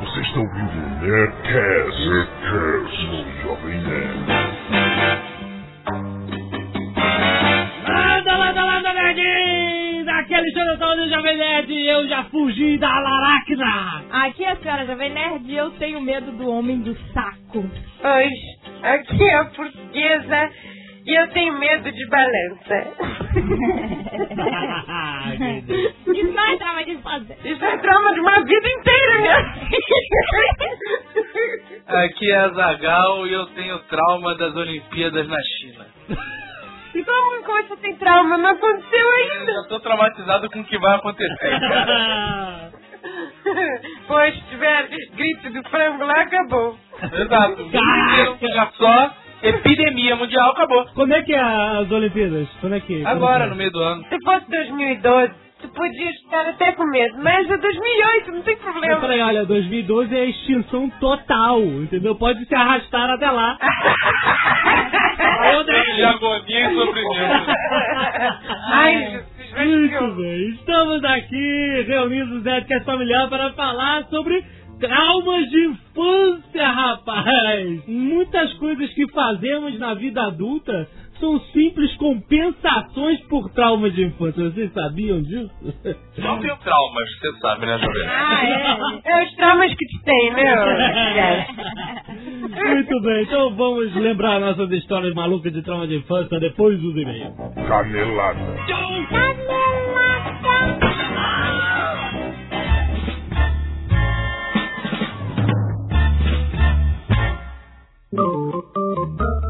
Você 0.00 0.20
está 0.20 0.40
ouvindo 0.40 0.72
o 0.72 0.90
Nerdcast, 1.00 2.08
Nerdcast 2.08 3.06
no 3.06 3.42
Jovem 3.42 3.80
Nerd. 3.80 4.26
Landa, 7.88 8.36
landa, 8.36 8.64
landa, 8.64 8.92
nerds! 8.92 10.08
Aqui 10.08 10.34
é 10.34 10.36
Alexandre 10.36 10.76
Saulo 10.78 10.96
do 10.96 11.08
Jovem 11.08 11.36
Nerd 11.38 11.72
e 11.72 11.88
eu 11.88 12.08
já 12.08 12.24
fugi 12.24 12.76
da 12.76 12.88
Laracna! 12.88 14.04
Aqui 14.10 14.44
é 14.44 14.52
a 14.52 14.56
senhora 14.56 14.86
Jovem 14.86 15.12
Nerd 15.14 15.50
e 15.50 15.56
eu 15.56 15.70
tenho 15.72 16.00
medo 16.00 16.30
do 16.32 16.50
homem 16.50 16.80
do 16.80 16.94
saco. 17.14 17.64
Oi, 18.04 18.30
aqui 18.82 19.24
é 19.24 19.34
a 19.34 19.44
portuguesa 19.46 20.50
e 21.06 21.14
eu 21.20 21.28
tenho 21.28 21.56
medo 21.58 21.90
de 21.92 22.06
balança. 22.08 22.92
Isso 26.14 26.32
não 26.32 26.46
é 26.46 26.56
trauma 26.56 26.84
de 26.84 26.90
infância. 26.92 27.36
Isso 27.44 27.64
é 27.64 27.76
trauma 27.78 28.14
de 28.14 28.20
uma 28.20 28.40
vida 28.44 28.68
inteira, 28.68 29.18
minha 29.20 29.38
Aqui 32.04 32.32
é 32.32 32.36
a 32.38 32.48
Zagal 32.48 33.26
e 33.26 33.32
eu 33.32 33.46
tenho 33.46 33.78
trauma 33.84 34.34
das 34.36 34.54
Olimpíadas 34.56 35.28
na 35.28 35.38
China. 35.58 35.86
Como 37.04 37.62
que 37.62 37.68
você 37.68 37.76
tem 37.82 37.96
trauma? 37.96 38.38
Não 38.38 38.50
aconteceu 38.50 38.98
Eu 38.98 39.38
ainda. 39.38 39.52
já 39.52 39.68
tô 39.68 39.80
traumatizado 39.80 40.50
com 40.50 40.60
o 40.60 40.64
que 40.64 40.78
vai 40.78 40.96
acontecer, 40.96 41.60
cara. 41.60 42.72
Pois, 44.08 44.34
se 44.34 44.40
tiver 44.48 44.88
grito 45.14 45.50
do 45.50 45.62
frango 45.70 46.04
lá, 46.04 46.22
acabou. 46.22 46.76
Exato. 47.00 47.62
Lugar 47.62 48.72
só, 48.74 49.14
epidemia 49.42 50.16
mundial, 50.16 50.50
acabou. 50.50 50.86
Quando 50.94 51.12
é 51.12 51.22
que 51.22 51.32
é 51.32 51.40
as 51.40 51.90
Olimpíadas? 51.90 52.48
Quando 52.60 52.74
é 52.74 52.80
que? 52.80 53.04
Agora, 53.04 53.44
quando 53.44 53.50
no 53.50 53.56
meio 53.56 53.70
do 53.70 53.80
ano. 53.80 54.04
Se 54.08 54.16
fosse 54.24 54.50
2012, 54.50 55.32
tu 55.62 55.68
podia 55.68 56.10
estar 56.10 56.48
até 56.48 56.72
com 56.72 56.84
medo. 56.84 57.16
Mas 57.22 57.50
é 57.50 57.56
2008, 57.56 58.32
não 58.32 58.42
tem 58.42 58.56
problema. 58.56 59.00
peraí, 59.00 59.20
olha, 59.20 59.44
2012 59.44 60.16
é 60.16 60.24
extinção 60.26 60.90
total, 61.00 61.60
entendeu? 61.60 62.14
Pode 62.16 62.44
se 62.44 62.54
arrastar 62.54 63.10
até 63.10 63.30
lá. 63.30 63.58
De 65.96 66.04
agonia 66.04 66.70
e 66.70 66.74
sofrimento. 66.74 67.50
Ai, 68.72 69.24
Jesus, 69.38 69.56
vai 69.56 69.66
Muito 69.66 70.16
bem, 70.16 70.48
estamos 70.50 71.04
aqui 71.04 71.84
reunidos 71.88 72.28
no 72.28 72.40
Nerdcast 72.40 72.84
Familiar 72.84 73.28
para 73.28 73.52
falar 73.52 74.04
sobre 74.04 74.44
traumas 74.78 75.48
de 75.50 75.66
infância, 75.66 76.68
rapaz! 76.68 77.86
Muitas 77.86 78.52
coisas 78.54 78.92
que 78.94 79.08
fazemos 79.12 79.78
na 79.78 79.94
vida 79.94 80.22
adulta 80.22 80.88
são 81.20 81.40
simples 81.52 81.94
compensações 81.96 83.20
por 83.28 83.48
traumas 83.50 83.94
de 83.94 84.04
infância. 84.04 84.50
Vocês 84.50 84.72
sabiam 84.72 85.22
disso? 85.22 85.50
Não 86.18 86.38
tenho 86.40 86.56
traumas, 86.58 87.18
você 87.18 87.32
sabe, 87.40 87.66
né, 87.66 87.78
Jovem? 87.78 88.06
Ah, 88.06 89.02
é. 89.04 89.20
É 89.20 89.24
os 89.24 89.34
traumas 89.36 89.74
que 89.74 89.86
tu 89.86 90.04
tem, 90.04 90.32
né? 90.32 91.46
Muito 92.68 93.00
bem, 93.02 93.22
então 93.22 93.54
vamos 93.54 93.94
lembrar 93.94 94.40
nossas 94.40 94.70
histórias 94.72 95.14
malucas 95.14 95.52
de 95.52 95.62
trauma 95.62 95.86
de 95.86 95.96
infância 95.96 96.38
depois 96.38 96.78
dos 96.80 96.96
e-mails. 96.96 97.32
Canelada. 97.66 98.40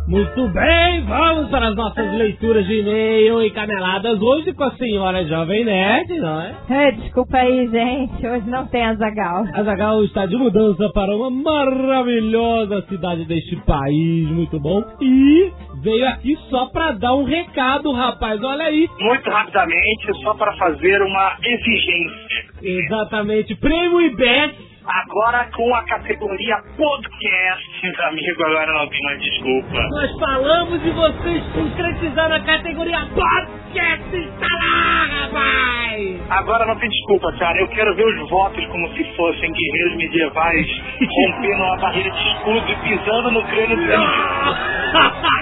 Muito 0.09 0.49
bem, 0.49 1.05
vamos 1.05 1.51
para 1.51 1.69
as 1.69 1.75
nossas 1.75 2.13
leituras 2.15 2.65
de 2.65 2.81
e-mail 2.81 3.43
e 3.43 3.51
caneladas 3.51 4.21
hoje 4.23 4.53
com 4.55 4.65
a 4.65 4.71
senhora 4.77 5.25
Jovem 5.27 5.65
Nerd, 5.65 6.21
não 6.21 6.41
é? 6.41 6.55
É, 6.71 6.93
desculpa 6.93 7.37
aí, 7.39 7.69
gente. 7.69 8.27
Hoje 8.27 8.49
não 8.49 8.67
tem 8.69 8.85
Azagal. 8.85 9.45
A 9.53 9.63
Zagal 9.65 10.05
está 10.05 10.25
de 10.27 10.37
mudança 10.37 10.89
para 10.95 11.15
uma 11.15 11.29
maravilhosa 11.29 12.83
cidade 12.89 13.25
deste 13.25 13.57
país, 13.67 14.29
muito 14.31 14.61
bom. 14.61 14.83
E 15.01 15.53
veio 15.83 16.09
aqui 16.09 16.37
só 16.51 16.67
para 16.67 16.93
dar 16.93 17.15
um 17.15 17.25
recado, 17.25 17.93
rapaz, 17.93 18.41
olha 18.43 18.65
aí. 18.65 18.89
muito 19.01 19.29
rapidamente, 19.29 20.23
só 20.23 20.35
para 20.35 20.53
fazer 20.57 21.03
uma 21.03 21.37
exigência. 21.43 22.45
Exatamente, 22.63 23.57
prêmio 23.57 24.01
IBES. 24.01 24.66
Agora 24.87 25.49
com 25.53 25.75
a 25.75 25.83
categoria 25.85 26.57
podcast, 26.77 27.93
amigo, 28.05 28.45
agora 28.45 28.73
não 28.73 28.89
tem 28.89 29.01
mais 29.03 29.21
desculpa. 29.21 29.83
Nós 29.91 30.19
falamos 30.21 30.85
e 30.85 30.91
vocês 30.91 31.43
concretizaram 31.53 32.37
a 32.37 32.41
categoria 32.41 32.99
podcast, 33.13 34.17
está 34.17 34.47
lá, 34.47 35.07
rapaz! 35.07 36.21
Agora 36.31 36.67
não 36.67 36.77
tem 36.77 36.89
desculpa, 36.89 37.33
cara. 37.33 37.59
Eu 37.59 37.69
quero 37.69 37.97
ver 37.97 38.05
os 38.05 38.31
votos 38.31 38.65
como 38.67 38.89
se 38.91 39.05
fossem 39.17 39.53
guerreiros 39.53 39.97
medievais 39.97 40.67
rompendo 41.03 41.65
uma 41.65 41.77
barreira 41.79 42.11
de 42.11 42.29
escudo 42.29 42.71
e 42.71 42.77
pisando 42.77 43.31
no 43.33 43.43
crânio 43.43 43.77
do. 43.77 43.87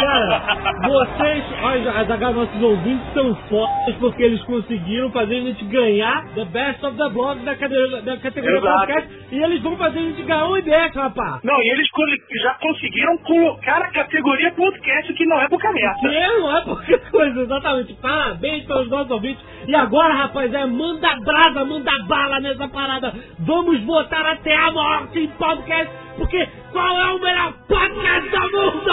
Cara, 0.00 0.42
vocês, 0.86 1.44
olha, 1.62 1.90
Azaghal, 1.92 2.32
nossos 2.32 2.62
ouvintes 2.62 3.12
são 3.12 3.34
fodas 3.48 3.94
porque 3.98 4.22
eles 4.22 4.42
conseguiram 4.44 5.10
fazer 5.10 5.36
a 5.36 5.40
gente 5.40 5.64
ganhar 5.66 6.24
The 6.34 6.44
Best 6.46 6.84
of 6.86 6.96
the 6.96 7.08
Blog 7.10 7.40
da 7.44 7.54
categoria, 7.54 8.02
da 8.02 8.16
categoria 8.18 8.58
Exato. 8.58 8.79
Podcast 8.80 9.08
e 9.30 9.42
eles 9.42 9.62
vão 9.62 9.76
fazer 9.76 9.98
a 9.98 10.02
gente 10.02 10.22
ganhar 10.22 10.48
um 10.48 10.56
IBEX, 10.56 10.94
rapaz. 10.94 11.40
Não, 11.44 11.54
e 11.62 11.70
eles 11.72 11.86
já 12.42 12.54
conseguiram 12.54 13.18
colocar 13.18 13.82
a 13.82 13.90
categoria 13.90 14.52
podcast 14.52 15.12
que 15.12 15.26
não 15.26 15.40
é 15.40 15.48
boca 15.48 15.68
aberta. 15.68 16.00
Que 16.00 16.26
não 16.38 16.56
é 16.56 16.62
qualquer 16.62 17.00
coisa, 17.10 17.40
exatamente. 17.40 17.94
Parabéns 17.94 18.64
pelos 18.64 18.88
nossos 18.88 19.10
ouvintes. 19.10 19.44
E 19.66 19.74
agora, 19.74 20.14
rapaz, 20.14 20.52
é 20.52 20.66
manda 20.66 21.14
brasa, 21.20 21.64
manda 21.64 21.90
bala 22.08 22.40
nessa 22.40 22.68
parada. 22.68 23.14
Vamos 23.40 23.82
votar 23.84 24.24
até 24.26 24.56
a 24.56 24.72
morte 24.72 25.20
em 25.20 25.28
podcast, 25.28 25.92
porque 26.16 26.48
qual 26.72 26.98
é 26.98 27.12
o 27.12 27.20
melhor 27.20 27.52
podcast 27.68 28.30
do 28.30 28.40
mundo? 28.52 28.90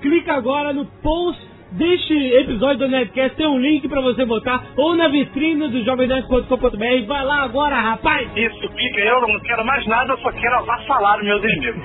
Clica 0.02 0.34
agora 0.34 0.72
no 0.72 0.84
post 1.02 1.53
deste 1.74 2.14
episódio 2.14 2.78
do 2.78 2.88
Nerdcast, 2.88 3.36
tem 3.36 3.46
um 3.46 3.58
link 3.58 3.88
pra 3.88 4.00
você 4.00 4.24
botar, 4.24 4.64
ou 4.76 4.94
na 4.94 5.08
vitrine 5.08 5.68
do 5.68 5.84
jovemnerd.com.br. 5.84 7.06
Vai 7.06 7.24
lá 7.24 7.42
agora, 7.42 7.76
rapaz! 7.76 8.28
Isso, 8.36 8.60
fica, 8.60 9.00
eu 9.00 9.20
não 9.20 9.40
quero 9.40 9.64
mais 9.64 9.86
nada, 9.86 10.12
eu 10.12 10.18
só 10.18 10.32
quero 10.32 10.56
avassalar 10.56 11.18
os 11.18 11.24
meus 11.24 11.42
inimigos. 11.44 11.82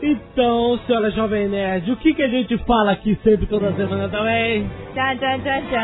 Então, 0.00 0.78
senhora 0.86 1.10
Jovem 1.10 1.48
Nerd, 1.48 1.90
o 1.90 1.96
que, 1.96 2.14
que 2.14 2.22
a 2.22 2.28
gente 2.28 2.56
fala 2.58 2.92
aqui 2.92 3.18
sempre 3.24 3.46
toda 3.46 3.72
semana 3.72 4.08
também? 4.08 4.70
Tchan, 4.94 5.16
tchan, 5.16 5.38
tchan, 5.40 5.60
tchan. 5.68 5.78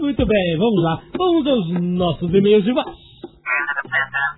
muito 0.05 0.25
bem, 0.27 0.57
vamos 0.57 0.83
lá. 0.83 1.01
Vamos 1.17 1.47
aos 1.47 1.81
nossos 1.81 2.31
e-mails 2.31 2.63
de 2.63 2.71
voz. 2.71 2.85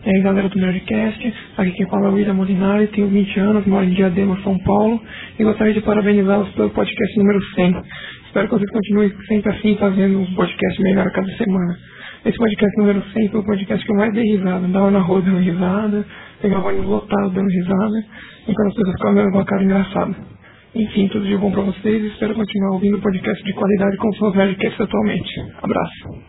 E 0.05 0.09
aí 0.09 0.21
galera 0.21 0.47
do 0.47 0.57
Nerdcast, 0.57 1.33
aqui 1.57 1.71
quem 1.71 1.89
fala 1.89 2.07
é 2.07 2.09
o 2.09 2.13
William 2.13 2.33
Molinari, 2.35 2.87
tenho 2.87 3.09
20 3.09 3.39
anos, 3.41 3.65
moro 3.65 3.83
em 3.83 3.89
Diadema, 3.89 4.41
São 4.43 4.57
Paulo 4.59 5.01
e 5.37 5.43
gostaria 5.43 5.73
de 5.73 5.81
parabenizá-los 5.81 6.49
pelo 6.51 6.69
podcast 6.69 7.17
número 7.17 7.43
100. 7.53 7.83
Espero 8.27 8.47
que 8.47 8.53
vocês 8.53 8.71
continuem 8.71 9.13
sempre 9.27 9.51
assim, 9.51 9.75
fazendo 9.75 10.19
um 10.19 10.35
podcast 10.35 10.81
melhor 10.83 11.05
a 11.05 11.11
cada 11.11 11.35
semana. 11.35 11.77
Esse 12.23 12.37
podcast 12.37 12.77
número 12.77 13.03
100 13.11 13.29
foi 13.29 13.39
o 13.41 13.45
podcast 13.45 13.85
que 13.85 13.91
eu 13.91 13.97
mais 13.97 14.13
dei 14.13 14.23
risada. 14.23 14.65
Andava 14.65 14.91
na 14.91 14.99
rua 14.99 15.21
dando 15.21 15.39
risada, 15.39 16.05
pegava 16.41 16.69
ônibus 16.69 16.87
lotado 16.87 17.29
dando 17.31 17.49
risada, 17.49 18.05
enquanto 18.47 18.67
as 18.67 18.73
pessoas 18.73 18.95
ficavam 18.95 19.31
com 19.31 19.37
uma 19.37 19.45
cara 19.45 19.63
engraçada. 19.63 20.36
Enfim, 20.75 21.07
tudo 21.07 21.25
de 21.25 21.37
bom 21.37 21.51
pra 21.51 21.61
vocês 21.61 22.03
espero 22.05 22.35
continuar 22.35 22.73
ouvindo 22.73 23.01
podcast 23.01 23.43
de 23.43 23.53
qualidade 23.53 23.97
como 23.97 24.15
são 24.15 24.29
os 24.29 24.35
podcasts 24.35 24.81
atualmente. 24.81 25.31
Abraço. 25.61 26.27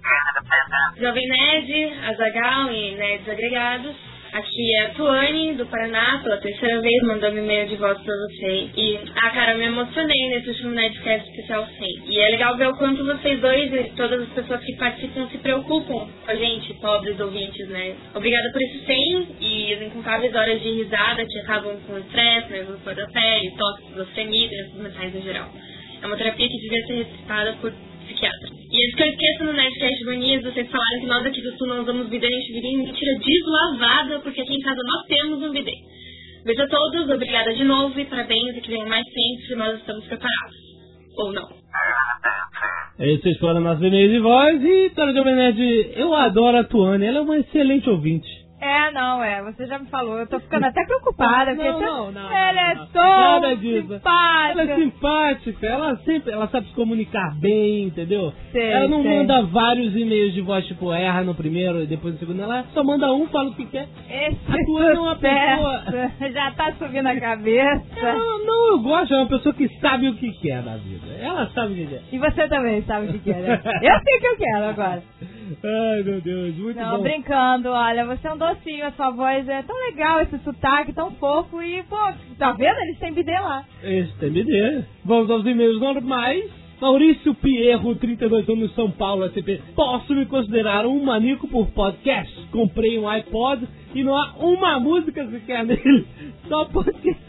Jovem 0.98 1.28
Nerd, 1.28 1.92
Azagal 2.08 2.72
e 2.72 2.94
Nerds 2.96 3.28
Agregados. 3.28 4.17
Aqui 4.32 4.74
é 4.74 4.82
a 4.82 4.88
Tuane, 4.90 5.54
do 5.54 5.64
Paraná, 5.66 6.20
pela 6.22 6.36
terceira 6.36 6.80
vez, 6.82 7.02
mandando 7.02 7.38
e-mail 7.38 7.66
de 7.66 7.76
volta 7.76 8.02
pra 8.02 8.14
você. 8.14 8.68
E, 8.76 8.98
ah, 9.16 9.30
cara, 9.30 9.52
eu 9.52 9.58
me 9.58 9.64
emocionei 9.64 10.28
nesse 10.28 10.50
último 10.50 10.70
Nerdcast 10.70 11.30
especial 11.30 11.66
100. 11.66 12.02
E 12.06 12.20
é 12.20 12.28
legal 12.28 12.56
ver 12.58 12.68
o 12.68 12.76
quanto 12.76 13.04
vocês 13.06 13.40
dois 13.40 13.72
e 13.72 13.84
todas 13.96 14.22
as 14.22 14.28
pessoas 14.28 14.62
que 14.62 14.76
participam 14.76 15.26
se 15.28 15.38
preocupam 15.38 16.06
com 16.24 16.30
a 16.30 16.34
gente, 16.34 16.74
pobres 16.74 17.18
ouvintes, 17.18 17.68
né? 17.68 17.94
Obrigada 18.14 18.52
por 18.52 18.60
esse 18.60 18.84
100 18.84 19.28
e 19.40 19.74
as 19.74 19.82
incontáveis 19.82 20.34
horas 20.34 20.60
de 20.60 20.70
risada 20.72 21.24
que 21.24 21.38
acabam 21.38 21.78
com 21.86 21.98
estresse, 21.98 22.52
nervos 22.52 22.82
fora 22.82 22.96
da 22.96 23.06
pele, 23.06 23.54
toque, 23.56 23.82
esquizofrenia 23.84 24.44
e 24.44 24.48
doenças 24.50 24.74
mentais 24.74 25.16
em 25.16 25.22
geral. 25.22 25.48
É 26.02 26.06
uma 26.06 26.16
terapia 26.16 26.48
que 26.48 26.58
devia 26.58 26.86
ser 26.86 26.94
recitada 27.04 27.52
por 27.60 27.72
psiquiatras. 28.08 28.50
E 28.50 28.76
antes 28.76 28.94
que 28.94 29.02
eu 29.02 29.06
esqueça 29.06 29.44
no 29.44 29.52
Nerdcast 29.52 30.04
Manias, 30.04 30.42
vocês 30.42 30.70
falaram 30.70 31.00
que 31.00 31.06
nós 31.06 31.26
aqui 31.26 31.42
do 31.42 31.58
Sul 31.58 31.68
não 31.68 31.82
usamos 31.82 32.08
bidê, 32.08 32.26
a 32.26 32.30
gente 32.30 32.52
viria 32.52 32.78
mentira 32.78 33.18
deslavada, 33.18 34.20
porque 34.20 34.40
aqui 34.40 34.54
em 34.54 34.60
casa 34.60 34.80
nós 34.82 35.06
temos 35.06 35.42
um 35.42 35.52
bidê. 35.52 35.74
Beijo 36.44 36.62
a 36.62 36.68
todos, 36.68 37.10
obrigada 37.10 37.54
de 37.54 37.64
novo 37.64 37.98
e 38.00 38.04
parabéns 38.06 38.56
e 38.56 38.60
que 38.60 38.70
venham 38.70 38.88
mais 38.88 39.04
sempre, 39.04 39.56
nós 39.56 39.78
estamos 39.78 40.04
preparados. 40.06 40.56
Ou 41.18 41.32
não. 41.32 41.48
Esses 43.00 43.38
foram 43.38 43.60
nossos 43.60 43.84
e-mails 43.84 44.12
de 44.12 44.18
voz 44.18 44.62
e, 44.62 44.88
Dona 44.94 45.12
Jovem 45.12 45.36
Nerd, 45.36 45.92
eu 45.96 46.14
adoro 46.14 46.56
a 46.56 46.64
Tuane, 46.64 47.04
ela 47.04 47.18
é 47.18 47.20
uma 47.20 47.38
excelente 47.38 47.88
ouvinte. 47.88 48.28
É, 48.60 48.90
não, 48.90 49.22
é. 49.22 49.42
Você 49.44 49.66
já 49.66 49.78
me 49.78 49.86
falou. 49.88 50.18
Eu 50.18 50.26
tô 50.26 50.40
ficando 50.40 50.64
até 50.66 50.84
preocupada. 50.84 51.54
Não, 51.54 51.64
você- 51.64 51.84
não, 51.86 52.12
não, 52.12 52.32
Ela 52.32 52.60
é 52.60 52.74
não, 52.74 52.80
não. 52.82 53.40
tão 53.40 53.56
simpática. 53.60 54.08
Ela 54.50 54.62
é 54.62 54.76
simpática, 54.76 55.66
ela 55.66 55.96
sempre, 55.98 56.32
ela 56.32 56.48
sabe 56.48 56.66
se 56.68 56.74
comunicar 56.74 57.34
bem, 57.38 57.84
entendeu? 57.84 58.32
Sei, 58.52 58.72
ela 58.72 58.88
não 58.88 59.02
sei. 59.02 59.16
manda 59.18 59.42
vários 59.42 59.94
e-mails 59.96 60.34
de 60.34 60.40
voz, 60.40 60.66
tipo, 60.66 60.92
erra 60.92 61.22
no 61.22 61.34
primeiro 61.34 61.82
e 61.82 61.86
depois 61.86 62.14
no 62.14 62.20
segundo, 62.20 62.42
ela 62.42 62.64
só 62.74 62.82
manda 62.82 63.12
um, 63.12 63.28
fala 63.28 63.50
o 63.50 63.54
que 63.54 63.64
quer. 63.66 63.88
Esse 64.10 64.38
A 64.48 64.64
Tuane 64.66 64.96
é 64.96 65.00
uma 65.00 65.16
pessoa- 65.16 65.82
já 66.32 66.50
tá 66.52 66.72
subindo 66.72 67.06
a 67.06 67.20
cabeça. 67.20 67.84
Não, 68.02 68.44
não, 68.44 68.68
eu 68.72 68.78
gosto, 68.80 69.14
é 69.14 69.18
uma 69.18 69.28
pessoa 69.28 69.54
que 69.54 69.68
sabe 69.80 70.08
o 70.08 70.14
que 70.14 70.32
quer 70.40 70.62
na 70.64 70.76
vida. 70.76 71.06
Ela 71.20 71.48
sabe 71.50 71.72
o 71.74 71.76
que 71.76 71.86
quer. 71.86 72.02
E 72.12 72.18
você 72.18 72.48
também 72.48 72.82
sabe 72.82 73.06
o 73.06 73.12
que 73.12 73.18
quer, 73.20 73.36
né? 73.40 73.60
Eu 73.64 74.00
sei 74.00 74.16
o 74.16 74.20
que 74.20 74.26
eu 74.26 74.36
quero 74.36 74.64
agora. 74.66 75.02
Ai, 75.64 76.02
meu 76.02 76.20
Deus, 76.20 76.54
muito 76.56 76.78
Não, 76.78 76.96
bom. 76.98 77.02
brincando, 77.02 77.68
olha, 77.70 78.04
você 78.04 78.26
é 78.28 78.32
um 78.32 78.38
docinho, 78.38 78.86
a 78.86 78.92
sua 78.92 79.10
voz 79.10 79.48
é 79.48 79.62
tão 79.62 79.76
legal, 79.86 80.20
esse 80.20 80.38
sotaque 80.38 80.92
tão 80.92 81.10
fofo 81.12 81.62
e, 81.62 81.82
pô, 81.84 81.96
tá 82.38 82.52
vendo? 82.52 82.78
Eles 82.80 82.98
têm 82.98 83.12
bidê 83.12 83.32
lá. 83.38 83.64
Esse 83.82 84.12
tem 84.18 84.30
BD. 84.30 84.84
Vamos 85.04 85.30
aos 85.30 85.44
e-mails 85.46 85.80
normais. 85.80 86.44
Maurício 86.80 87.34
Pierro, 87.34 87.96
32 87.96 88.48
anos, 88.48 88.72
São 88.76 88.88
Paulo, 88.90 89.24
SP. 89.26 89.58
Posso 89.74 90.14
me 90.14 90.26
considerar 90.26 90.86
um 90.86 91.02
maníaco 91.02 91.48
por 91.48 91.66
podcast? 91.70 92.32
Comprei 92.52 92.96
um 92.98 93.08
iPod 93.08 93.66
e 93.94 94.04
não 94.04 94.14
há 94.14 94.34
uma 94.38 94.78
música 94.78 95.26
sequer 95.26 95.64
nele, 95.64 96.06
só 96.46 96.66
podcast. 96.66 97.20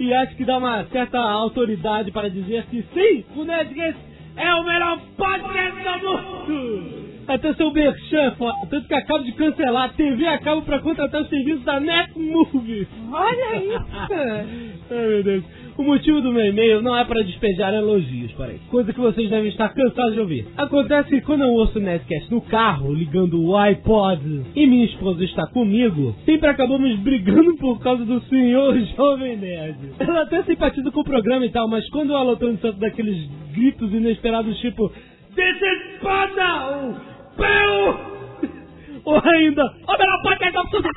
E 0.00 0.12
acho 0.12 0.34
que 0.34 0.44
dá 0.44 0.58
uma 0.58 0.84
certa 0.86 1.20
autoridade 1.20 2.10
para 2.10 2.28
dizer 2.28 2.64
que 2.66 2.82
sim, 2.92 3.24
o 3.36 3.44
Nerdcast 3.44 4.00
é 4.36 4.54
o 4.54 4.64
melhor 4.64 4.98
podcast 5.16 6.00
do 6.00 6.10
mundo! 6.10 7.13
Até 7.26 7.54
seu 7.54 7.72
merchan, 7.72 8.32
foda. 8.32 8.54
Tanto 8.68 8.86
que 8.86 8.94
acabo 8.94 9.24
de 9.24 9.32
cancelar 9.32 9.84
a 9.84 9.88
TV 9.90 10.26
a 10.26 10.38
cabo 10.38 10.62
para 10.62 10.80
contratar 10.80 11.22
o 11.22 11.26
serviço 11.26 11.60
da 11.60 11.80
Netmovie. 11.80 12.86
Olha 13.10 13.56
isso! 13.56 13.84
Ai, 14.90 15.06
meu 15.08 15.22
Deus. 15.22 15.44
O 15.76 15.82
motivo 15.82 16.20
do 16.20 16.30
meu 16.30 16.44
e-mail 16.44 16.80
não 16.82 16.96
é 16.96 17.04
para 17.04 17.24
despejar 17.24 17.74
elogios, 17.74 18.30
parei. 18.32 18.60
Coisa 18.70 18.92
que 18.92 19.00
vocês 19.00 19.28
devem 19.28 19.48
estar 19.48 19.70
cansados 19.70 20.14
de 20.14 20.20
ouvir. 20.20 20.46
Acontece 20.56 21.08
que 21.08 21.20
quando 21.22 21.42
eu 21.42 21.50
ouço 21.50 21.78
o 21.78 21.82
Nerdcast 21.82 22.30
no 22.30 22.40
carro, 22.42 22.92
ligando 22.94 23.42
o 23.42 23.56
iPod, 23.56 24.44
e 24.54 24.66
minha 24.66 24.84
esposa 24.84 25.24
está 25.24 25.46
comigo, 25.48 26.14
sempre 26.24 26.48
acabamos 26.48 26.96
brigando 27.00 27.56
por 27.56 27.80
causa 27.80 28.04
do 28.04 28.20
senhor 28.24 28.78
Jovem 28.96 29.36
Nerd. 29.36 29.78
Ela 29.98 30.22
até 30.22 30.44
simpatiza 30.44 30.92
com 30.92 31.00
o 31.00 31.04
programa 31.04 31.44
e 31.44 31.50
tal, 31.50 31.68
mas 31.68 31.88
quando 31.90 32.10
o 32.10 32.16
Alotão 32.16 32.54
tanto 32.56 32.78
daqueles 32.78 33.28
gritos 33.52 33.92
inesperados 33.92 34.56
tipo 34.60 34.92
This 35.34 35.56
is! 35.60 37.13
Pau! 37.36 38.00
Ou 39.04 39.20
ainda, 39.22 39.62
melhor 39.98 40.22
podcast 40.22 40.52
do 40.52 40.64
mundo! 40.76 40.88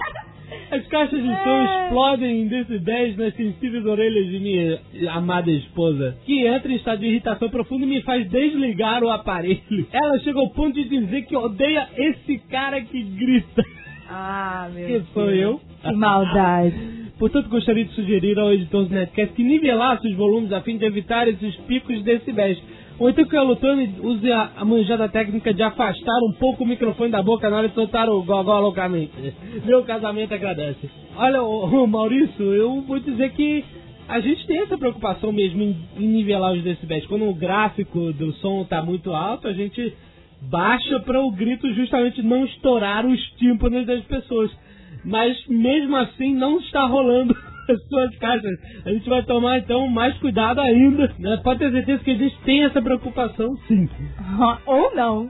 As 0.70 0.86
caixas 0.88 1.22
de 1.22 1.28
som 1.44 1.50
É. 1.62 1.84
explodem 1.86 2.42
em 2.42 2.48
decibéis 2.48 3.18
nas 3.18 3.34
sensíveis 3.36 3.86
orelhas 3.86 4.28
de 4.28 4.40
minha 4.40 4.80
amada 5.14 5.50
esposa, 5.52 6.18
que 6.26 6.46
entra 6.46 6.72
em 6.72 6.76
estado 6.76 7.00
de 7.00 7.08
irritação 7.08 7.50
profunda 7.50 7.86
e 7.86 7.90
me 7.90 8.02
faz 8.02 8.30
desligar 8.30 9.04
o 9.04 9.10
aparelho. 9.10 9.88
Ela 9.94 10.20
chega 10.20 10.40
ao 10.40 10.50
ponto 10.50 10.74
de 10.74 10.88
dizer 10.88 11.24
que 11.24 11.36
odeia 11.36 11.88
esse 11.98 12.38
cara 12.50 12.82
que 12.82 13.02
grita. 13.02 13.64
Ah, 14.10 14.70
meu 14.74 14.86
Que 14.88 14.94
Deus. 14.94 15.08
sou 15.14 15.32
eu. 15.32 15.62
Que 15.84 15.92
maldade. 15.94 17.08
Portanto, 17.20 17.50
gostaria 17.50 17.84
de 17.84 17.92
sugerir 17.94 18.38
ao 18.40 18.54
editor 18.54 18.86
do 18.86 18.94
Netcast 18.94 19.34
que 19.36 19.44
nivelasse 19.44 20.08
os 20.08 20.16
volumes 20.16 20.52
a 20.54 20.62
fim 20.62 20.78
de 20.78 20.86
evitar 20.86 21.28
esses 21.28 21.56
picos 21.62 21.96
de 21.98 22.04
decibéis. 22.04 22.58
Ou 23.00 23.10
então 23.10 23.26
que 23.26 23.38
o 23.38 23.44
Lutone 23.44 23.96
use 24.02 24.32
a, 24.32 24.52
a 24.58 24.66
manjada 24.66 25.08
técnica 25.08 25.54
de 25.54 25.62
afastar 25.62 26.20
um 26.28 26.34
pouco 26.34 26.64
o 26.64 26.68
microfone 26.68 27.12
da 27.12 27.22
boca 27.22 27.48
na 27.50 27.58
hora 27.58 27.70
de 27.70 27.76
soltar 27.76 28.10
o 28.10 28.24
gogó 28.24 28.60
loucamente. 28.60 29.12
Meu 29.66 29.84
casamento 29.84 30.34
agradece. 30.34 30.90
Olha, 31.16 31.44
ô, 31.44 31.84
ô, 31.84 31.88
Maurício, 31.88 32.54
eu 32.54 32.82
vou 32.82 33.00
dizer 33.00 33.32
que 33.34 33.64
a 34.08 34.20
gente 34.20 34.48
tem 34.48 34.60
essa 34.62 34.78
preocupação 34.78 35.32
mesmo 35.32 35.62
em, 35.62 35.78
em 35.98 36.08
nivelar 36.08 36.54
os 36.54 36.64
decibéis. 36.64 37.06
Quando 37.06 37.30
o 37.30 37.36
gráfico 37.36 38.12
do 38.14 38.34
som 38.34 38.64
está 38.64 38.82
muito 38.82 39.14
alto, 39.14 39.48
a 39.48 39.54
gente 39.54 39.94
baixa 40.42 41.00
para 41.02 41.22
o 41.22 41.32
grito 41.32 41.72
justamente 41.74 42.24
não 42.24 42.46
estourar 42.46 43.06
os 43.06 43.22
tímpanos 43.38 43.86
das 43.86 44.04
pessoas. 44.06 44.50
Mas 45.06 45.38
mesmo 45.48 45.96
assim 45.98 46.34
não 46.34 46.58
está 46.60 46.86
rolando 46.86 47.36
as 47.72 47.88
suas 47.88 48.18
caixas. 48.18 48.60
A 48.86 48.90
gente 48.90 49.10
vai 49.10 49.24
tomar 49.24 49.60
então 49.60 49.88
mais 49.88 50.18
cuidado 50.20 50.62
ainda. 50.62 51.14
Né? 51.20 51.38
Pode 51.44 51.60
ter 51.60 51.72
certeza 51.72 52.04
que 52.04 52.12
a 52.12 52.16
gente 52.16 52.38
tem 52.42 52.64
essa 52.66 52.82
preocupação 52.82 53.56
sim. 53.68 53.90
Ou 54.66 54.96
não. 54.96 55.30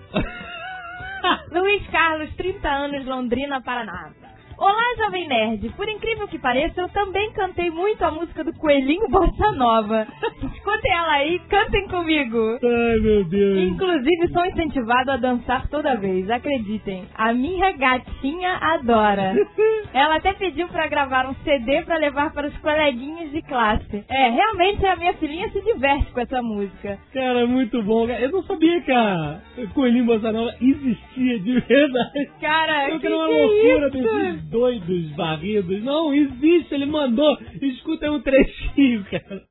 Luiz 1.52 1.86
Carlos, 1.88 2.34
30 2.36 2.70
anos, 2.70 3.06
Londrina, 3.06 3.62
Paraná. 3.62 4.12
Olá, 4.58 4.96
Jovem 4.98 5.28
Nerd. 5.28 5.70
Por 5.76 5.88
incrível 5.88 6.28
que 6.28 6.40
pareça, 6.40 6.82
eu 6.82 6.90
também 6.90 7.32
cantei 7.32 7.70
muito 7.70 8.04
a 8.04 8.10
música 8.10 8.44
do 8.44 8.52
Coelhinho 8.54 9.08
Bossa 9.08 9.52
Nova. 9.52 10.08
Escutem 10.42 10.92
ela 10.92 11.12
aí, 11.14 11.40
cantem 11.48 11.88
comigo. 11.88 12.58
Ai 12.64 13.00
meu 13.00 13.24
Deus. 13.26 13.60
Inclusive, 13.60 14.28
sou 14.34 14.44
incentivado 14.48 15.12
a 15.12 15.18
dançar 15.18 15.68
toda 15.70 15.96
vez, 15.98 16.28
acreditem. 16.30 17.06
A 17.14 17.34
minha 17.34 17.72
gatinha 17.74 18.58
adora. 18.60 19.36
Ela 19.94 20.16
até 20.18 20.34
pediu 20.34 20.68
pra 20.70 20.88
gravar 20.88 21.28
um 21.30 21.36
CD 21.44 21.84
pra 21.84 21.98
levar 21.98 22.34
para 22.34 22.48
os 22.48 22.58
coleguinhas 22.58 23.32
de 23.32 23.42
classe. 23.44 24.04
É, 24.10 24.30
realmente 24.30 24.86
a 24.86 24.96
minha 24.96 25.14
filhinha 25.14 25.50
se 25.50 25.62
diverte 25.62 26.12
com 26.12 26.20
essa 26.20 26.42
música. 26.42 26.98
Cara, 27.14 27.46
muito 27.46 27.82
bom. 27.84 28.08
Eu 28.10 28.32
não 28.32 28.44
sabia 28.44 28.82
que 28.82 28.92
a 28.92 29.40
Coelhinho 29.74 30.06
Bossa 30.06 30.32
Nova 30.32 30.52
existia 30.60 31.40
de 31.40 31.60
verdade. 31.60 32.30
Cara, 32.42 32.90
Eu 32.90 33.00
que, 33.00 33.08
que 33.08 33.14
uma 33.14 33.28
loucura 33.28 33.88
é 33.88 33.90
desses 33.90 34.36
isso? 34.42 34.47
Doidos 34.50 35.16
varridos. 35.16 35.84
Não, 35.84 36.14
existe, 36.14 36.74
ele 36.74 36.86
mandou. 36.86 37.38
Escuta 37.62 38.12
um 38.12 38.22
trechinho, 38.22 39.06
cara. 39.06 39.44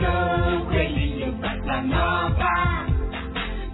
Sou 0.00 0.66
coelhinho 0.66 1.32
passa 1.40 1.82
nova, 1.82 2.86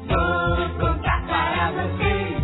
vou 0.09 0.69
contar 0.81 1.27
para 1.27 1.73
vocês. 1.73 2.43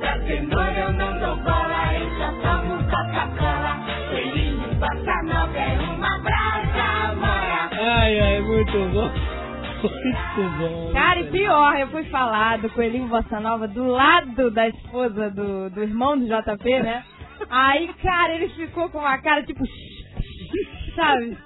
Pra 0.00 0.20
cenoura 0.26 0.78
eu 0.80 0.92
não 0.92 1.18
dou 1.18 1.36
bola, 1.44 1.94
eu 1.94 2.10
só 2.18 2.32
tomo 2.42 2.76
Coca-Cola. 2.84 3.86
Coelhinho 4.10 4.76
passa 4.80 5.22
nova 5.24 5.58
é 5.58 5.78
uma 5.80 6.18
brasa 6.20 7.14
mora. 7.16 7.70
Ai, 7.72 8.20
ai, 8.20 8.40
muito 8.42 8.78
bom. 8.92 9.35
Muito 9.82 10.58
bom. 10.58 10.92
Cara, 10.92 11.20
e 11.20 11.30
pior, 11.30 11.78
eu 11.78 11.88
fui 11.88 12.04
falar 12.04 12.58
do 12.58 12.70
Coelhinho 12.70 13.08
Bossa 13.08 13.40
Nova 13.40 13.68
do 13.68 13.86
lado 13.86 14.50
da 14.50 14.68
esposa 14.68 15.30
do, 15.30 15.70
do 15.70 15.82
irmão 15.82 16.18
do 16.18 16.26
JP, 16.26 16.82
né? 16.82 17.04
Aí, 17.50 17.88
cara, 18.02 18.34
ele 18.34 18.48
ficou 18.50 18.88
com 18.88 18.98
uma 18.98 19.18
cara 19.18 19.42
tipo. 19.42 19.64
Sabe? 20.94 21.36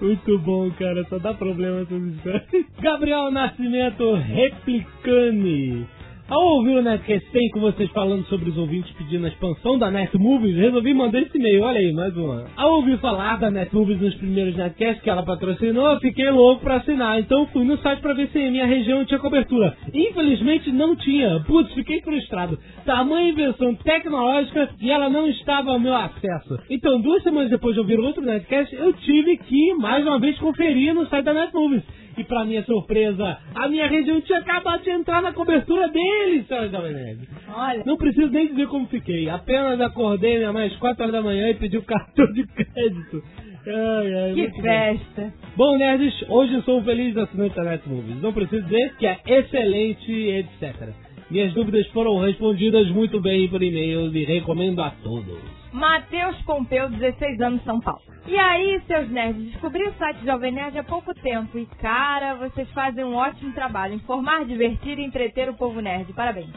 Muito 0.00 0.38
bom, 0.38 0.70
cara. 0.72 1.04
Só 1.04 1.18
dá 1.18 1.34
problema 1.34 1.82
essas 1.82 2.02
histórias. 2.02 2.42
Gabriel 2.80 3.30
Nascimento 3.30 4.14
Replicane. 4.14 5.86
Ao 6.28 6.44
ouvir 6.44 6.76
o 6.76 6.82
Netcast 6.82 7.26
100 7.30 7.48
com 7.52 7.60
vocês 7.60 7.90
falando 7.92 8.22
sobre 8.26 8.50
os 8.50 8.58
ouvintes 8.58 8.92
pedindo 8.98 9.24
a 9.24 9.30
expansão 9.30 9.78
da 9.78 9.90
Net 9.90 10.14
Movies, 10.18 10.56
resolvi 10.56 10.92
mandar 10.92 11.22
esse 11.22 11.38
e-mail. 11.38 11.62
Olha 11.62 11.78
aí, 11.78 11.90
mais 11.90 12.14
uma. 12.18 12.44
Ao 12.54 12.74
ouvir 12.74 12.98
falar 12.98 13.38
da 13.38 13.50
Net 13.50 13.74
Movies 13.74 13.98
nos 13.98 14.14
primeiros 14.16 14.54
Netcasts 14.54 15.02
que 15.02 15.08
ela 15.08 15.22
patrocinou, 15.22 15.98
fiquei 16.00 16.30
louco 16.30 16.60
pra 16.60 16.76
assinar. 16.76 17.18
Então 17.18 17.46
fui 17.46 17.64
no 17.64 17.78
site 17.78 18.00
pra 18.00 18.12
ver 18.12 18.28
se 18.28 18.38
em 18.38 18.50
minha 18.50 18.66
região 18.66 19.06
tinha 19.06 19.18
cobertura. 19.18 19.74
Infelizmente 19.94 20.70
não 20.70 20.94
tinha. 20.96 21.42
Putz, 21.46 21.72
fiquei 21.72 22.02
frustrado. 22.02 22.58
Tamanha 22.84 23.30
invenção 23.30 23.74
tecnológica 23.76 24.68
e 24.82 24.90
ela 24.90 25.08
não 25.08 25.26
estava 25.28 25.70
ao 25.70 25.80
meu 25.80 25.94
acesso. 25.94 26.60
Então, 26.68 27.00
duas 27.00 27.22
semanas 27.22 27.48
depois 27.48 27.72
de 27.72 27.80
ouvir 27.80 27.98
outro 27.98 28.22
Netcast, 28.22 28.76
eu 28.76 28.92
tive 28.92 29.38
que, 29.38 29.72
mais 29.76 30.04
uma 30.04 30.18
vez, 30.18 30.38
conferir 30.38 30.94
no 30.94 31.06
site 31.06 31.24
da 31.24 31.32
Net 31.32 31.54
Movies. 31.54 31.82
E 32.18 32.24
pra 32.24 32.44
minha 32.44 32.64
surpresa, 32.64 33.38
a 33.54 33.68
minha 33.68 33.86
região 33.86 34.20
tinha 34.20 34.40
acabado 34.40 34.82
de 34.82 34.90
entrar 34.90 35.22
na 35.22 35.32
cobertura 35.32 35.88
deles, 35.88 36.48
senhora 36.48 36.68
Jovem 36.68 36.92
Nerd. 36.92 37.28
Olha. 37.48 37.82
Não 37.86 37.96
preciso 37.96 38.28
nem 38.30 38.48
dizer 38.48 38.66
como 38.66 38.88
fiquei. 38.88 39.30
Apenas 39.30 39.80
acordei 39.80 40.38
minha 40.38 40.52
mãe 40.52 40.66
às 40.66 40.76
4 40.76 41.00
horas 41.00 41.12
da 41.12 41.22
manhã 41.22 41.48
e 41.48 41.54
pedi 41.54 41.78
o 41.78 41.82
cartão 41.82 42.26
de 42.32 42.44
crédito. 42.44 43.22
Ai, 43.68 44.14
ai, 44.14 44.34
Que 44.34 44.62
festa. 44.62 45.32
Bom, 45.56 45.76
nerds, 45.78 46.24
hoje 46.28 46.60
sou 46.62 46.80
um 46.80 46.84
feliz 46.84 47.16
assinante 47.16 47.54
da 47.54 47.62
Net 47.62 47.88
Movies. 47.88 48.20
Não 48.20 48.32
preciso 48.32 48.64
dizer 48.64 48.96
que 48.96 49.06
é 49.06 49.20
excelente, 49.24 50.12
etc. 50.12 50.88
Minhas 51.30 51.52
dúvidas 51.52 51.86
foram 51.88 52.18
respondidas 52.18 52.88
muito 52.88 53.20
bem 53.20 53.48
por 53.48 53.62
e-mail 53.62 54.14
e 54.16 54.24
recomendo 54.24 54.80
a 54.80 54.90
todos. 54.90 55.57
Matheus 55.72 56.40
Pompeu, 56.42 56.88
16 56.90 57.40
anos, 57.40 57.62
São 57.64 57.80
Paulo. 57.80 58.02
E 58.26 58.38
aí, 58.38 58.80
seus 58.86 59.08
nerds, 59.10 59.52
descobri 59.52 59.86
o 59.88 59.92
site 59.94 60.24
Jovem 60.24 60.52
Nerd 60.52 60.78
há 60.78 60.84
pouco 60.84 61.14
tempo 61.14 61.58
e, 61.58 61.64
cara, 61.80 62.34
vocês 62.34 62.70
fazem 62.72 63.04
um 63.04 63.14
ótimo 63.14 63.52
trabalho. 63.54 63.94
Informar, 63.94 64.44
divertir 64.44 64.98
e 64.98 65.04
entreter 65.04 65.48
o 65.48 65.54
povo 65.54 65.80
nerd. 65.80 66.12
Parabéns. 66.12 66.50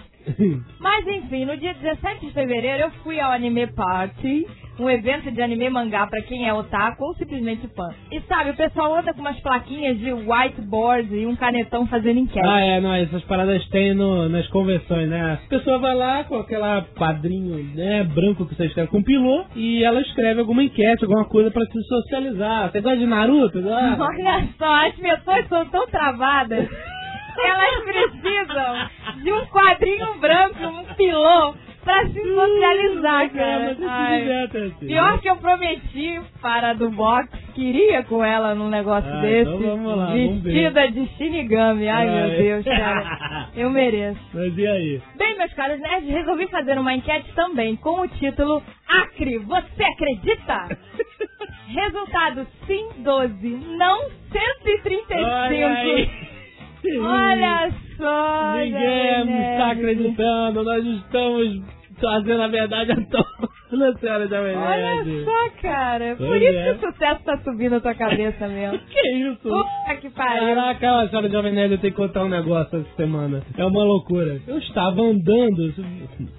Mas 0.80 1.08
enfim, 1.08 1.46
no 1.46 1.58
dia 1.58 1.74
17 1.74 2.26
de 2.26 2.34
fevereiro 2.34 2.84
eu 2.84 2.92
fui 3.04 3.20
ao 3.20 3.32
Anime 3.32 3.68
Party, 3.68 4.46
um 4.80 4.90
evento 4.90 5.32
de 5.32 5.42
anime 5.42 5.70
mangá 5.70 6.08
pra 6.08 6.22
quem 6.22 6.48
é 6.48 6.54
otaku 6.54 7.04
ou 7.04 7.16
simplesmente 7.16 7.68
fã. 7.76 7.90
E 8.12 8.20
sabe, 8.22 8.52
o 8.52 8.56
pessoal 8.56 8.96
anda 8.96 9.14
com 9.14 9.22
umas 9.22 9.40
plaquinhas 9.40 10.00
de 10.00 10.12
whiteboard 10.12 11.16
e 11.16 11.26
um 11.26 11.36
canetão 11.36 11.86
fazendo 11.88 12.20
enquete. 12.20 12.48
Ah, 12.48 12.60
é, 12.60 12.82
não, 12.82 12.94
essas 12.94 13.24
paradas 13.24 13.68
tem 13.70 13.94
no, 13.94 14.28
nas 14.30 14.48
convenções, 14.48 15.10
né? 15.10 15.40
A 15.46 15.50
pessoa 15.50 15.78
vai 15.78 15.94
lá 15.96 16.24
com 16.24 16.36
aquela 16.36 16.82
quadrinho, 16.96 17.64
né, 17.76 18.04
branco 18.04 18.46
que 18.46 18.56
você 18.56 18.66
escreve, 18.66 18.90
compilou, 18.90 19.46
e 19.56 19.84
ela 19.84 20.02
escreve 20.02 20.40
alguma 20.40 20.64
enquete, 20.64 21.04
alguma 21.04 21.26
coisa 21.26 21.52
pra 21.52 21.66
se 21.66 21.82
socializar. 21.84 22.72
Você 22.72 22.82
gosta 22.82 22.98
de 22.98 23.06
Naruto? 23.06 23.60
Olha 24.00 24.48
só, 24.58 24.88
as 24.88 24.96
pessoas 24.96 25.48
são 25.48 25.66
tão 25.70 25.88
travadas. 25.88 26.68
Elas 27.38 27.84
precisam 27.84 28.90
de 29.24 29.32
um 29.34 29.46
quadrinho 29.48 30.16
branco, 30.20 30.64
um 30.66 30.84
pilô, 30.96 31.54
pra 31.84 32.06
se 32.08 32.14
socializar, 32.22 33.30
cara. 33.32 33.76
Ai. 33.88 34.44
assim. 34.44 34.88
Pior 34.88 35.20
que 35.20 35.30
eu 35.30 35.36
prometi 35.38 36.22
para 36.42 36.70
a 36.70 36.74
do 36.74 36.90
box 36.92 37.28
que 37.56 37.62
iria 37.64 38.04
com 38.04 38.24
ela 38.24 38.54
num 38.54 38.70
negócio 38.70 39.12
Ah, 39.12 39.22
desse. 39.22 39.50
então 39.52 39.60
vamos 39.78 39.98
lá, 39.98 40.06
vamos 40.08 40.42
ver. 40.44 40.52
vestida 40.72 40.92
de 40.92 41.06
Shinigami. 41.18 41.88
Ai, 41.90 42.08
Ai. 42.08 42.16
meu 42.28 42.38
Deus, 42.38 42.66
cara. 42.66 43.50
Eu 43.56 43.70
mereço. 43.70 44.20
Mas 44.34 44.58
e 44.58 44.68
aí? 44.68 45.02
Bem, 45.18 45.38
meus 45.38 45.54
caros 45.54 45.80
nerds, 45.80 46.10
resolvi 46.10 46.48
fazer 46.48 46.78
uma 46.78 46.94
enquete 46.94 47.32
também 47.34 47.76
com 47.76 48.02
o 48.02 48.08
título 48.08 48.62
Acre, 48.88 49.40
você 49.40 49.84
acredita? 49.84 50.78
Resultado 51.68 52.46
sim 52.68 52.90
12, 52.98 53.48
não 53.78 54.02
135. 54.32 55.14
Olha 55.14 55.68
aí. 55.70 56.10
Olha 57.02 57.72
só. 57.98 58.54
Ninguém 58.58 59.52
está 59.52 59.72
acreditando, 59.72 60.64
nós 60.64 60.86
estamos 60.86 61.62
fazendo 62.00 62.42
a 62.42 62.48
verdade 62.48 62.92
à 62.94 62.96
toa, 62.96 63.94
senhora 64.00 64.28
Jovem 64.28 64.56
Olha 64.58 65.04
Nerd. 65.04 65.24
só, 65.24 65.62
cara. 65.62 66.16
Por 66.16 66.28
Pois 66.28 66.42
isso 66.42 66.58
é. 66.58 66.64
que 66.64 66.72
o 66.88 66.92
sucesso 66.92 67.24
tá 67.24 67.38
subindo 67.44 67.72
na 67.74 67.80
tua 67.80 67.94
cabeça 67.94 68.48
mesmo. 68.48 68.80
Que 68.90 69.12
isso? 69.18 69.38
Puta 69.44 69.96
que 70.02 70.10
pariu. 70.10 70.56
Caraca, 70.56 71.02
a 71.02 71.10
senhora 71.10 71.30
Jovem 71.30 71.54
Nerd, 71.54 71.74
eu 71.74 71.78
tenho 71.78 71.94
que 71.94 71.98
contar 72.02 72.24
um 72.24 72.30
negócio 72.30 72.80
essa 72.80 72.96
semana. 72.96 73.44
É 73.56 73.64
uma 73.64 73.84
loucura. 73.84 74.42
Eu 74.48 74.58
estava 74.58 75.00
andando 75.02 75.74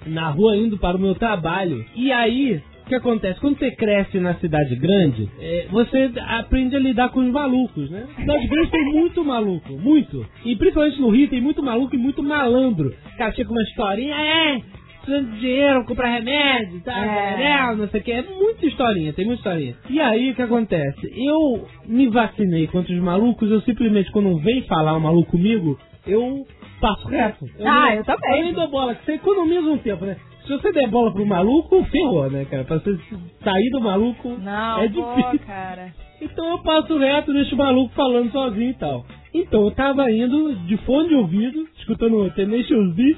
na 0.05 0.29
rua 0.29 0.57
indo 0.57 0.77
para 0.77 0.97
o 0.97 0.99
meu 0.99 1.15
trabalho. 1.15 1.85
E 1.95 2.11
aí, 2.11 2.61
que 2.93 3.07
acontece? 3.07 3.39
Quando 3.39 3.57
você 3.57 3.71
cresce 3.71 4.19
na 4.19 4.35
cidade 4.35 4.75
grande, 4.75 5.29
é, 5.39 5.67
você 5.71 6.11
aprende 6.27 6.75
a 6.75 6.79
lidar 6.79 7.09
com 7.09 7.21
os 7.21 7.31
malucos, 7.31 7.89
né? 7.89 8.05
Cidade 8.15 8.47
grande 8.47 8.71
tem 8.71 8.83
muito 8.85 9.23
maluco, 9.23 9.73
muito. 9.73 10.25
E 10.45 10.55
principalmente 10.55 11.01
no 11.01 11.09
Rio 11.09 11.27
tem 11.27 11.41
muito 11.41 11.63
maluco 11.63 11.95
e 11.95 11.97
muito 11.97 12.21
malandro. 12.21 12.93
O 13.13 13.17
cara 13.17 13.31
chega 13.31 13.47
com 13.47 13.55
uma 13.55 13.63
historinha, 13.63 14.15
é, 14.15 14.61
precisando 15.01 15.31
de 15.31 15.39
dinheiro, 15.39 15.85
comprar 15.85 16.09
remédio, 16.09 16.81
tá? 16.81 16.93
É. 16.93 17.43
É, 17.43 17.75
não 17.75 17.87
sei 17.87 17.99
o 17.99 18.03
que. 18.03 18.11
É 18.11 18.21
muita 18.21 18.65
historinha, 18.65 19.13
tem 19.13 19.25
muita 19.25 19.39
historinha. 19.39 19.75
E 19.89 19.99
aí, 19.99 20.31
o 20.31 20.35
que 20.35 20.41
acontece? 20.41 21.13
Eu 21.15 21.67
me 21.87 22.07
vacinei 22.09 22.67
contra 22.67 22.93
os 22.93 23.01
malucos, 23.01 23.49
eu 23.49 23.61
simplesmente, 23.61 24.11
quando 24.11 24.37
vem 24.37 24.61
falar 24.63 24.95
um 24.95 24.99
maluco 24.99 25.31
comigo, 25.31 25.79
eu 26.05 26.45
passo 26.79 27.07
reto. 27.07 27.45
Eu 27.57 27.67
Ah, 27.67 27.95
eu 27.95 28.03
também. 28.03 28.37
Eu 28.37 28.43
nem 28.45 28.53
dou 28.53 28.67
bola, 28.67 28.93
que 28.93 29.05
você 29.05 29.13
economiza 29.13 29.67
um 29.67 29.77
tempo, 29.77 30.05
né? 30.05 30.15
Se 30.45 30.49
você 30.49 30.71
der 30.73 30.89
bola 30.89 31.11
pro 31.13 31.25
maluco, 31.25 31.83
ferrou, 31.85 32.29
né, 32.29 32.45
cara? 32.45 32.63
Pra 32.65 32.77
você 32.77 32.97
sair 33.43 33.69
do 33.71 33.79
maluco 33.81 34.37
Não, 34.39 34.81
é 34.81 34.89
pô, 34.89 35.15
difícil. 35.15 35.39
cara. 35.47 35.93
Então 36.21 36.49
eu 36.51 36.59
passo 36.59 36.97
reto, 36.97 37.33
deixo 37.33 37.55
o 37.55 37.57
maluco 37.57 37.93
falando 37.95 38.31
sozinho 38.31 38.69
e 38.71 38.73
tal. 38.73 39.05
Então 39.33 39.63
eu 39.63 39.71
tava 39.71 40.09
indo 40.11 40.53
de 40.67 40.77
fone 40.77 41.09
de 41.09 41.15
ouvido, 41.15 41.67
escutando 41.77 42.17
o 42.17 42.29
Tenacious 42.31 42.93
D, 42.95 43.15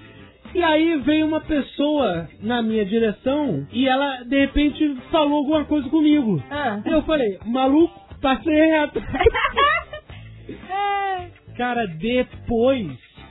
e 0.53 0.63
aí 0.63 0.97
veio 0.99 1.25
uma 1.27 1.41
pessoa 1.41 2.29
na 2.41 2.61
minha 2.61 2.85
direção 2.85 3.67
e 3.73 3.87
ela, 3.87 4.23
de 4.23 4.39
repente, 4.39 4.95
falou 5.11 5.39
alguma 5.39 5.65
coisa 5.65 5.89
comigo. 5.89 6.41
Ah. 6.49 6.79
E 6.85 6.89
eu 6.89 7.01
falei, 7.03 7.37
maluco, 7.45 7.99
passei 8.21 8.53
reto. 8.53 9.01
Cara, 11.57 11.85
depois. 11.87 12.87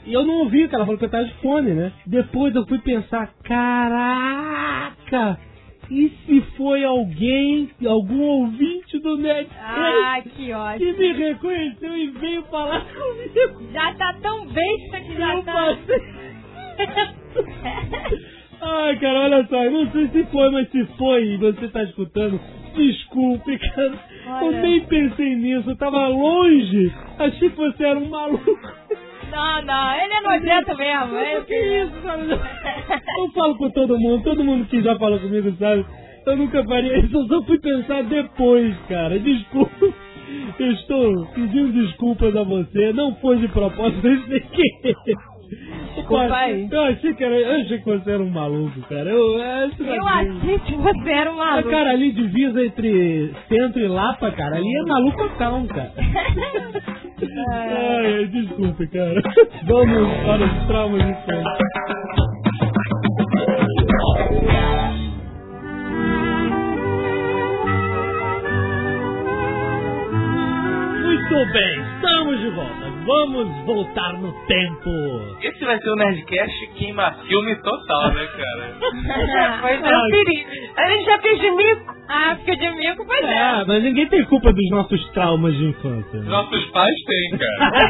E 0.07 0.13
eu 0.13 0.25
não 0.25 0.35
ouvi 0.41 0.69
que 0.69 0.75
ela 0.75 0.85
falou 0.85 0.99
que 0.99 1.05
eu 1.07 1.11
tava 1.11 1.25
de 1.25 1.35
fone, 1.35 1.73
né? 1.73 1.93
Depois 2.07 2.55
eu 2.55 2.67
fui 2.67 2.79
pensar, 2.81 3.33
caraca! 3.43 5.39
E 5.91 6.09
se 6.27 6.41
foi 6.57 6.83
alguém, 6.85 7.71
algum 7.87 8.21
ouvinte 8.23 8.99
do 9.01 9.17
Net 9.19 9.49
Ah, 9.63 10.19
que 10.23 10.31
que 10.31 10.53
ótimo. 10.53 10.99
me 10.99 11.13
reconheceu 11.13 11.97
e 11.97 12.07
veio 12.09 12.43
falar 12.45 12.81
comigo? 12.87 13.73
Já 13.73 13.93
tá 13.95 14.15
tão 14.23 14.47
besta 14.47 15.01
que 15.01 15.15
já 15.17 15.35
Eu 15.35 15.43
tá. 15.43 15.53
passei. 15.53 16.01
Ai, 18.61 18.97
cara, 18.99 19.21
olha 19.21 19.47
só, 19.47 19.63
eu 19.65 19.71
não 19.73 19.91
sei 19.91 20.09
se 20.09 20.25
foi, 20.27 20.51
mas 20.51 20.71
se 20.71 20.85
foi 20.97 21.23
e 21.25 21.37
você 21.37 21.69
tá 21.69 21.83
escutando, 21.85 22.41
desculpe, 22.75 23.59
cara. 23.59 23.93
Eu 24.41 24.47
Olha. 24.49 24.61
nem 24.63 24.81
pensei 24.87 25.35
nisso, 25.35 25.69
eu 25.71 25.77
tava 25.77 26.09
longe. 26.09 26.91
Achei 27.19 27.51
que 27.51 27.57
você 27.57 27.85
era 27.85 27.99
um 27.99 28.09
maluco. 28.09 28.59
Não, 29.35 29.63
não, 29.63 29.95
ele 29.97 30.15
é 30.15 30.21
nojento 30.21 30.77
mesmo. 30.77 31.17
é 31.17 31.41
Que 31.41 31.83
isso, 31.83 32.03
cara? 32.05 32.23
Eu 33.19 33.33
falo 33.33 33.57
com 33.57 33.69
todo 33.71 33.99
mundo, 33.99 34.23
todo 34.23 34.45
mundo 34.45 34.65
que 34.67 34.81
já 34.81 34.97
falou 34.97 35.19
comigo 35.19 35.53
sabe. 35.59 35.85
Eu 36.25 36.37
nunca 36.37 36.65
faria 36.65 36.99
isso, 36.99 37.17
eu 37.17 37.27
só 37.27 37.43
fui 37.43 37.59
pensar 37.59 38.05
depois, 38.05 38.75
cara. 38.89 39.19
Desculpa. 39.19 39.93
Eu 40.59 40.73
estou 40.73 41.27
pedindo 41.35 41.73
desculpas 41.73 42.35
a 42.35 42.45
você, 42.45 42.93
não 42.93 43.15
foi 43.17 43.39
de 43.39 43.49
propósito, 43.49 44.01
foi 44.01 44.17
sem 44.29 44.41
querer. 44.41 44.95
Desculpa 45.95 46.25
Eu 46.25 46.35
aí. 46.35 46.53
achei- 46.65 46.69
Eu 46.73 46.83
achei, 46.83 47.15
que 47.15 47.25
era, 47.25 47.35
eu 47.41 47.61
achei 47.61 47.79
que 47.79 47.85
você 47.85 48.11
era 48.11 48.23
um 48.23 48.31
maluco, 48.31 48.81
cara. 48.89 49.11
Eu, 49.11 49.43
é, 49.43 49.65
Eu 49.65 49.71
daqui- 49.71 49.99
achei 50.09 50.59
que 50.61 50.75
você 50.77 51.11
era 51.11 51.31
um 51.33 51.37
maluco. 51.37 51.71
cara, 51.71 51.91
ali 51.91 52.13
divisa 52.13 52.65
entre 52.65 53.33
centro 53.49 53.81
e 53.81 53.89
Lapa, 53.89 54.31
cara, 54.33 54.57
ali 54.57 54.77
é 54.77 54.83
maluco 54.87 55.29
town, 55.39 55.67
cara. 55.69 55.93
Ai, 57.53 58.15
ai, 58.17 58.27
desculpe, 58.27 58.87
cara. 58.89 59.21
Vamos 59.67 60.09
para 60.27 60.45
os 60.45 60.67
traumas 60.67 61.03
de. 61.03 61.15
Muito 71.03 71.53
bem, 71.53 71.81
estamos 71.97 72.41
de 72.41 72.49
volta. 72.51 72.94
Vamos 73.07 73.67
voltar 73.67 74.15
no 74.15 74.33
tempo. 74.47 74.91
Esse 75.43 75.65
vai 75.65 75.79
ser 75.79 75.91
o 75.91 75.97
Nerdcast 75.97 76.67
queima 76.75 77.13
filme 77.27 77.55
total, 77.57 78.13
né, 78.13 78.27
cara? 78.27 78.75
Pois 79.61 79.83
é, 79.83 80.01
perigo. 80.11 80.51
A 80.77 80.89
gente 80.89 81.05
já 81.05 81.19
fez 81.19 81.41
de 81.41 81.51
mico. 81.51 81.95
Ah, 82.09 82.37
fica 82.37 82.57
de 82.57 82.71
mico, 82.77 83.05
pois 83.07 83.25
é. 83.25 83.35
É, 83.61 83.65
mas 83.67 83.83
ninguém 83.83 84.07
tem 84.09 84.25
culpa 84.25 84.53
dos 84.53 84.71
nossos 84.71 85.07
traumas 85.11 85.55
de 85.55 85.65
infância. 85.67 86.19
né? 86.21 86.29
Nossos 86.29 86.65
pais 86.71 86.95
têm, 87.07 87.39
cara. 87.39 87.89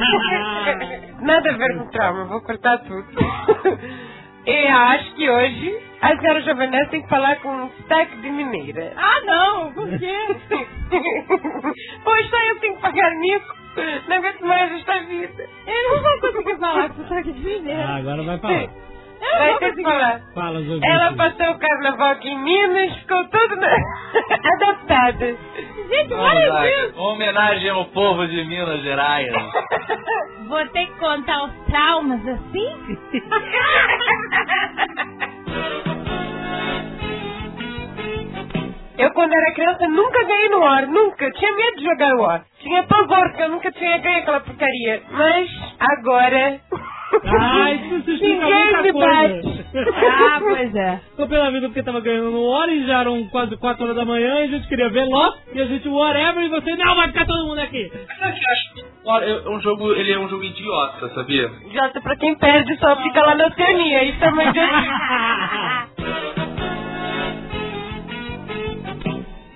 Nada 1.22 1.50
a 1.50 1.56
ver 1.56 1.78
com 1.78 1.90
trauma, 1.90 2.24
vou 2.26 2.40
cortar 2.42 2.78
tudo. 2.78 3.04
Eu 4.46 4.68
acho 4.76 5.14
que 5.14 5.30
hoje 5.30 5.78
a 6.12 6.16
senhora 6.20 6.40
Jovenés 6.42 6.88
tem 6.90 7.02
que 7.02 7.08
falar 7.08 7.36
com 7.36 7.48
um 7.48 7.70
sotaque 7.70 8.16
de 8.18 8.30
mineira. 8.30 8.92
Ah, 8.96 9.20
não, 9.24 9.72
por 9.72 9.88
quê? 9.98 10.14
Pois 12.04 12.30
só 12.30 12.36
eu 12.44 12.60
tenho 12.60 12.76
que 12.76 12.82
pagar 12.82 13.10
mico. 13.16 13.54
Não 14.08 14.16
aguento 14.16 14.40
mais 14.46 14.72
esta 14.72 15.00
vida. 15.04 15.48
Eu 15.66 15.94
não 15.94 16.02
vou 16.02 16.20
conseguir 16.20 16.58
falar 16.60 16.88
com 16.90 17.02
sotaque 17.02 17.32
de 17.32 17.40
mineiro. 17.40 17.80
Ah, 17.82 17.96
agora 17.96 18.22
vai 18.22 18.38
falar. 18.38 18.62
Eu 18.62 19.38
Vai 19.38 19.48
vou 19.50 19.58
ter 19.58 19.74
que 19.74 19.82
conseguir. 19.82 19.84
falar. 19.98 20.20
Fala, 20.34 20.60
Ela 20.82 21.12
passou 21.14 21.50
o 21.54 21.58
carnaval 21.58 22.10
aqui 22.12 22.28
em 22.28 22.38
Minas, 22.38 22.94
ficou 22.98 23.24
toda 23.28 23.56
na- 23.56 23.76
adaptada. 24.54 25.26
Gente, 25.88 26.14
olha 26.14 26.70
isso. 26.86 27.00
Homenagem 27.00 27.70
ao 27.70 27.84
povo 27.86 28.26
de 28.28 28.44
Minas 28.44 28.82
Gerais. 28.82 29.26
Vou 30.46 30.66
ter 30.68 30.86
que 30.86 30.98
contar 30.98 31.44
os 31.44 31.52
traumas 31.66 32.20
assim? 32.28 32.98
Eu, 38.96 39.10
quando 39.12 39.32
era 39.32 39.54
criança, 39.54 39.88
nunca 39.88 40.24
ganhei 40.24 40.48
no 40.50 40.60
War, 40.60 40.86
nunca. 40.86 41.30
Tinha 41.32 41.52
medo 41.54 41.76
de 41.78 41.84
jogar 41.84 42.10
no 42.10 42.22
War. 42.22 42.44
Tinha 42.60 42.82
pavor, 42.84 43.28
porque 43.28 43.42
eu 43.42 43.48
nunca 43.48 43.72
tinha 43.72 43.98
ganho 43.98 44.18
aquela 44.18 44.40
porcaria. 44.40 45.02
Mas, 45.10 45.50
agora... 45.80 46.60
Ai, 47.24 47.74
isso 47.98 48.10
explica 48.10 48.44
Ninguém 48.44 48.64
muita 48.64 48.92
coisa. 48.92 49.64
Ah, 50.06 50.40
pois 50.40 50.74
é. 50.74 51.00
Tô 51.16 51.26
pela 51.28 51.50
vida 51.50 51.68
porque 51.68 51.82
tava 51.82 52.00
ganhando 52.00 52.30
no 52.30 52.44
hora 52.44 52.72
e 52.72 52.86
já 52.86 53.00
eram 53.00 53.24
quase 53.28 53.56
4 53.56 53.84
horas 53.84 53.96
da 53.96 54.04
manhã 54.04 54.40
e 54.40 54.44
a 54.44 54.48
gente 54.48 54.68
queria 54.68 54.88
ver 54.90 55.04
Lost 55.04 55.38
e 55.52 55.60
a 55.60 55.66
gente 55.66 55.88
whatever 55.88 56.44
e 56.44 56.48
você, 56.48 56.76
não, 56.76 56.94
vai 56.94 57.08
ficar 57.08 57.26
todo 57.26 57.46
mundo 57.46 57.58
aqui. 57.58 57.86
O 57.86 57.90
que 57.90 57.96
eu 57.96 58.28
acho? 58.28 58.94
Olha, 59.06 59.24
é 59.24 59.48
um 59.48 59.60
jogo, 59.60 59.92
ele 59.92 60.12
é 60.12 60.18
um 60.18 60.28
jogo 60.28 60.44
idiota, 60.44 61.08
sabia? 61.14 61.50
Jota, 61.72 62.00
pra 62.00 62.16
quem 62.16 62.34
perde, 62.36 62.76
só 62.78 62.96
fica 63.02 63.20
lá 63.20 63.34
na 63.34 63.46
Oceania. 63.46 64.04
Isso 64.04 64.24
é 64.24 64.28
uma 64.30 64.44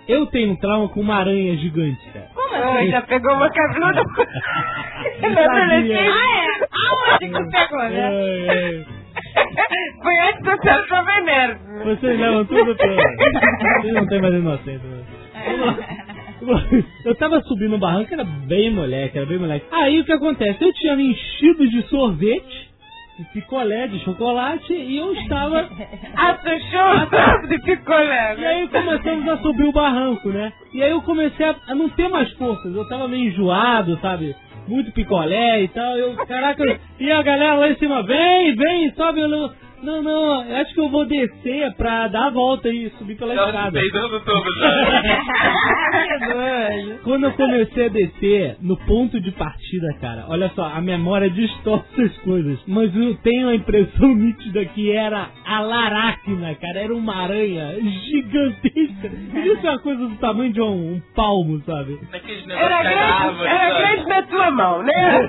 Eu 0.08 0.24
tenho 0.26 0.52
um 0.52 0.56
trauma 0.56 0.88
com 0.88 1.00
uma 1.00 1.16
aranha 1.16 1.54
gigante, 1.58 2.00
cara. 2.12 2.27
Assim? 2.54 2.90
já 2.90 3.02
pegou 3.02 3.32
uma 3.34 3.50
cabeluda. 3.50 4.02
Eu 5.22 5.30
Na 5.30 5.44
adolescência. 5.44 6.12
Ah, 6.12 6.26
é? 6.34 6.68
Aonde 6.88 7.28
que 7.28 7.32
tu 7.32 7.50
pegou, 7.50 7.88
né? 7.88 8.84
Foi 10.02 10.18
antes 10.28 10.42
do 10.42 10.62
seu 10.62 10.88
Jovem 10.88 11.24
Nerd. 11.24 11.58
Vocês 11.84 12.20
levam 12.20 12.44
tudo 12.46 12.76
pra... 12.76 12.88
Vocês 13.80 13.94
não 13.94 14.06
tem 14.06 14.20
mais 14.20 14.34
inocência. 14.34 14.88
né? 14.88 15.04
Eu 17.04 17.14
tava 17.16 17.40
subindo 17.42 17.74
um 17.76 17.78
barranco, 17.78 18.14
era 18.14 18.24
bem 18.24 18.72
moleque, 18.72 19.18
era 19.18 19.26
bem 19.26 19.38
moleque. 19.38 19.66
Aí 19.72 20.00
o 20.00 20.04
que 20.04 20.12
acontece? 20.12 20.62
Eu 20.64 20.72
tinha 20.72 20.96
me 20.96 21.10
enchido 21.10 21.68
de 21.68 21.82
sorvete, 21.88 22.67
picolé, 23.26 23.88
de 23.88 23.98
chocolate, 24.04 24.72
e 24.72 24.96
eu 24.98 25.12
estava. 25.14 25.68
Show 26.70 27.48
de 27.48 27.58
picolé. 27.62 28.36
E 28.38 28.46
aí 28.46 28.68
começamos 28.68 29.28
a 29.28 29.36
subir 29.38 29.64
o 29.64 29.72
barranco, 29.72 30.28
né? 30.30 30.52
E 30.72 30.82
aí 30.82 30.90
eu 30.90 31.02
comecei 31.02 31.46
a, 31.46 31.54
a 31.68 31.74
não 31.74 31.88
ter 31.90 32.08
mais 32.08 32.30
forças, 32.32 32.74
eu 32.74 32.88
tava 32.88 33.08
meio 33.08 33.28
enjoado, 33.28 33.98
sabe? 34.00 34.34
Muito 34.66 34.92
picolé 34.92 35.62
e 35.62 35.68
tal. 35.68 35.96
Eu, 35.96 36.14
caraca, 36.26 36.62
e 37.00 37.10
a 37.10 37.22
galera 37.22 37.54
lá 37.54 37.70
em 37.70 37.76
cima, 37.76 38.02
vem, 38.02 38.54
vem, 38.54 38.90
sobe. 38.94 39.20
Eu, 39.20 39.50
não, 39.82 40.02
não, 40.02 40.44
eu 40.44 40.56
acho 40.56 40.74
que 40.74 40.80
eu 40.80 40.88
vou 40.88 41.06
descer 41.06 41.72
pra 41.74 42.08
dar 42.08 42.26
a 42.26 42.30
volta 42.30 42.68
e 42.68 42.90
subir 42.98 43.16
pela 43.16 43.34
se 43.34 43.40
escada. 43.40 43.78
peidando 43.80 44.20
todo 44.20 44.44
já. 44.58 44.72
Quando 47.04 47.24
eu 47.24 47.32
comecei 47.32 47.86
a 47.86 47.88
descer 47.88 48.56
no 48.60 48.76
ponto 48.86 49.20
de 49.20 49.30
partida, 49.32 49.86
cara, 50.00 50.24
olha 50.28 50.50
só, 50.54 50.64
a 50.64 50.80
memória 50.80 51.30
distorce 51.30 52.02
as 52.02 52.16
coisas, 52.18 52.58
mas 52.66 52.94
eu 52.94 53.14
tenho 53.16 53.48
a 53.48 53.54
impressão 53.54 54.08
nítida 54.14 54.64
que 54.66 54.90
era 54.92 55.28
a 55.46 55.60
Laracna, 55.60 56.54
cara, 56.56 56.80
era 56.80 56.94
uma 56.94 57.14
aranha 57.16 57.74
gigantesca. 57.80 59.08
Isso 59.34 59.66
é 59.66 59.70
uma 59.70 59.78
coisa 59.80 60.06
do 60.06 60.16
tamanho 60.16 60.52
de 60.52 60.60
um, 60.60 60.94
um 60.94 61.02
palmo, 61.14 61.60
sabe? 61.64 61.98
Era 62.50 62.82
grande, 62.82 63.44
era 63.46 63.78
grande 63.78 64.08
na 64.08 64.22
tua 64.22 64.50
mão, 64.50 64.82
né? 64.82 65.28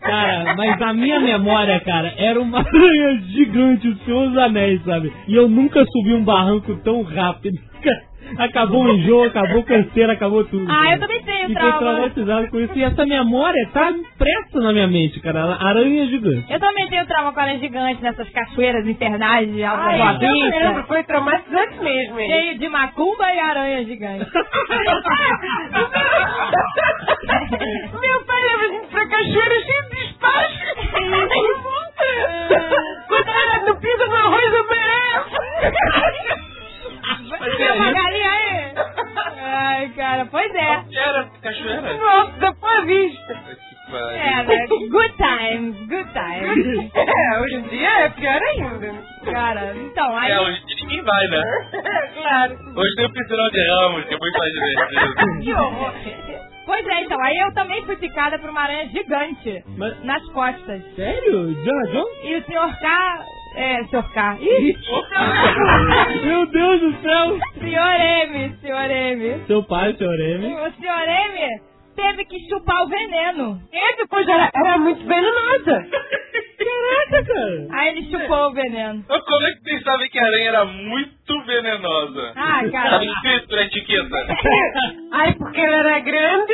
Cara, 0.00 0.54
mas 0.56 0.80
a 0.82 0.92
minha 0.92 1.18
memória, 1.18 1.80
cara, 1.80 2.12
era 2.18 2.40
uma 2.40 2.62
aranha 2.84 3.22
gigante, 3.28 3.88
o 3.88 3.96
Senhor 3.98 4.28
dos 4.28 4.38
Anéis, 4.38 4.82
sabe? 4.84 5.12
E 5.28 5.34
eu 5.34 5.48
nunca 5.48 5.84
subi 5.84 6.14
um 6.14 6.24
barranco 6.24 6.74
tão 6.84 7.02
rápido. 7.02 7.58
Acabou 8.38 8.82
o 8.84 8.88
enjoo, 8.94 9.24
acabou 9.24 9.58
o 9.60 9.64
canseiro, 9.64 10.12
acabou 10.12 10.44
tudo. 10.44 10.64
Ah, 10.70 10.74
cara. 10.74 10.94
eu 10.94 11.00
também 11.00 11.22
tenho 11.24 11.48
Fiquei 11.48 11.54
trauma. 11.54 11.78
traumatizado 11.78 12.48
com 12.50 12.60
isso. 12.60 12.72
E 12.78 12.82
essa 12.84 13.06
memória 13.06 13.68
tá 13.72 13.90
impressa 13.90 14.60
na 14.60 14.72
minha 14.72 14.86
mente, 14.88 15.20
cara. 15.20 15.56
Aranha 15.60 16.06
gigante. 16.06 16.52
Eu 16.52 16.60
também 16.60 16.88
tenho 16.88 17.06
trauma 17.06 17.32
com 17.32 17.40
aranha 17.40 17.58
gigante 17.58 18.02
nessas 18.02 18.28
cachoeiras 18.30 18.86
infernais 18.86 19.52
de 19.52 19.62
Alta 19.64 19.82
Ai, 19.84 19.98
Boa 19.98 20.18
eu 20.22 20.60
lembro, 20.66 20.84
foi 20.86 21.02
traumatizante 21.04 21.78
mesmo. 21.82 22.18
hein? 22.20 22.28
Cheio 22.28 22.58
de 22.58 22.68
macumba 22.68 23.32
e 23.32 23.38
aranha 23.40 23.84
gigante. 23.84 24.26
Meu 28.00 28.24
pai 28.26 28.40
leva 28.42 28.62
a 28.62 28.68
gente 28.68 28.86
pra 28.88 29.06
cachoeira 29.08 29.54
cheio 29.60 29.88
de 29.90 30.04
espaço. 30.10 30.58
Quando 33.08 33.28
era 33.28 33.64
no 33.66 33.76
piso 33.80 34.06
no 34.06 34.16
arroz, 34.16 34.52
eu 34.52 34.66
mereço. 34.68 36.53
Tem 37.56 37.72
uma 37.72 37.92
galinha 37.92 38.30
aí? 38.30 38.74
Ai, 39.40 39.88
cara, 39.90 40.26
pois 40.30 40.54
é. 40.54 40.82
Que 40.88 40.98
era 40.98 41.30
cachoeira? 41.42 41.94
No 41.94 42.06
alto 42.08 42.38
da 42.38 42.52
Boa 42.52 42.84
Vista. 42.84 43.64
É, 43.94 44.42
né? 44.42 44.66
Good 44.90 45.14
times, 45.16 45.76
good 45.88 46.08
times. 46.12 46.90
É, 47.14 47.38
hoje 47.40 47.54
em 47.56 47.62
dia 47.62 47.88
é 47.88 48.08
pior 48.10 48.40
ainda. 48.42 48.94
Cara, 49.30 49.76
então, 49.76 50.16
aí... 50.16 50.32
É, 50.32 50.40
hoje 50.40 50.62
em 50.62 50.66
dia 50.66 50.76
ninguém 50.82 51.02
vai, 51.02 51.26
né? 51.28 51.42
claro. 52.14 52.54
Hoje 52.76 52.94
tem 52.96 53.06
o 53.06 53.12
piscinão 53.12 53.48
de 53.50 53.68
ramos, 53.68 54.04
que 54.04 54.14
é 54.14 54.18
muito 54.18 54.38
mais 54.38 54.52
divertido. 54.52 55.40
Que 55.42 55.52
horror. 55.52 55.92
Pois 56.66 56.86
é, 56.86 57.00
então, 57.02 57.20
aí 57.22 57.38
eu 57.38 57.52
também 57.52 57.84
fui 57.84 57.96
picada 57.96 58.38
por 58.38 58.48
uma 58.50 58.62
aranha 58.62 58.88
gigante 58.88 59.62
Mas, 59.76 60.02
nas 60.02 60.24
costas. 60.30 60.82
sério? 60.96 61.54
Jones? 61.54 62.08
E 62.24 62.36
o 62.36 62.44
senhor 62.46 62.74
K... 62.78 63.24
É, 63.54 63.84
senhor 63.84 64.10
K. 64.12 64.36
Ih, 64.40 64.76
Meu 66.26 66.46
Deus 66.46 66.80
do 66.80 66.92
céu! 67.02 67.38
senhor 67.60 67.92
M, 68.00 68.56
senhor 68.60 68.90
M. 68.90 69.46
Seu 69.46 69.62
pai, 69.64 69.94
seu 69.94 70.10
M. 70.12 70.46
O 70.54 70.72
senhor 70.72 71.08
M 71.08 71.60
teve 71.96 72.24
que 72.24 72.48
chupar 72.48 72.82
o 72.82 72.88
veneno. 72.88 73.60
E 73.72 73.96
depois 73.96 74.26
era, 74.26 74.50
era 74.54 74.78
muito 74.78 75.04
venenosa. 75.06 75.86
Caraca, 76.58 77.24
cara! 77.26 77.66
Aí 77.70 77.88
ele 77.90 78.10
chupou 78.10 78.48
o 78.48 78.52
veneno. 78.52 79.04
Mas 79.08 79.22
como 79.24 79.46
é 79.46 79.50
que 79.52 79.60
vocês 79.62 79.82
sabem 79.84 80.10
que 80.10 80.18
a 80.18 80.26
aranha 80.26 80.48
era 80.48 80.64
muito 80.64 81.44
venenosa? 81.46 82.32
Ah, 82.36 82.60
Tava 82.60 82.70
cara. 82.72 83.04
escrito 83.04 83.54
na 83.54 83.62
etiqueta. 83.62 84.16
Ai, 85.12 85.34
porque 85.34 85.60
ela 85.60 85.76
era 85.76 86.00
grande 86.00 86.52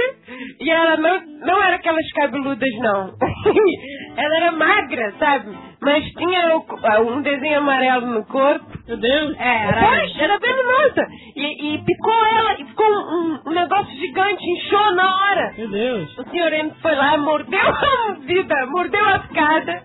e 0.61 0.71
ela 0.71 0.97
não, 0.99 1.21
não 1.47 1.63
era 1.63 1.77
aquelas 1.77 2.13
cabeludas, 2.13 2.69
não. 2.81 3.15
ela 4.23 4.37
era 4.37 4.53
magra, 4.53 5.15
sabe? 5.19 5.57
Mas 5.83 6.05
tinha 6.13 6.57
o- 6.57 7.13
um 7.13 7.23
desenho 7.23 7.59
amarelo 7.59 8.07
no 8.07 8.25
corpo. 8.27 8.67
Meu 8.87 8.97
Deus! 8.97 9.37
É, 9.39 9.67
era... 9.69 9.87
Pois, 9.89 10.19
era 10.21 10.39
venenosa. 10.39 11.07
E, 11.37 11.75
e 11.75 11.85
picou 11.85 12.27
ela 12.27 12.61
e 12.61 12.65
ficou 12.67 12.87
um, 12.87 13.41
um 13.47 13.51
negócio 13.53 13.97
gigante, 13.99 14.45
inchou 14.45 14.95
na 14.95 15.11
hora. 15.17 15.55
Meu 15.57 15.69
Deus! 15.71 16.19
O 16.19 16.25
senhor 16.31 16.53
M 16.53 16.71
foi 16.83 16.95
lá, 16.95 17.17
mordeu 17.17 17.61
a 17.69 18.13
vida, 18.21 18.67
mordeu 18.67 19.05
a 19.09 19.17
escada 19.17 19.83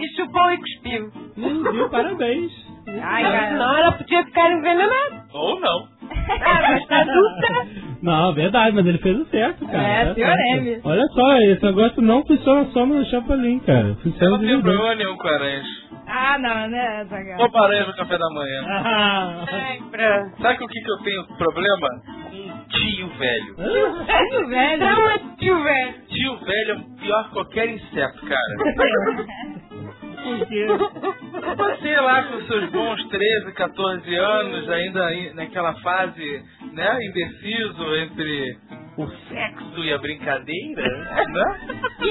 e 0.00 0.16
chupou 0.16 0.50
e 0.50 0.58
cuspiu. 0.58 1.12
Meu 1.36 1.62
Deus, 1.72 1.90
parabéns! 1.90 2.52
Ai, 3.00 3.22
cara. 3.22 3.48
Senão 3.48 3.76
ela 3.78 3.92
podia 3.92 4.24
ficar 4.24 4.50
envenenada. 4.50 5.24
Ou 5.34 5.60
não. 5.60 5.86
Ah, 6.44 6.58
mas 6.70 6.86
tá 6.86 7.00
adulta. 7.00 7.82
Não, 8.02 8.34
verdade, 8.34 8.74
mas 8.74 8.84
ele 8.86 8.98
fez 8.98 9.16
o 9.18 9.24
certo, 9.26 9.64
cara. 9.66 9.82
É, 9.82 10.04
Tá 10.06 10.14
senhor. 10.14 10.36
M. 10.56 10.80
Olha 10.84 11.02
só, 11.14 11.36
esse 11.38 11.62
negócio 11.64 12.02
não 12.02 12.24
funciona 12.26 12.64
só 12.72 12.84
no 12.84 13.04
Chapolin, 13.06 13.60
cara. 13.60 13.88
Eu 13.88 13.94
Funciona 13.96 14.30
não 14.32 14.38
de 14.40 14.46
tenho 14.46 14.62
verdade. 14.62 14.76
problema 14.76 14.94
nenhum 14.96 15.16
com. 15.16 15.62
Ah, 16.08 16.36
não, 16.38 16.68
né, 16.68 17.04
Zagal? 17.08 17.38
Vou 17.38 17.50
para 17.50 17.64
aranha 17.66 17.86
no 17.86 17.94
café 17.94 18.18
da 18.18 18.28
manhã. 18.34 18.64
Ah, 18.68 19.44
pronto. 19.90 20.42
Sabe 20.42 20.58
com 20.58 20.64
o 20.64 20.68
que, 20.68 20.80
que 20.80 20.90
eu 20.92 20.98
tenho 20.98 21.24
problema? 21.38 21.88
Com 22.30 22.68
tio 22.68 23.08
velho. 23.18 23.54
Muito 23.56 24.48
velho. 24.48 24.78
Trauma 24.78 25.18
tio 25.38 25.62
velho. 25.62 25.94
Tio 26.08 26.36
velho 26.44 26.72
é 26.72 27.02
pior 27.02 27.24
que 27.24 27.30
qualquer 27.30 27.68
inseto, 27.68 28.26
cara. 28.26 29.52
por 30.22 30.46
quê? 30.46 30.66
Você 31.56 31.96
lá 32.00 32.22
com 32.24 32.40
seus 32.42 32.70
bons 32.70 33.08
13, 33.08 33.52
14 33.52 34.14
anos, 34.14 34.70
ainda 34.70 35.10
naquela 35.34 35.74
fase, 35.80 36.42
né, 36.72 36.98
indeciso 37.04 37.96
entre 37.96 38.56
o 38.98 39.06
sexo 39.28 39.78
e 39.84 39.92
a 39.92 39.98
brincadeira, 39.98 40.82
né? 41.28 41.60
Que 41.98 42.10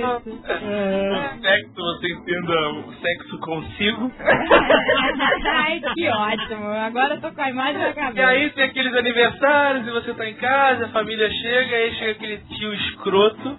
isso? 0.00 0.42
É, 0.50 1.12
O 1.36 1.40
sexo, 1.42 1.74
você 1.76 2.12
entenda 2.12 2.70
o 2.70 2.92
sexo 2.94 3.38
consigo. 3.40 4.10
Ai, 5.46 5.80
que 5.94 6.08
ótimo. 6.08 6.66
Agora 6.66 7.14
eu 7.14 7.20
tô 7.20 7.30
com 7.32 7.42
a 7.42 7.50
imagem 7.50 7.78
na 7.80 7.90
E 7.90 7.94
cabeça. 7.94 8.26
aí 8.28 8.50
tem 8.50 8.64
aqueles 8.64 8.94
aniversários 8.94 9.86
e 9.86 9.90
você 9.90 10.12
tá 10.14 10.28
em 10.28 10.34
casa, 10.34 10.86
a 10.86 10.88
família 10.88 11.30
chega, 11.30 11.76
aí 11.76 11.94
chega 11.94 12.10
aquele 12.12 12.38
tio 12.38 12.74
escroto 12.74 13.58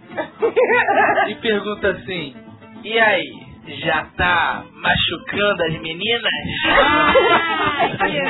e 1.29 1.35
pergunta 1.35 1.89
assim, 1.91 2.35
e 2.83 2.99
aí, 2.99 3.42
já 3.67 4.05
tá 4.17 4.63
machucando 4.73 5.63
as 5.63 5.81
meninas? 5.81 6.33
Ai. 6.67 8.23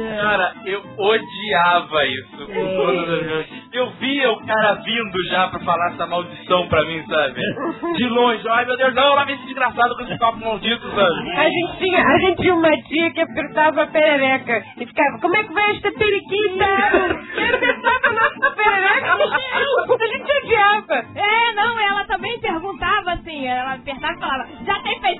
Cara, 0.20 0.52
eu 0.66 0.82
odiava 0.98 2.06
isso 2.06 2.46
com 2.46 2.76
todas 2.76 3.08
as 3.08 3.26
minhas... 3.26 3.46
eu 3.72 3.90
via 3.92 4.30
o 4.30 4.46
cara 4.46 4.74
vindo 4.74 5.24
já 5.30 5.48
pra 5.48 5.60
falar 5.60 5.92
essa 5.92 6.06
maldição 6.06 6.68
pra 6.68 6.84
mim, 6.84 7.02
sabe? 7.08 7.40
De 7.96 8.06
longe. 8.06 8.46
Ai, 8.48 8.66
meu 8.66 8.76
Deus, 8.76 8.94
não, 8.94 9.14
lá 9.14 9.24
vem 9.24 9.34
esse 9.34 9.46
desgraçado 9.46 9.96
com 9.96 10.02
esse 10.02 10.18
copo 10.18 10.38
maldito, 10.38 10.88
sabe? 10.90 11.30
A 11.36 11.44
gente, 11.44 11.78
tinha, 11.78 11.98
a 11.98 12.18
gente 12.18 12.42
tinha 12.42 12.54
uma 12.54 12.82
tia 12.82 13.10
que 13.12 13.20
apertava 13.20 13.82
a 13.82 13.86
perereca 13.86 14.62
e 14.76 14.86
ficava, 14.86 15.18
como 15.20 15.36
é 15.36 15.42
que 15.42 15.52
vai 15.54 15.76
esta 15.76 15.90
periquita? 15.92 16.64
E 17.36 17.54
apertava 17.54 18.06
a 18.06 18.12
nossa 18.12 18.50
perereca, 18.56 19.12
a 19.14 20.06
gente 20.06 20.44
odiava. 20.44 20.94
É, 21.16 21.52
não, 21.54 21.80
ela 21.80 22.04
também 22.04 22.38
perguntava 22.40 23.12
assim, 23.12 23.46
ela 23.46 23.74
apertava 23.74 24.19
falava, 24.20 24.48
já 24.66 24.78
tem 24.82 25.00
tem 25.00 25.18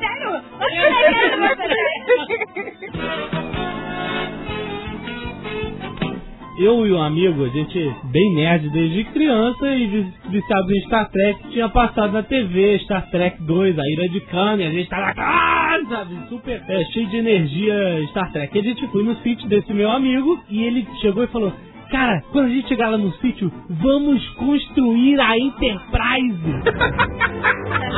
Eu 6.58 6.86
e 6.86 6.92
um 6.92 7.00
amigo, 7.00 7.42
a 7.44 7.48
gente 7.48 7.78
bem 8.12 8.34
nerd 8.34 8.68
desde 8.70 9.04
criança 9.04 9.66
e 9.74 9.86
vi- 9.86 10.12
viciado 10.28 10.70
em 10.70 10.80
Star 10.82 11.08
Trek, 11.10 11.48
tinha 11.52 11.70
passado 11.70 12.12
na 12.12 12.22
TV 12.22 12.78
Star 12.80 13.08
Trek 13.10 13.42
2, 13.44 13.78
a 13.78 13.82
Ira 13.92 14.08
de 14.10 14.20
Khan, 14.20 14.56
e 14.58 14.64
a 14.66 14.70
gente 14.70 14.90
tava, 14.90 15.14
ah, 15.16 15.78
sabe, 15.88 16.16
super 16.28 16.62
é, 16.68 16.84
cheio 16.92 17.06
de 17.06 17.16
energia 17.16 18.06
Star 18.08 18.30
Trek. 18.32 18.54
E 18.54 18.60
a 18.60 18.62
gente 18.62 18.86
foi 18.88 19.02
no 19.02 19.14
sítio 19.22 19.48
desse 19.48 19.72
meu 19.72 19.90
amigo 19.90 20.38
e 20.50 20.62
ele 20.64 20.86
chegou 21.00 21.24
e 21.24 21.28
falou, 21.28 21.50
cara, 21.90 22.22
quando 22.32 22.46
a 22.46 22.48
gente 22.48 22.68
chegar 22.68 22.88
lá 22.88 22.98
no 22.98 23.12
sítio, 23.14 23.52
vamos 23.68 24.26
construir 24.30 25.20
a 25.20 25.38
Enterprise. 25.38 26.40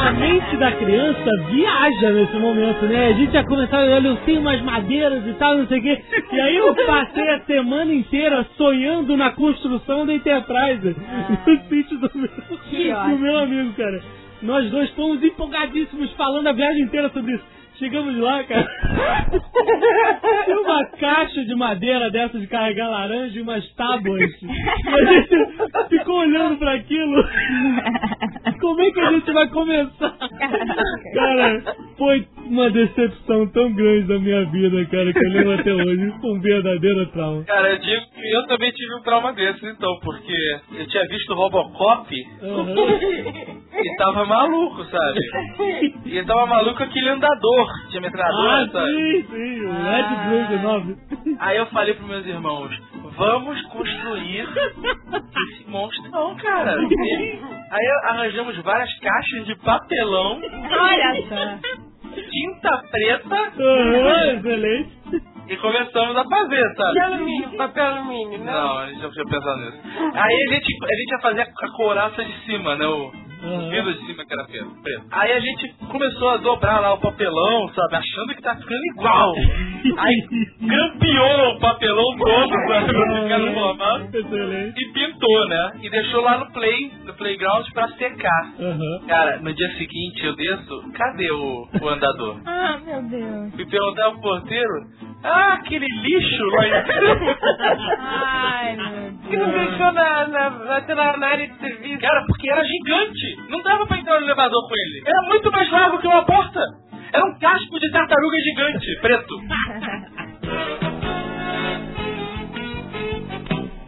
A 0.05 0.13
mente 0.13 0.57
da 0.57 0.73
criança 0.73 1.31
viaja 1.51 2.11
nesse 2.11 2.37
momento, 2.37 2.85
né? 2.87 3.09
A 3.09 3.13
gente 3.13 3.33
já 3.33 3.45
começava, 3.45 3.85
olha, 3.85 4.09
eu 4.09 4.17
tenho 4.19 4.41
umas 4.41 4.61
madeiras 4.63 5.27
e 5.27 5.33
tal, 5.35 5.59
não 5.59 5.67
sei 5.67 5.79
o 5.79 5.83
quê. 5.83 6.03
E 6.33 6.41
aí 6.41 6.57
eu 6.57 6.75
passei 6.75 7.29
a 7.31 7.41
semana 7.41 7.93
inteira 7.93 8.47
sonhando 8.57 9.17
na 9.17 9.31
construção 9.31 10.07
da 10.07 10.15
Enterprise. 10.15 10.97
No 11.47 11.69
sítio 11.69 11.99
do 11.99 12.11
meu, 12.15 12.29
do 12.29 13.19
meu 13.19 13.39
amigo, 13.39 13.73
cara. 13.75 14.03
Nós 14.43 14.69
dois 14.71 14.91
fomos 14.91 15.23
empolgadíssimos 15.23 16.11
falando 16.15 16.49
a 16.49 16.53
viagem 16.53 16.83
inteira 16.83 17.09
sobre 17.11 17.35
isso. 17.35 17.45
Chegamos 17.79 18.17
lá, 18.19 18.45
cara. 18.45 18.67
Tinha 20.45 20.61
uma 20.61 20.87
caixa 20.99 21.45
de 21.45 21.55
madeira 21.55 22.11
dessa 22.11 22.39
de 22.39 22.47
carregar 22.47 22.89
laranja 22.91 23.39
e 23.39 23.43
umas 23.43 23.67
tábuas. 23.75 24.31
E 24.43 24.47
a 24.89 25.13
gente 25.13 25.89
ficou 25.89 26.21
olhando 26.21 26.59
pra 26.59 26.75
aquilo. 26.75 27.25
Como 28.61 28.81
é 28.81 28.91
que 28.91 29.01
a 29.01 29.13
gente 29.13 29.33
vai 29.33 29.49
começar? 29.49 30.17
Cara, 31.15 31.63
foi 31.99 32.27
uma 32.47 32.71
decepção 32.71 33.47
tão 33.49 33.73
grande 33.73 34.07
da 34.07 34.19
minha 34.19 34.45
vida, 34.47 34.85
cara, 34.87 35.13
que 35.13 35.25
eu 35.27 35.31
lembro 35.31 35.53
até 35.55 35.73
hoje. 35.73 36.13
Foi 36.21 36.31
um 36.31 36.41
verdadeiro 36.41 37.07
trauma. 37.07 37.45
Cara, 37.45 37.71
eu 37.71 37.79
digo 37.79 38.03
que 38.15 38.31
eu 38.35 38.47
também 38.47 38.71
tive 38.73 38.95
um 38.95 39.03
trauma 39.03 39.33
desses, 39.33 39.63
então, 39.63 39.99
porque 40.03 40.33
eu 40.79 40.87
tinha 40.87 41.05
visto 41.09 41.35
Robocop 41.35 42.09
e 42.15 43.97
tava 43.97 44.25
maluco, 44.27 44.85
sabe? 44.85 45.21
E 46.07 46.23
tava 46.25 46.47
maluco 46.47 46.83
aquele 46.83 47.09
andador, 47.09 47.62
tinha 47.89 48.01
metralhadora, 48.01 48.63
Ah, 48.65 48.69
sabe? 48.73 48.93
sim, 48.93 49.23
sim, 49.31 49.67
o 49.67 49.73
Red 49.73 50.29
Blue 50.29 50.49
19. 50.49 50.97
Aí 51.41 51.57
eu 51.57 51.67
falei 51.67 51.95
pros 51.95 52.09
meus 52.09 52.27
irmãos, 52.27 52.71
vamos 53.17 53.63
construir 53.67 54.47
esse 54.49 55.71
monstro. 55.71 56.11
Não, 56.11 56.35
cara. 56.37 56.77
Aí 56.77 57.87
arranjamos 58.05 58.57
várias 58.63 58.93
caixas 59.01 59.47
de 59.47 59.57
papelão, 59.57 60.41
Olha 60.71 61.23
só. 61.29 61.59
tinta 62.15 62.83
preta 62.91 63.35
Aham, 63.35 64.33
excelente. 64.37 64.93
e 65.49 65.57
começamos 65.57 66.17
a 66.17 66.25
fazer, 66.25 66.63
sabe? 66.75 66.95
Papel 66.95 67.05
alumínio, 67.15 67.57
papel 67.57 67.85
alumínio, 67.87 68.39
não. 68.39 68.53
Não, 68.53 68.79
a 68.79 68.87
gente 68.87 69.01
já 69.01 69.11
tinha 69.11 69.25
pensado 69.25 69.61
nisso. 69.61 69.79
Aí 70.15 70.35
a 70.49 70.55
gente, 70.55 70.85
a 70.85 70.97
gente 70.97 71.11
ia 71.13 71.19
fazer 71.21 71.41
a 71.43 71.69
couraça 71.77 72.25
de 72.25 72.33
cima, 72.45 72.77
né? 72.77 72.87
O, 72.87 73.13
vidro 73.71 73.95
de 73.95 74.07
cima 74.07 74.25
que 74.25 74.33
era 74.33 74.45
preto. 74.45 74.71
preto. 74.83 75.03
Aí 75.11 75.33
a 75.33 75.41
gente 75.41 75.75
começou 75.91 76.31
a 76.31 76.37
dobrar 76.39 76.81
lá 76.81 76.95
o 76.95 77.01
papelão, 77.01 77.69
sabe? 77.75 77.97
Achando 77.97 78.35
que 78.35 78.43
tá 78.43 78.57
ficando 78.57 78.81
igual. 78.95 79.33
Aí 79.99 80.27
grampeou 80.61 81.51
o 81.57 81.61
papelão 81.61 82.17
todo, 82.19 82.51
sabe? 82.69 82.93
Pra 82.93 83.23
ficar 83.23 83.39
no 83.39 83.53
normal. 83.53 84.01
Excelente. 84.13 84.81
E 84.81 84.93
pintou, 84.93 85.49
né? 85.49 85.73
E 85.83 85.91
deixou 85.91 86.21
lá 86.23 86.39
no 86.39 86.53
play, 86.53 86.93
no 87.05 87.15
playground 87.15 87.67
pra 87.73 87.89
secar. 87.89 88.53
Aham. 88.61 89.07
Cara, 89.09 89.39
no 89.39 89.53
dia 89.53 89.69
seguinte 89.77 90.25
eu 90.25 90.35
desço, 90.37 90.83
cadê 90.95 91.31
o, 91.31 91.69
o 91.81 91.89
andador? 91.89 92.41
Ah, 92.63 92.79
meu 92.85 93.03
Deus. 93.03 93.55
Fui 93.57 93.67
perguntar 93.67 94.05
ao 94.05 94.21
porteiro, 94.21 94.87
ah, 95.25 95.55
aquele 95.55 95.87
lixo 95.87 96.45
lá 96.47 96.67
em 96.67 96.85
cima. 96.85 97.37
Ai, 97.99 98.77
meu 98.77 99.02
Que 99.33 99.39
não 99.39 99.51
deixou 99.51 99.93
na, 99.93 100.29
na, 100.29 100.51
na, 100.51 101.17
na 101.17 101.27
área 101.27 101.49
de 101.49 101.59
serviço. 101.59 101.99
Cara, 102.01 102.23
porque 102.27 102.51
era 102.51 102.63
gigante. 102.63 103.49
Não 103.49 103.63
dava 103.63 103.87
pra 103.87 103.97
entrar 103.97 104.21
no 104.21 104.27
elevador 104.27 104.69
com 104.69 104.75
ele. 104.75 105.03
Era 105.07 105.23
muito 105.27 105.51
mais 105.51 105.71
largo 105.71 105.99
que 106.01 106.07
uma 106.07 106.23
porta. 106.27 106.61
Era 107.15 107.25
um 107.25 107.39
casco 107.39 107.81
de 107.81 107.91
tartaruga 107.93 108.37
gigante, 108.41 108.87
preto. 109.01 109.35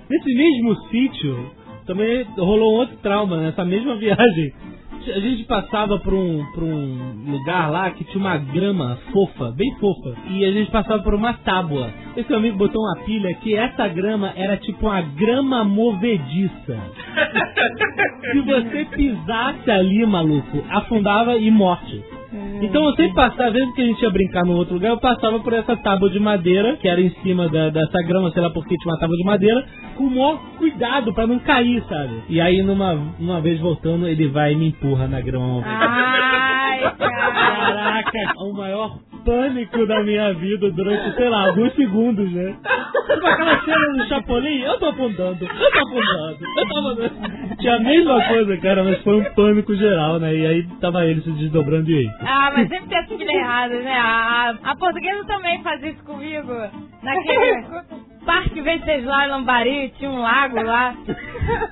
Nesse 0.09 0.35
mesmo 0.35 0.77
sítio, 0.89 1.51
também 1.87 2.23
rolou 2.39 2.77
um 2.77 2.79
outro 2.79 2.97
trauma 3.03 3.37
nessa 3.37 3.67
mesma 3.67 3.97
viagem. 3.97 4.55
A 5.07 5.21
gente 5.21 5.45
passava 5.45 5.99
por 5.99 6.15
um, 6.15 6.45
por 6.55 6.63
um 6.63 7.31
lugar 7.31 7.71
lá 7.71 7.91
que 7.91 8.05
tinha 8.05 8.19
uma 8.19 8.39
grama 8.39 8.99
fofa, 9.13 9.53
bem 9.53 9.75
fofa, 9.79 10.15
e 10.31 10.45
a 10.45 10.51
gente 10.51 10.71
passava 10.71 11.03
por 11.03 11.15
uma 11.15 11.35
tábua. 11.35 11.93
Esse 12.17 12.29
meu 12.29 12.39
amigo 12.39 12.57
botou 12.57 12.83
uma 12.83 13.05
pilha 13.05 13.35
que 13.35 13.55
essa 13.55 13.87
grama 13.89 14.33
era 14.37 14.57
tipo 14.57 14.87
uma 14.87 15.03
grama 15.03 15.65
movediça. 15.65 16.79
Se 18.33 18.41
você 18.41 18.85
pisasse 18.87 19.71
ali, 19.71 20.07
maluco, 20.07 20.65
afundava 20.71 21.37
e 21.37 21.51
morte. 21.51 22.03
Então 22.63 22.85
eu 22.85 22.95
sempre 22.95 23.15
passava, 23.15 23.49
às 23.49 23.53
vezes 23.53 23.75
que 23.75 23.83
a 23.83 23.85
gente 23.85 24.03
ia 24.03 24.11
brincar 24.11 24.45
no 24.45 24.57
outro 24.57 24.75
lugar, 24.75 24.91
eu 24.91 24.99
passava 24.99 25.39
por 25.41 25.53
essa 25.53 25.77
tábua 25.77 26.11
de 26.11 26.19
madeira, 26.19 26.77
que 26.77 26.89
era 26.89 27.01
em 27.01 27.11
cima 27.23 27.49
da, 27.49 27.71
dessa 27.71 28.03
grama, 28.07 28.31
sei 28.31 28.43
lá 28.43 28.51
porque 28.51 28.77
tinha 28.77 28.93
uma 28.93 28.99
tábua 28.99 29.17
de 29.17 29.25
madeira, 29.25 29.65
com 29.97 30.05
o 30.05 30.11
maior 30.11 30.41
cuidado 30.59 31.13
pra 31.13 31.27
não 31.27 31.39
cair, 31.39 31.83
sabe? 31.89 32.23
E 32.29 32.41
aí, 32.41 32.63
numa 32.63 32.93
uma 33.19 33.41
vez 33.41 33.61
voltando, 33.61 34.07
ele 34.07 34.29
vai 34.29 34.53
e 34.53 34.57
me 34.57 34.69
empurra 34.69 35.07
na 35.07 35.21
grama. 35.21 35.63
Ai, 36.75 36.97
cara. 36.97 37.33
Caraca, 37.33 38.19
o 38.39 38.53
maior 38.53 38.99
pânico 39.25 39.87
da 39.87 40.03
minha 40.03 40.35
vida 40.35 40.71
durante, 40.71 41.17
sei 41.17 41.29
lá, 41.29 41.47
alguns 41.49 41.75
segundos, 41.75 42.31
né? 42.33 42.57
Tipo 43.15 43.27
aquela 43.27 43.61
cena 43.65 43.93
do 43.97 44.09
Chapolin, 44.09 44.61
eu 44.61 44.79
tô 44.79 44.87
afundando, 44.87 45.45
eu 45.45 45.71
tô 45.71 45.79
afundando, 45.79 47.03
eu 47.03 47.11
tô. 47.11 47.57
Tinha 47.57 47.77
a 47.77 47.81
mesma 47.81 48.23
coisa, 48.29 48.57
cara, 48.59 48.85
mas 48.85 49.03
foi 49.03 49.21
um 49.21 49.25
pânico 49.35 49.75
geral, 49.77 50.19
né? 50.19 50.35
E 50.35 50.47
aí 50.47 50.67
tava 50.81 51.05
ele 51.07 51.23
se 51.23 51.31
desdobrando 51.33 51.91
e 51.91 51.95
aí. 51.95 52.11
Ah, 52.21 52.53
mas 52.55 52.69
sempre 52.69 52.89
tem 52.89 52.99
essa 52.99 53.17
filha 53.17 53.33
errada, 53.33 53.81
né? 53.81 53.97
A, 53.99 54.55
a 54.63 54.77
portuguesa 54.77 55.25
também 55.25 55.63
fazia 55.63 55.91
isso 55.91 56.05
comigo. 56.05 56.53
Naquele 57.03 57.65
Parque 58.25 58.61
Venceslau 58.61 59.21
em 59.21 59.29
Lambari, 59.29 59.95
tinha 59.99 60.11
um 60.11 60.21
lago 60.21 60.63
lá. 60.63 60.95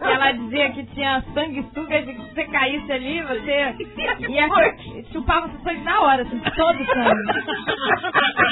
Ela 0.00 0.32
dizia 0.32 0.70
que 0.72 0.84
tinha 0.86 1.22
sanguessuga 1.34 2.02
de 2.02 2.12
que 2.12 2.20
você 2.20 2.44
caísse 2.44 2.92
ali, 2.92 3.22
você 3.22 3.74
ia 4.28 4.48
chupava 5.12 5.46
o 5.46 5.62
sangue 5.62 5.82
na 5.82 6.00
hora, 6.00 6.22
assim, 6.22 6.38
todo 6.38 6.84
sangue. 6.84 7.22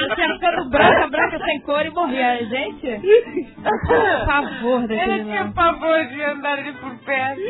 Você 0.08 0.20
ia 0.20 0.34
ficando 0.34 0.70
branca, 0.70 1.08
branca, 1.08 1.44
sem 1.44 1.60
cor 1.60 1.84
e 1.84 1.90
morria. 1.90 2.46
Gente, 2.46 3.00
por 3.86 4.26
favor 4.26 4.80
daquele 4.82 5.12
Ela 5.12 5.24
tinha 5.24 5.52
pavor 5.52 6.06
de 6.06 6.22
andar 6.22 6.58
ali 6.58 6.72
por 6.72 6.94
perto. 6.98 7.40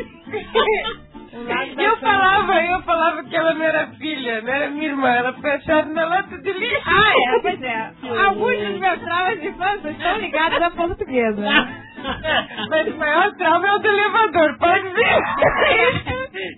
Da 1.31 1.83
Eu 1.83 1.97
falava, 1.97 2.61
eu 2.61 2.81
falava 2.81 3.23
que 3.23 3.35
ela 3.35 3.53
não 3.53 3.63
era 3.63 3.87
filha, 3.97 4.41
não 4.41 4.53
era 4.53 4.69
minha 4.69 4.87
irmã, 4.89 5.07
ela 5.07 5.31
foi 5.33 5.51
achada 5.51 5.89
na 5.93 6.05
lata 6.05 6.37
de 6.37 6.51
lixo. 6.51 6.81
Ah, 6.85 7.13
é, 7.15 7.39
pois 7.39 7.61
é. 7.61 7.91
Alguns 8.25 8.57
dos 8.57 8.79
meus 8.79 8.99
traumas 8.99 9.39
de 9.39 9.47
infância 9.47 9.89
estão 9.91 10.17
ligados 10.17 10.61
à 10.61 10.71
portuguesa. 10.71 11.41
Mas 12.69 12.87
o 12.87 12.97
maior 12.97 13.31
trauma 13.35 13.65
é 13.65 13.73
o 13.73 13.79
do 13.79 13.87
elevador, 13.87 14.57
pode 14.57 14.89
ver. 14.89 15.23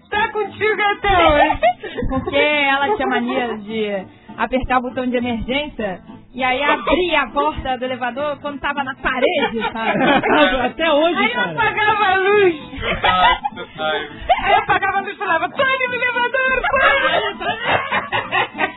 Está 0.03 0.29
contigo 0.33 0.81
até 0.81 1.27
hoje. 1.27 2.07
Porque 2.09 2.35
ela 2.35 2.95
tinha 2.95 3.07
mania 3.07 3.57
de 3.57 4.07
apertar 4.37 4.79
o 4.79 4.81
botão 4.81 5.05
de 5.05 5.17
emergência 5.17 6.01
e 6.35 6.43
aí 6.43 6.63
abria 6.63 7.21
a 7.21 7.29
porta 7.29 7.77
do 7.77 7.85
elevador 7.85 8.39
quando 8.41 8.59
tava 8.59 8.83
na 8.83 8.95
parede, 8.95 9.61
sabe? 9.71 10.03
Até 10.65 10.91
hoje, 10.91 11.15
Aí 11.15 11.25
eu 11.25 11.31
cara. 11.33 11.51
apagava 11.51 12.05
a 12.05 12.15
luz. 12.15 12.55
Aí 14.43 14.51
eu 14.53 14.57
apagava 14.57 14.97
a 14.97 15.01
luz 15.01 15.13
e 15.13 15.17
falava, 15.17 15.49
pane 15.49 15.87
no 15.87 15.93
elevador, 15.93 16.61
pane. 16.71 17.63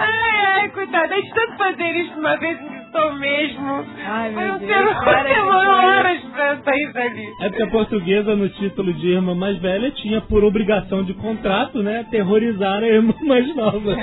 Ai, 0.00 0.46
ai, 0.46 0.68
coitada, 0.70 1.14
a 1.14 1.16
gente 1.16 1.34
tanto 1.34 1.56
fazer 1.58 1.90
isso 1.96 2.18
uma 2.18 2.36
vez 2.38 2.58
irritou 2.90 3.12
mesmo. 3.14 3.86
Ai, 4.06 4.30
meu 4.30 4.58
Deus. 4.58 4.96
demorou 5.24 5.74
horas 5.74 6.20
pra 6.32 6.56
sair 6.62 6.92
dali. 6.92 7.26
É 7.40 7.48
porque 7.48 7.62
a 7.62 7.66
portuguesa, 7.70 8.36
no 8.36 8.48
título 8.50 8.92
de 8.94 9.08
irmã 9.08 9.34
mais 9.34 9.58
velha, 9.58 9.90
tinha 9.92 10.20
por 10.22 10.44
obrigação 10.44 11.02
de 11.04 11.14
contrato, 11.14 11.82
né, 11.82 12.04
terrorizar 12.10 12.82
a 12.82 12.86
irmã 12.86 13.14
mais 13.22 13.54
nova. 13.54 13.96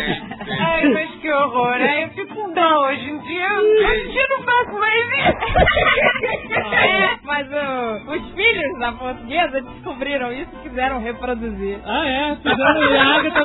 Ai, 0.60 0.86
mas 0.90 1.10
que 1.16 1.32
horror. 1.32 1.74
Ai, 1.80 2.06
eu 2.06 2.10
fico 2.10 2.36
com 2.36 2.48
Não, 2.58 2.82
hoje 2.82 3.10
em 3.10 3.20
dia, 3.20 3.48
hoje 3.60 4.02
em 4.08 4.12
dia 4.12 4.22
eu 4.22 4.38
não 4.38 4.44
faço 4.44 4.80
mais 4.80 4.96
isso. 5.18 5.38
É, 6.58 7.18
mas 7.24 7.48
o- 7.52 8.12
os 8.14 8.34
filhos 8.34 8.80
da 8.80 8.92
portuguesa 8.94 9.62
descobriram 9.62 10.32
isso 10.34 10.50
e 10.54 10.70
quiseram 10.70 11.00
reproduzir. 11.02 11.78
Ah, 11.86 12.08
é? 12.08 12.36
Fizeram 12.38 12.80
o 12.80 13.00
Agatha 13.00 13.44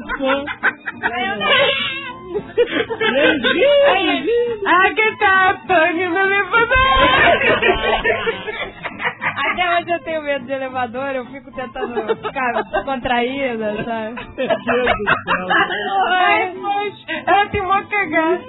ficou. 2.41 2.97
Aí, 3.95 4.27
Agatha, 4.67 5.61
Tânia 5.67 6.09
no 6.11 6.19
elevador. 6.19 6.77
Até 9.45 9.79
hoje 9.79 9.91
eu 9.91 10.01
tenho 10.01 10.23
medo 10.23 10.47
de 10.47 10.53
elevador, 10.53 11.09
eu 11.15 11.27
fico 11.27 11.51
tentando 11.53 12.17
ficar 12.17 12.85
contraída, 12.85 13.75
sabe? 13.85 14.15
Meu 14.37 14.47
Deus 14.47 14.59
do 14.59 14.65
céu. 14.65 15.49
Ai, 16.11 16.55
mas 16.55 17.05
ela 17.27 17.47
tem 17.47 17.61
uma 17.61 17.83
cagada. 17.85 18.43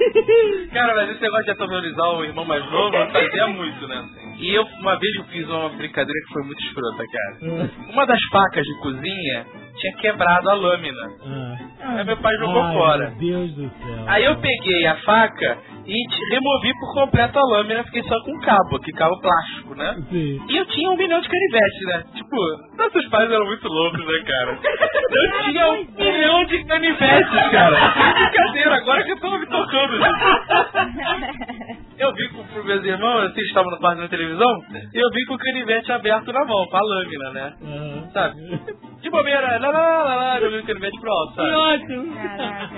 Cara, 0.74 0.96
mas 0.96 1.10
esse 1.12 1.22
negócio 1.22 1.46
de 1.46 1.52
aterrorizar 1.52 2.10
o 2.16 2.24
irmão 2.24 2.46
mais 2.46 2.64
novo 2.72 2.98
fazia 3.12 3.48
muito, 3.48 3.88
né? 3.88 4.06
E 4.38 4.54
eu, 4.54 4.64
uma 4.80 4.98
vez 5.00 5.16
eu 5.16 5.24
fiz 5.26 5.48
uma 5.48 5.70
brincadeira 5.70 6.20
que 6.28 6.34
foi 6.34 6.44
muito 6.44 6.64
escrota, 6.64 7.04
cara. 7.12 7.70
Uma 7.90 8.06
das 8.06 8.20
facas 8.32 8.64
de 8.64 8.80
cozinha 8.80 9.46
tinha 9.76 9.94
quebrado 9.98 10.50
a 10.50 10.54
lâmina. 10.54 11.10
Ah. 11.26 11.98
Aí 11.98 12.06
meu 12.06 12.18
pai 12.18 12.34
jogou 12.38 12.62
Ai, 12.62 12.74
fora. 12.74 13.10
Meu 13.10 13.18
Deus 13.20 13.56
do 13.56 13.70
céu. 13.70 14.04
Aí 14.08 14.24
eu 14.26 14.36
peguei 14.38 14.86
a 14.88 14.96
faca 14.98 15.58
e 15.86 16.34
removi 16.34 16.72
por 16.80 16.94
completo 16.94 17.38
a 17.38 17.42
lâmina, 17.42 17.84
fiquei 17.84 18.04
só 18.04 18.16
com 18.24 18.32
o 18.32 18.42
cabo, 18.42 18.80
que 18.80 18.92
cabo 18.94 19.20
plástico, 19.20 19.76
né? 19.76 19.96
Sim. 20.10 20.42
E 20.48 20.58
eu 20.58 20.66
tinha 20.66 20.90
um 20.90 20.96
milhão 20.96 21.20
de 21.20 21.28
canivetes, 21.28 21.82
né? 21.88 22.04
Tipo, 22.16 22.38
nossos 22.78 23.10
pais 23.10 23.30
eram 23.30 23.46
muito 23.46 23.68
loucos, 23.68 24.00
né, 24.06 24.24
cara? 24.26 24.60
Eu 24.64 25.44
tinha 25.44 25.68
um 25.72 25.86
milhão 25.98 26.46
de 26.46 26.64
canivetes, 26.66 27.52
cara. 27.52 27.92
Que 27.94 28.14
brincadeira, 28.14 28.76
agora 28.76 29.04
que 29.04 29.12
eu 29.12 29.20
tô 29.20 29.38
me 29.38 29.46
tocando. 29.48 29.98
gente. 29.98 31.84
Eu 32.00 32.14
vi 32.14 32.28
com 32.30 32.44
pro 32.48 32.64
meus 32.66 32.84
irmãos, 32.84 33.24
assim, 33.30 33.42
estavam 33.42 33.72
no 33.72 33.78
quarto 33.78 34.00
da 34.02 34.08
televisão, 34.08 34.50
e 34.94 34.98
eu 34.98 35.10
vi 35.12 35.26
com 35.26 35.36
o 35.36 35.38
canivete 35.38 35.92
aberto 35.92 36.32
na 36.34 36.44
mão, 36.46 36.66
com 36.68 36.78
a 36.78 36.82
lâmina, 36.82 37.30
né? 37.32 37.54
Ah. 37.64 38.10
Sabe? 38.14 38.36
De 39.02 39.10
bobeira, 39.10 39.60
lá, 39.72 39.80
lá, 39.80 40.04
lá, 40.04 40.16
lá, 40.16 40.40
eu 40.40 40.52
vi 40.52 40.58
o 40.58 40.66
canivete 40.66 41.00
pro 41.00 41.12
alto, 41.12 41.32
Que 41.34 41.36
sabe? 41.42 41.52
ótimo. 41.52 42.14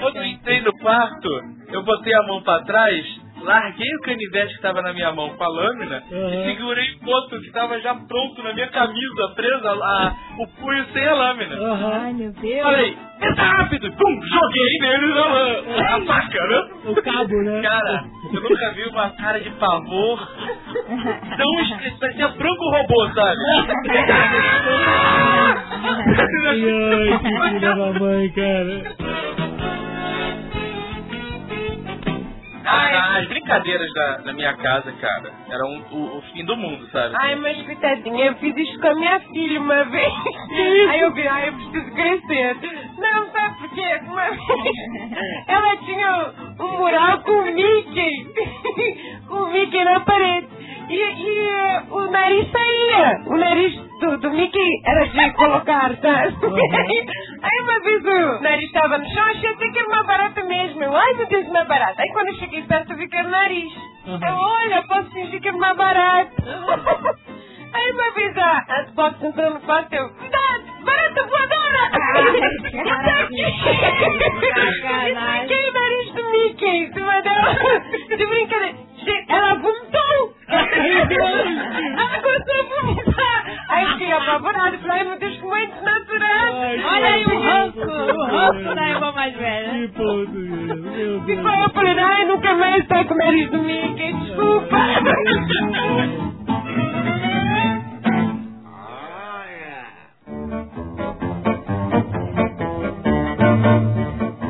Quando 0.02 0.16
eu 0.18 0.26
entrei 0.26 0.62
no 0.62 0.74
quarto, 0.80 1.30
eu 1.72 1.84
botei 1.84 2.14
a 2.14 2.24
mão 2.24 2.42
pra 2.44 2.64
trás, 2.64 3.06
larguei 3.46 3.96
o 3.96 4.02
canivete 4.02 4.56
que 4.56 4.62
tava 4.62 4.82
na 4.82 4.92
minha 4.94 5.12
mão 5.14 5.30
com 5.30 5.44
a 5.44 5.48
lâmina 5.48 6.04
Uhum. 6.12 6.30
e 6.30 6.44
segurei 6.46 6.88
o 7.06 7.10
outro 7.10 7.40
que 7.42 7.52
tava 7.52 7.80
já 7.80 7.94
pronto 7.96 8.44
na 8.44 8.54
minha 8.54 8.68
camisa, 8.68 9.30
presa 9.36 9.70
a, 9.72 10.14
o 10.40 10.48
punho 10.60 10.86
sem 10.92 11.08
a 11.08 11.14
lâmina. 11.14 11.56
Aham. 11.56 11.92
Ai, 12.04 12.14
meu 12.14 12.32
Deus. 12.34 12.62
Falei, 12.64 12.98
entra 13.22 13.44
rápido! 13.44 13.92
Pum, 13.94 14.22
joguei 14.22 14.78
nele 14.82 15.14
na 15.14 15.26
lã- 15.26 15.62
a 15.96 16.02
faca, 16.06 16.48
né? 16.48 16.68
O 16.86 16.96
cabo, 17.02 17.42
né? 17.44 17.62
Cara, 17.62 18.04
eu 18.34 18.42
nunca 18.42 18.72
vi 18.74 18.84
uma 18.90 19.10
cara 19.12 19.40
de 19.40 19.50
pavor 19.52 20.28
tão 21.38 21.62
esquisita, 21.62 21.98
parecia 22.00 22.28
branco 22.30 22.70
robô, 22.72 23.10
sabe? 23.14 23.36
Ai, 26.48 27.20
que 27.20 27.50
filha 27.50 27.60
da 27.60 27.76
mamãe, 27.76 28.30
cara. 28.32 28.84
Ah, 32.66 33.18
as 33.20 33.28
brincadeiras 33.28 33.94
da, 33.94 34.18
da 34.18 34.34
minha 34.34 34.54
casa, 34.56 34.92
cara, 34.94 35.32
eram 35.50 35.84
o, 35.92 36.18
o 36.18 36.22
fim 36.34 36.44
do 36.46 36.58
mundo, 36.58 36.88
sabe? 36.92 37.16
Ai, 37.20 37.36
mas 37.36 37.62
coitadinha, 37.64 38.26
eu 38.26 38.36
fiz 38.36 38.56
isso 38.58 38.80
com 38.80 38.88
a 38.88 38.96
minha 38.96 39.20
filha 39.20 39.60
uma 39.62 39.84
vez. 39.86 40.14
Aí 40.90 41.00
eu 41.00 41.14
vi, 41.14 41.28
ai, 41.28 41.50
eu 41.50 41.54
preciso 41.54 41.92
crescer. 41.94 42.58
Não, 42.98 43.32
sabe 43.32 43.58
por 43.60 43.70
quê? 43.70 44.00
Uma 44.08 44.30
vez 44.30 44.76
ela 45.48 45.78
tinha 45.78 46.34
um 46.60 46.78
mural 46.78 47.20
com 47.20 47.32
o 47.32 47.46
Mickey. 47.46 48.34
com 49.28 49.36
o 49.36 49.52
Mickey 49.52 49.84
na 49.84 50.00
parede. 50.02 50.48
E, 50.90 50.94
e 50.94 51.48
eh, 51.50 51.84
o 51.90 52.02
nariz 52.12 52.48
saía. 52.52 53.22
O 53.26 53.38
nariz 53.38 53.74
do, 54.00 54.18
do 54.18 54.32
Mickey 54.32 54.82
era 54.86 55.06
de 55.08 55.34
colocar, 55.34 55.96
sabe? 55.98 56.36
Aí 57.44 57.62
uma 57.62 57.80
vez 57.82 58.06
o 58.06 58.42
nariz 58.42 58.66
estava 58.66 58.98
no 58.98 59.10
chão, 59.10 59.24
achei 59.24 59.50
até 59.50 59.70
que 59.70 59.80
era 59.80 59.88
uma 59.88 60.04
barata 60.04 60.44
mesmo. 60.44 60.84
Eu, 60.84 60.96
ai 60.96 61.14
meu 61.14 61.28
Deus, 61.28 61.48
uma 61.48 61.64
barata. 61.66 62.02
Aí 62.02 62.10
quando 62.12 62.28
eu 62.28 62.36
cheguei 62.36 62.62
perto, 62.64 62.92
eu 62.92 62.98
vi 62.98 63.08
que 63.08 63.18
era 63.18 63.28
o 63.28 63.32
nariz. 63.32 63.74
Eu, 64.08 64.36
olha, 64.36 64.84
posso 64.84 65.12
fingir 65.12 65.42
que 65.42 65.48
era 65.48 65.58
uma 65.58 65.74
barata. 65.74 66.32
Aí 67.76 67.92
uma 67.92 68.12
vez 68.14 68.38
a, 68.38 68.58
a 68.70 68.84
Box 68.96 69.22
entrou 69.24 69.50
no 69.52 69.60
quarto, 69.62 69.94
eu, 69.94 70.10
cuidado, 70.12 70.64
barata 70.86 71.28
voadora! 71.28 71.92
Fiquei 75.42 75.70
o 75.70 75.74
nariz 75.74 76.14
do 76.14 76.32
Mickey 76.32 76.66
em 76.68 76.94
cima 76.94 77.22
dela. 77.22 77.56
De 78.08 78.26
brincadeira. 78.26 78.86
Ela 79.28 79.56
vomitou! 79.56 80.34
Ela 80.48 82.20
começou 82.22 82.56
a 82.56 82.82
vomitar! 82.82 83.46
Aí 83.70 83.84
eu 83.84 83.90
fiquei 83.92 84.12
apavorada, 84.14 84.78
falei, 84.78 84.98
ai 84.98 85.04
meu 85.04 85.20
Deus, 85.20 85.38
como 85.40 85.56
é 85.56 85.66
desnaturado! 85.66 86.58
Olha 86.58 87.08
aí 87.08 87.26
o 87.26 87.40
ranço, 87.42 87.80
o 87.80 88.26
ranço 88.26 88.76
da 88.76 88.88
irmã 88.90 89.12
mais 89.12 89.36
velha. 89.36 89.70
Que 89.70 89.88
português, 89.90 90.50
meu 90.50 90.92
Deus. 90.92 91.26
Ficou, 91.26 91.52
eu 91.52 91.70
falei, 91.72 92.00
ai, 92.00 92.24
nunca 92.26 92.54
mais 92.56 92.88
tá 92.88 93.04
com 93.04 93.14
o 93.14 93.18
nariz 93.18 93.52
do 93.52 93.58
Mickey, 93.62 94.14
desculpa! 94.14 94.78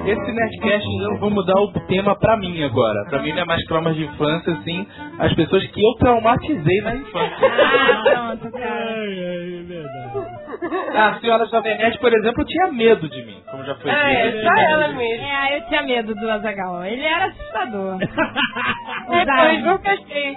Esse 0.05 0.31
Nerdcast 0.31 0.87
eu 1.03 1.17
vou 1.17 1.31
mudar 1.31 1.59
o 1.59 1.71
tema 1.87 2.15
pra 2.15 2.37
mim 2.37 2.61
agora. 2.63 3.05
Pra 3.09 3.19
mim 3.21 3.31
não 3.33 3.41
é 3.41 3.45
mais 3.45 3.61
traumas 3.65 3.95
de 3.95 4.03
infância, 4.05 4.53
assim, 4.53 4.87
as 5.19 5.33
pessoas 5.33 5.65
que 5.67 5.81
eu 5.83 5.93
traumatizei 5.99 6.81
na 6.81 6.95
infância. 6.95 7.47
Ah, 7.47 8.03
pronto, 8.37 8.51
cara. 8.51 8.65
ai, 8.65 9.19
é 9.19 9.63
verdade. 9.63 10.05
A 10.95 11.19
senhora 11.19 11.45
Jovem 11.47 11.77
Nerd, 11.77 11.97
por 11.99 12.13
exemplo, 12.13 12.45
tinha 12.45 12.71
medo 12.71 13.09
de 13.09 13.23
mim, 13.25 13.37
como 13.49 13.63
já 13.65 13.75
foi 13.75 13.91
Ah, 13.91 14.11
é, 14.13 14.31
dito. 14.31 14.43
só 14.43 14.53
ela 14.71 14.87
mesmo. 14.89 15.25
É, 15.25 15.57
eu 15.57 15.65
tinha 15.67 15.83
medo 15.83 16.15
do 16.15 16.29
Azagal. 16.31 16.85
Ele 16.85 17.03
era 17.03 17.25
assustador. 17.25 17.97
Depois 19.09 19.63
nunca 19.63 19.91
achei. 19.91 20.33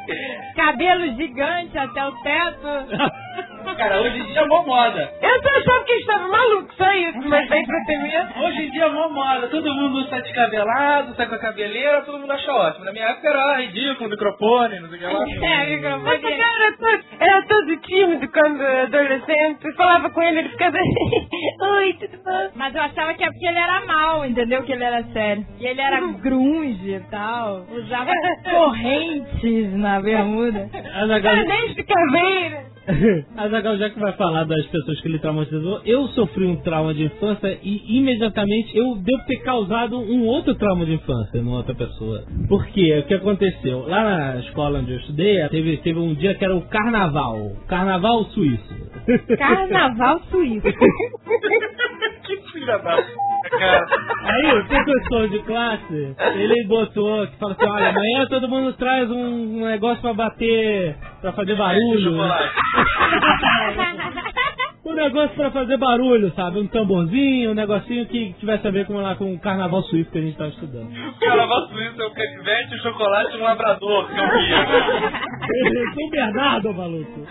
Cabelo 0.56 1.06
gigante 1.14 1.78
até 1.78 2.04
o 2.06 2.12
teto. 2.22 2.68
Cara, 3.76 4.00
hoje 4.00 4.18
em 4.18 4.24
dia 4.24 4.40
é 4.40 4.46
mó 4.46 4.62
moda. 4.64 5.12
Eu 5.22 5.42
só 5.42 5.48
achava 5.48 5.84
que 5.84 5.92
estava 5.92 6.28
maluco, 6.28 6.74
só 6.74 6.92
isso, 6.92 7.28
mas 7.28 7.48
daí 7.48 7.64
pra 7.66 7.84
ter 7.86 7.98
medo. 7.98 8.44
Hoje 8.44 8.62
em 8.62 8.70
dia 8.70 8.84
é 8.84 8.88
mó 8.88 9.08
moda. 9.08 9.46
Todo 9.48 9.72
mundo 9.74 10.08
sai 10.08 10.22
descabelado, 10.22 11.14
sai 11.14 11.26
com 11.26 11.34
a 11.34 11.38
cabeleira, 11.38 12.02
todo 12.02 12.18
mundo 12.18 12.32
acha 12.32 12.52
ótimo. 12.52 12.84
Na 12.84 12.92
minha 12.92 13.06
época 13.06 13.28
era 13.28 13.60
ridículo, 13.60 14.10
microfone, 14.10 14.80
não 14.80 14.88
sei 14.88 14.96
o 14.96 15.00
que 15.00 15.06
lá. 15.06 15.52
É, 15.52 15.66
microfone. 15.76 16.02
Mas 16.04 16.18
o 16.18 16.22
cara 16.22 16.64
era 16.64 16.76
todo, 16.76 17.04
era 17.20 17.42
todo 17.42 17.76
tímido 17.82 18.28
quando 18.32 18.62
adolescente. 18.62 19.64
Eu 19.64 19.74
falava 19.74 20.10
com 20.10 20.22
ele, 20.22 20.38
ele 20.40 20.48
ficava. 20.48 20.76
Oi, 21.78 21.92
tudo 22.00 22.22
bom? 22.24 22.50
Mas 22.56 22.74
eu 22.74 22.82
achava 22.82 23.14
que 23.14 23.22
é 23.22 23.26
porque 23.26 23.46
ele 23.46 23.58
era 23.58 23.84
mal, 23.86 24.24
entendeu? 24.26 24.62
Que 24.64 24.72
ele 24.72 24.84
era 24.84 25.02
sério. 25.12 25.46
E 25.60 25.66
ele 25.66 25.80
era 25.80 26.00
grunge 26.00 26.94
e 26.94 27.00
tal. 27.10 27.64
Usava 27.70 28.10
correntes 28.50 29.72
na 29.74 30.00
bermuda. 30.00 30.68
Anéis 30.94 31.74
de 31.74 31.82
caveira. 31.84 32.77
Azaghal, 33.36 33.76
já 33.76 33.90
que 33.90 34.00
vai 34.00 34.12
falar 34.12 34.44
das 34.44 34.66
pessoas 34.66 35.00
que 35.00 35.08
ele 35.08 35.18
traumatizou, 35.18 35.80
eu 35.84 36.06
sofri 36.08 36.46
um 36.46 36.56
trauma 36.56 36.94
de 36.94 37.04
infância 37.04 37.58
e 37.62 37.98
imediatamente 37.98 38.76
eu 38.76 38.96
devo 38.96 39.24
ter 39.26 39.42
causado 39.42 39.98
um 39.98 40.24
outro 40.26 40.54
trauma 40.54 40.86
de 40.86 40.94
infância 40.94 41.42
numa 41.42 41.58
outra 41.58 41.74
pessoa. 41.74 42.24
Por 42.48 42.66
quê? 42.68 43.00
O 43.00 43.06
que 43.06 43.14
aconteceu? 43.14 43.86
Lá 43.86 44.04
na 44.04 44.36
escola 44.40 44.80
onde 44.80 44.92
eu 44.92 44.98
estudei, 44.98 45.48
teve, 45.48 45.76
teve 45.78 45.98
um 45.98 46.14
dia 46.14 46.34
que 46.34 46.44
era 46.44 46.56
o 46.56 46.62
carnaval. 46.62 47.52
Carnaval 47.68 48.24
suíço. 48.26 48.88
Carnaval 49.38 50.20
suíço. 50.30 50.66
que 52.28 52.36
filha 52.52 52.78
da 52.78 52.78
cara. 52.78 53.86
Aí 54.24 54.60
o 54.60 54.66
professor 54.66 55.28
de 55.30 55.38
classe, 55.40 56.16
ele 56.34 56.66
botou, 56.66 57.26
que 57.26 57.36
fala 57.38 57.52
assim, 57.52 57.66
olha, 57.66 57.88
amanhã 57.88 58.26
todo 58.26 58.48
mundo 58.48 58.72
traz 58.74 59.10
um 59.10 59.64
negócio 59.64 60.02
pra 60.02 60.12
bater, 60.12 60.96
pra 61.20 61.32
fazer 61.32 61.56
barulho. 61.56 62.00
Chocolate. 62.00 62.54
Um 64.88 64.94
negócio 64.94 65.36
pra 65.36 65.50
fazer 65.50 65.76
barulho, 65.76 66.32
sabe? 66.34 66.60
Um 66.60 66.66
tamborzinho, 66.66 67.50
um 67.50 67.54
negocinho 67.54 68.06
que 68.06 68.32
tivesse 68.40 68.66
a 68.66 68.70
ver 68.70 68.86
com, 68.86 68.94
lá, 68.94 69.14
com 69.16 69.34
o 69.34 69.38
carnaval 69.38 69.82
suíço 69.82 70.10
que 70.10 70.16
a 70.16 70.22
gente 70.22 70.38
tava 70.38 70.48
estudando. 70.48 70.88
O 70.88 71.20
carnaval 71.20 71.68
suíço 71.68 72.00
é 72.00 72.06
o 72.06 72.10
canivete, 72.10 72.74
o 72.74 72.78
chocolate 72.78 73.36
e 73.36 73.38
um 73.38 73.42
labrador, 73.42 74.08
via. 74.08 75.28
São 75.94 76.10
Bernardo, 76.10 76.72
maluco. 76.72 77.26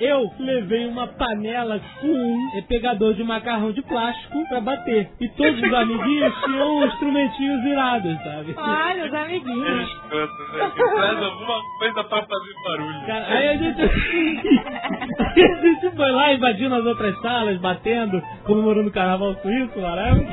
Eu 0.00 0.24
levei 0.40 0.86
uma 0.86 1.06
panela 1.06 1.80
com 2.00 2.08
um 2.08 2.62
pegador 2.68 3.14
de 3.14 3.22
macarrão 3.22 3.70
de 3.72 3.82
plástico 3.82 4.48
pra 4.48 4.60
bater. 4.60 5.10
E 5.20 5.28
todos 5.36 5.62
os 5.62 5.72
amiguinhos 5.72 6.34
tinham 6.44 6.84
instrumentinhos 6.84 7.64
irados, 7.64 8.16
sabe? 8.24 8.54
Olha, 8.56 9.06
os 9.06 9.14
amiguinhos. 9.14 9.88
Faz 10.10 11.22
alguma 11.22 11.60
coisa 11.78 12.04
pra 12.04 12.22
fazer 12.22 12.54
barulho. 12.64 13.06
Cara, 13.06 13.26
aí 13.28 13.48
a 13.48 13.56
gente. 13.56 13.82
a 15.22 15.60
gente 15.62 15.96
foi 15.96 16.10
lá 16.10 16.23
invadindo 16.32 16.74
as 16.74 16.84
outras 16.84 17.20
salas, 17.20 17.58
batendo, 17.58 18.22
comemorando 18.44 18.88
o 18.88 18.92
carnaval 18.92 19.34
suíço, 19.42 19.80
maravilha. 19.80 20.28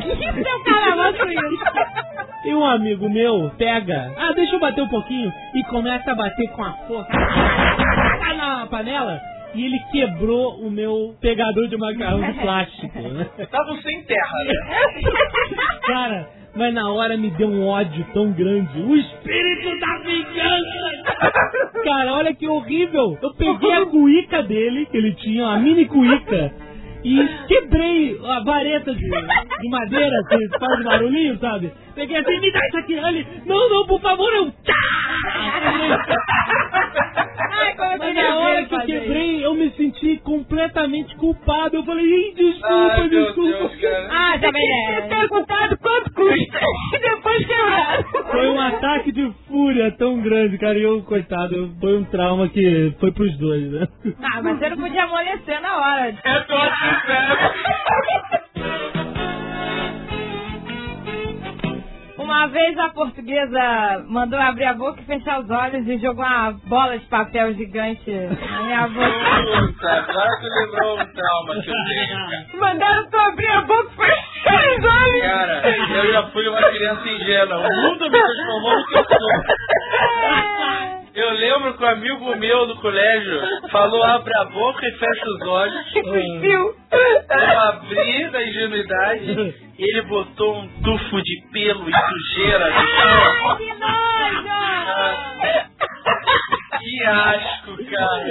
É 0.45 0.55
o 0.55 0.63
carnaval 0.63 1.13
suíço. 1.13 1.63
E 2.45 2.55
um 2.55 2.65
amigo 2.65 3.09
meu 3.09 3.51
pega, 3.57 4.11
ah, 4.17 4.33
deixa 4.33 4.55
eu 4.55 4.59
bater 4.59 4.81
um 4.81 4.87
pouquinho, 4.87 5.31
e 5.53 5.63
começa 5.65 6.11
a 6.11 6.15
bater 6.15 6.49
com 6.49 6.63
a 6.63 6.71
força 6.87 7.11
na 8.35 8.65
panela. 8.65 9.21
E 9.53 9.65
ele 9.65 9.79
quebrou 9.91 10.61
o 10.61 10.71
meu 10.71 11.13
pegador 11.19 11.67
de 11.67 11.77
macarrão 11.77 12.21
de 12.21 12.39
plástico. 12.39 12.99
né? 12.99 13.27
Estavam 13.37 13.75
sem 13.81 14.03
terra, 14.03 14.37
né? 14.45 14.53
Cara, 15.87 16.29
mas 16.55 16.73
na 16.73 16.89
hora 16.89 17.17
me 17.17 17.29
deu 17.31 17.47
um 17.47 17.67
ódio 17.67 18.05
tão 18.13 18.31
grande. 18.31 18.81
O 18.81 18.95
espírito 18.95 19.79
da 19.79 19.97
vingança! 20.03 21.31
Cara, 21.83 22.13
olha 22.13 22.33
que 22.33 22.47
horrível! 22.47 23.17
Eu 23.21 23.33
peguei 23.35 23.73
a 23.73 23.85
cuíca 23.85 24.43
dele, 24.43 24.85
que 24.85 24.97
ele 24.97 25.13
tinha, 25.15 25.43
uma 25.43 25.59
mini 25.59 25.85
cuíca, 25.85 26.53
e 27.03 27.27
quebrei 27.47 28.19
a 28.23 28.39
vareta 28.41 28.93
de, 28.93 29.09
de 29.09 29.69
madeira 29.69 30.23
que 30.29 30.59
faz 30.59 30.83
barulhinho, 30.83 31.37
sabe? 31.39 31.71
Peguei 31.95 32.17
assim, 32.17 32.39
me 32.39 32.51
dá 32.51 32.59
isso 32.67 32.77
aqui. 32.77 32.93
Ele, 32.93 33.27
não, 33.45 33.69
não, 33.69 33.87
por 33.87 33.99
favor, 34.01 34.31
eu. 34.33 34.53
Ai, 37.53 37.75
como 37.75 37.91
eu 37.93 37.97
Mas 37.99 38.15
na 38.15 38.35
hora 38.37 38.65
que 38.65 38.75
eu 38.75 38.81
quebrei, 38.81 39.40
senti 40.01 40.17
completamente 40.21 41.15
culpado. 41.15 41.77
Eu 41.77 41.83
falei, 41.85 42.33
desculpa, 42.33 42.67
Ai, 42.73 43.09
desculpa. 43.09 43.69
Deus. 43.77 44.07
Ah, 44.09 44.37
Jovem 44.37 44.67
Nerd. 44.69 45.09
Perguntado 45.09 45.77
quanto 45.77 46.13
custa 46.13 46.59
e 46.93 46.99
depois 46.99 47.47
quebrado. 47.47 48.31
Foi 48.31 48.49
um 48.49 48.59
ataque 48.59 49.11
de 49.11 49.31
fúria 49.47 49.91
tão 49.91 50.19
grande, 50.21 50.57
cara. 50.57 50.77
E 50.77 50.83
eu, 50.83 51.01
coitado, 51.03 51.71
foi 51.79 51.97
um 51.97 52.03
trauma 52.05 52.49
que 52.49 52.93
foi 52.99 53.11
pros 53.11 53.37
dois, 53.37 53.71
né? 53.71 53.87
Ah, 54.23 54.41
mas 54.41 54.57
você 54.59 54.69
não 54.69 54.77
podia 54.77 55.03
amolecer 55.03 55.61
na 55.61 55.77
hora. 55.77 56.15
É 56.23 56.39
tô 56.41 56.55
sincero. 56.55 58.30
Uma 62.31 62.47
vez 62.47 62.79
a 62.79 62.87
portuguesa 62.87 64.05
mandou 64.07 64.39
abrir 64.39 64.63
a 64.63 64.73
boca 64.73 65.01
e 65.01 65.03
fechar 65.03 65.41
os 65.41 65.49
olhos 65.49 65.85
e 65.85 65.97
jogou 65.97 66.23
uma 66.23 66.53
bola 66.65 66.97
de 66.97 67.05
papel 67.07 67.53
gigante 67.55 68.09
na 68.09 68.63
minha 68.63 68.87
boca. 68.87 69.67
Puta, 69.67 69.91
agora 69.91 70.29
tu 70.39 70.47
lembrou 70.47 70.93
um 70.93 71.05
trauma 71.07 71.61
que 71.61 71.69
eu 71.69 71.73
tenho. 71.73 72.55
Mandaram 72.57 73.09
tu 73.09 73.17
abrir 73.17 73.51
a 73.51 73.61
boca 73.63 73.91
e 73.91 73.95
fechar 73.97 74.63
os 74.63 74.85
olhos. 74.85 75.21
Cara, 75.21 75.61
eu 75.67 76.13
já 76.13 76.23
fui 76.27 76.47
uma 76.47 76.61
criança 76.61 77.09
ingênua. 77.09 77.57
O 77.57 77.81
mundo 77.81 78.09
me 78.09 78.17
transformou 78.17 78.77
no 78.77 78.85
que 78.87 78.97
eu 78.97 79.03
sou. 79.03 80.31
Eu 81.13 81.31
lembro 81.31 81.73
que 81.73 81.83
um 81.83 81.87
amigo 81.87 82.35
meu 82.37 82.65
do 82.67 82.77
colégio 82.77 83.41
falou 83.69 84.01
abre 84.05 84.33
a 84.37 84.45
boca 84.45 84.87
e 84.87 84.91
fecha 84.93 85.25
os 85.25 85.47
olhos. 85.49 85.83
Cuspiu. 85.91 86.75
Eu 86.93 87.59
abri 87.67 88.29
da 88.31 88.41
ingenuidade 88.41 89.55
ele 89.83 90.01
botou 90.03 90.59
um 90.59 90.67
tufo 90.81 91.21
de 91.23 91.41
pelo 91.51 91.89
e 91.89 91.93
sujeira 91.93 92.69
no 92.69 92.87
chão. 92.87 93.57
Que 93.57 93.73
nojo! 93.73 94.11
Que 96.79 97.05
asco, 97.05 97.77
cara. 97.89 98.25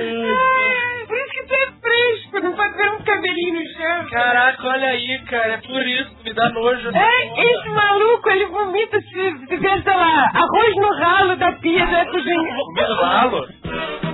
Por 1.07 1.17
isso 1.17 1.31
que 1.33 1.43
tu 1.47 1.55
é 1.55 1.67
fresco, 1.81 2.41
não 2.41 2.53
pode 2.53 2.77
ver 2.77 2.91
um 2.91 3.03
cabelinho 3.03 3.55
no 3.55 3.67
chão. 3.71 4.09
Caraca, 4.11 4.69
olha 4.69 4.89
aí, 4.89 5.19
cara. 5.29 5.53
É 5.55 5.57
por 5.59 5.87
isso 5.87 6.11
que 6.17 6.25
me 6.25 6.35
dá 6.35 6.49
nojo. 6.51 6.91
É, 6.95 7.43
esse 7.43 7.69
maluco, 7.69 8.31
ele 8.31 8.47
vomita 8.47 9.01
se 9.01 9.47
tiver, 9.47 9.83
sei 9.83 9.95
lá, 9.95 10.31
arroz 10.35 10.77
no 10.77 10.95
ralo 10.95 11.37
da 11.37 11.53
pia 11.53 11.87
da 11.87 12.07
cozinha. 12.07 12.57
Comendo 12.57 12.95
ralo? 12.95 13.49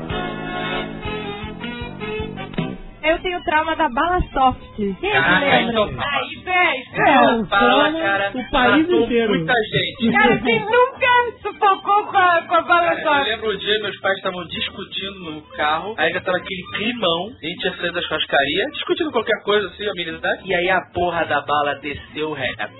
Eu 3.06 3.18
tenho 3.20 3.42
trauma 3.44 3.76
da 3.76 3.88
bala 3.88 4.20
soft. 4.32 4.60
Quem 4.76 4.90
é 4.90 4.94
que 4.94 5.10
Caraca, 5.10 5.44
lembra? 5.44 5.72
então... 5.72 5.84
Aí, 5.84 6.36
velho. 6.44 7.08
É, 7.08 7.20
um 7.30 7.46
trauma 7.46 7.92
cara, 7.92 8.32
o 8.34 8.50
país 8.50 8.88
inteiro. 8.90 9.28
muita 9.34 9.52
gente. 9.54 10.12
Cara, 10.12 10.36
você 10.36 10.58
nunca 10.60 11.38
sufocou 11.42 12.06
com 12.06 12.18
a, 12.18 12.42
com 12.42 12.54
a 12.54 12.62
bala 12.62 12.80
Cara, 12.86 13.00
eu 13.00 13.04
só. 13.04 13.22
lembro 13.30 13.50
o 13.50 13.58
dia 13.58 13.74
meus 13.82 14.00
pais 14.00 14.16
estavam 14.16 14.44
discutindo 14.46 15.18
no 15.30 15.42
carro, 15.56 15.94
aí 15.98 16.12
já 16.12 16.20
tava 16.20 16.38
aquele 16.38 16.62
climão, 16.74 17.26
a 17.42 17.46
gente 17.46 17.64
ia 17.64 17.76
sair 17.76 17.92
da 17.92 18.02
churrascaria, 18.02 18.64
discutindo 18.72 19.12
qualquer 19.12 19.42
coisa 19.44 19.68
assim, 19.68 19.88
amenidade, 19.88 20.42
e 20.44 20.54
aí 20.54 20.70
a 20.70 20.80
porra 20.92 21.24
da 21.26 21.40
bala 21.42 21.74
desceu 21.76 22.32
reto. 22.32 22.72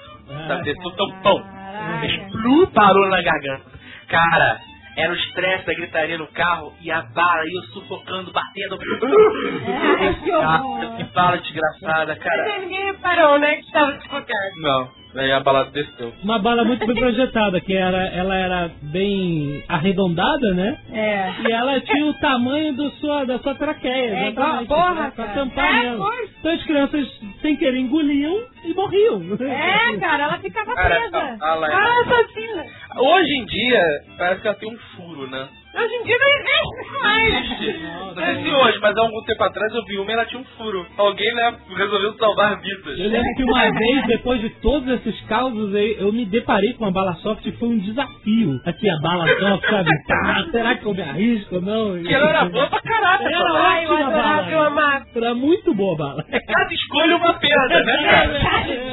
Sabe, 0.49 0.65
desceu 0.65 0.91
tão 0.93 1.11
pão. 1.23 1.41
Caraca. 1.43 2.07
Explodiu, 2.07 2.67
parou 2.73 3.07
na 3.09 3.23
garganta. 3.23 3.65
Cara, 4.09 4.59
era 4.97 5.13
o 5.13 5.17
estresse 5.17 5.67
da 5.67 5.75
gritaria 5.75 6.19
no 6.19 6.27
carro 6.29 6.73
e 6.81 6.91
a 6.91 7.03
bala, 7.03 7.43
e 7.45 7.57
eu 7.59 7.63
sufocando, 7.75 8.33
batendo. 8.33 8.79
Ai, 10.01 10.15
que 10.15 10.31
Ah, 10.33 10.61
que 10.97 11.05
bala 11.15 11.37
desgraçada, 11.39 12.17
cara. 12.17 12.59
Ninguém 12.61 12.87
reparou, 12.87 13.39
né, 13.39 13.57
que 13.57 13.67
estava 13.67 13.93
sufocado. 14.01 14.51
Não, 14.57 14.91
aí 15.15 15.33
a 15.33 15.41
bala 15.41 15.65
desceu. 15.73 16.13
Uma 16.23 16.39
bala 16.39 16.65
muito 16.65 16.87
bem 16.87 16.97
projetada, 16.97 17.61
que 17.61 17.75
era, 17.75 18.07
ela 18.09 18.35
era 18.37 18.71
bem 18.83 19.63
arredondada, 19.69 20.53
né? 20.55 20.79
É. 20.93 21.33
E 21.49 21.53
ela 21.53 21.81
tinha 21.81 22.07
o 22.07 22.15
tamanho 22.15 22.75
do 22.75 22.91
sua, 22.93 23.25
da 23.25 23.39
sua 23.39 23.55
traqueia. 23.55 24.15
É 24.15 24.29
igual 24.29 24.65
porra, 24.67 24.95
pra- 24.95 25.11
pra 25.11 25.25
cara. 25.27 25.35
tampar 25.41 25.85
É. 25.85 25.95
Então 26.39 26.53
as 26.53 26.63
crianças, 26.65 27.21
sem 27.41 27.57
querer, 27.57 27.79
engoliam 27.79 28.43
e 28.65 28.75
morriam. 28.75 29.23
É, 29.41 29.97
cara, 29.99 30.25
ela 30.25 30.39
ficava 30.39 30.75
Cara, 30.75 30.89
presa. 31.01 31.19
a 31.19 31.37
bala 31.37 31.67
Ah, 31.69 31.89
é... 31.89 32.01
assassina. 32.03 32.65
Hoje 32.99 33.33
em 33.37 33.45
dia, 33.47 33.83
parece 34.19 34.41
que 34.43 34.49
ela 34.49 34.57
tem 34.57 34.73
um 34.73 34.79
furo, 34.97 35.31
né? 35.31 35.49
Hoje 35.77 35.95
em 35.95 36.05
dia 36.05 36.17
não 36.19 36.29
existe 36.37 37.03
mais. 37.03 37.35
existe. 37.35 37.83
Não 38.17 38.25
sei 38.25 38.35
se 38.43 38.51
hoje, 38.55 38.79
mas 38.81 38.97
há 38.97 39.01
algum 39.03 39.23
tempo 39.25 39.45
atrás 39.45 39.75
eu 39.75 39.85
vi 39.85 39.99
uma 39.99 40.11
e 40.11 40.15
ela 40.15 40.25
tinha 40.25 40.41
um 40.41 40.45
furo. 40.57 40.87
Alguém, 40.97 41.35
né, 41.35 41.55
resolveu 41.77 42.15
salvar 42.15 42.59
vidas. 42.61 42.99
Eu 42.99 43.11
lembro 43.11 43.29
que 43.37 43.45
uma 43.45 43.71
vez, 43.71 44.07
depois 44.07 44.41
de 44.41 44.51
todos 44.61 44.89
esses 44.89 45.21
causos 45.27 45.75
aí, 45.75 45.97
eu 45.99 46.13
me 46.13 46.25
deparei 46.25 46.73
com 46.75 46.87
a 46.87 46.91
bala 46.91 47.15
soft 47.17 47.45
e 47.45 47.53
foi 47.53 47.69
um 47.69 47.79
desafio. 47.79 48.59
Aqui 48.65 48.89
a 48.89 48.97
bala 49.03 49.27
soft, 49.39 49.69
sabe? 49.71 49.91
Tá, 50.07 50.47
será 50.51 50.75
que 50.77 50.87
eu 50.87 50.95
me 50.95 51.03
arrisco 51.03 51.57
ou 51.57 51.61
não? 51.63 51.93
Porque 51.93 52.15
ela 52.15 52.31
era 52.31 52.45
boa 52.47 52.67
pra 52.69 52.81
caralho. 52.81 53.27
Era 53.27 53.37
essa 53.37 53.59
Ai, 53.59 53.85
eu 53.85 53.91
ótima 53.93 54.07
adorava, 54.09 54.37
bala. 54.43 54.51
eu 54.53 54.61
amava. 54.63 55.07
Era 55.15 55.35
muito 55.35 55.75
boa 55.75 55.95
a 55.95 55.99
bala. 55.99 56.25
É 56.31 56.41
cada 56.41 56.73
escolha 56.75 57.17
uma 57.17 57.35
perda, 57.35 57.83
né, 57.85 58.03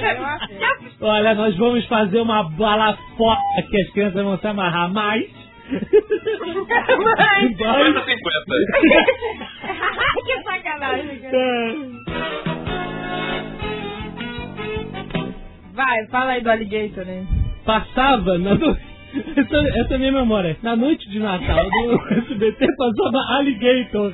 cara? 0.01 0.39
Olha, 1.01 1.33
nós 1.35 1.55
vamos 1.57 1.85
fazer 1.87 2.19
uma 2.19 2.43
bala 2.43 2.97
foda 3.17 3.39
que 3.69 3.81
as 3.81 3.89
crianças 3.91 4.23
vão 4.23 4.37
se 4.37 4.47
amarrar 4.47 4.91
mais. 4.91 5.42
Mas, 7.17 7.51
50-50. 7.57 8.05
que 10.25 10.43
sacanagem. 10.43 11.19
cara. 11.19 11.37
Vai, 15.73 16.05
fala 16.07 16.31
aí 16.33 16.41
do 16.41 16.51
alligator, 16.51 17.05
né? 17.05 17.25
Passava 17.65 18.37
na 18.37 18.53
no... 18.55 18.77
essa, 19.37 19.57
essa 19.79 19.93
é 19.93 19.95
a 19.95 19.99
minha 19.99 20.11
memória. 20.11 20.57
Na 20.61 20.75
noite 20.75 21.09
de 21.09 21.19
Natal 21.19 21.65
do 21.69 22.13
SBT 22.13 22.67
passava 22.77 23.37
Alligator. 23.37 24.13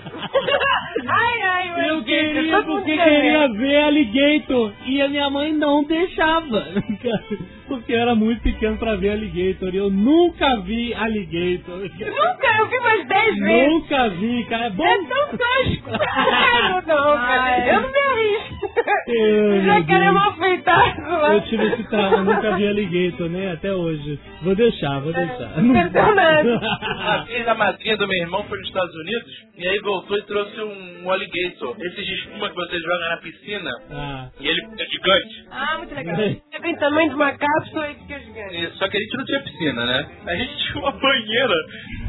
ai, 1.08 1.42
ai, 1.42 1.90
Eu 1.90 2.04
queria 2.04 2.64
porque 2.64 2.96
quer 2.96 3.10
queria 3.10 3.48
ver. 3.50 3.58
ver 3.58 3.76
Alligator. 3.84 4.72
E 4.86 5.02
a 5.02 5.08
minha 5.10 5.30
mãe 5.30 5.52
não 5.54 5.84
deixava. 5.84 6.66
Porque 7.70 7.94
eu 7.94 8.00
era 8.02 8.16
muito 8.16 8.42
pequeno 8.42 8.78
pra 8.78 8.96
ver 8.96 9.12
Alligator. 9.12 9.74
E 9.74 9.78
eu 9.78 9.90
nunca 9.90 10.58
vi 10.62 10.94
Alligator. 10.94 11.78
Nunca, 11.80 12.58
eu 12.60 12.68
vi 12.68 12.78
umas 12.80 13.08
10 13.08 13.36
vezes. 13.40 13.70
Nunca 13.72 14.10
vi, 14.10 14.44
cara. 14.50 14.66
É 14.66 14.70
bom. 14.72 14.86
É 14.86 14.98
tão 14.98 15.38
tosco. 15.38 15.90
Não, 16.88 17.14
cara. 17.16 17.68
Eu 17.68 17.82
não 17.82 17.90
me 17.92 17.98
arrisco. 17.98 18.60
Eu, 19.08 19.62
Já 19.64 19.84
quero 19.84 20.00
Deus. 20.00 20.14
mal 20.14 20.34
feitado 20.36 21.02
lá. 21.12 21.34
Eu 21.36 21.42
tive 21.42 21.66
esse 21.68 21.84
trauma, 21.90 22.18
nunca 22.24 22.56
vi 22.58 22.68
Alligator, 22.68 23.30
né? 23.30 23.52
Até 23.54 23.72
hoje. 23.72 24.20
Vou 24.42 24.56
deixar, 24.56 25.00
vou 25.02 25.14
deixar. 25.14 25.50
Personagem. 25.54 26.60
A 27.00 27.26
filha 27.26 27.44
da 27.46 27.56
madrinha 27.56 27.98
do 27.98 28.08
meu 28.08 28.22
irmão 28.22 28.44
foi 28.46 28.58
nos 28.60 28.68
Estados 28.68 28.96
Unidos 28.96 29.44
e 29.58 29.68
aí 29.68 29.80
voltou 29.80 30.18
e 30.18 30.22
trouxe 30.24 30.60
um, 30.62 31.04
um 31.06 31.12
alligator. 31.12 31.76
Esses 31.80 32.06
de 32.06 32.14
espuma 32.16 32.50
que 32.50 32.56
você 32.56 32.80
joga 32.80 33.10
na 33.10 33.18
piscina 33.18 33.72
Ah. 33.92 34.28
e 34.40 34.48
ele 34.48 34.62
é 34.80 34.86
gigante. 34.86 35.46
Ah, 35.52 35.78
muito 35.78 35.94
legal. 35.96 36.16
Tem 36.62 36.76
tamanho 36.76 37.10
de 37.10 37.16
uma 37.16 37.32
cápsula 37.32 37.59
e 37.66 37.96
fica 37.96 38.20
gigante. 38.20 38.56
E- 38.56 38.72
Só 38.78 38.88
que 38.88 38.98
a 38.98 39.00
gente 39.00 39.18
não 39.18 39.26
tinha 39.26 39.42
piscina, 39.44 39.86
né? 39.86 40.08
A 40.28 40.36
gente 40.36 40.58
tinha 40.64 40.82
uma 40.84 40.92
banheira 40.92 41.54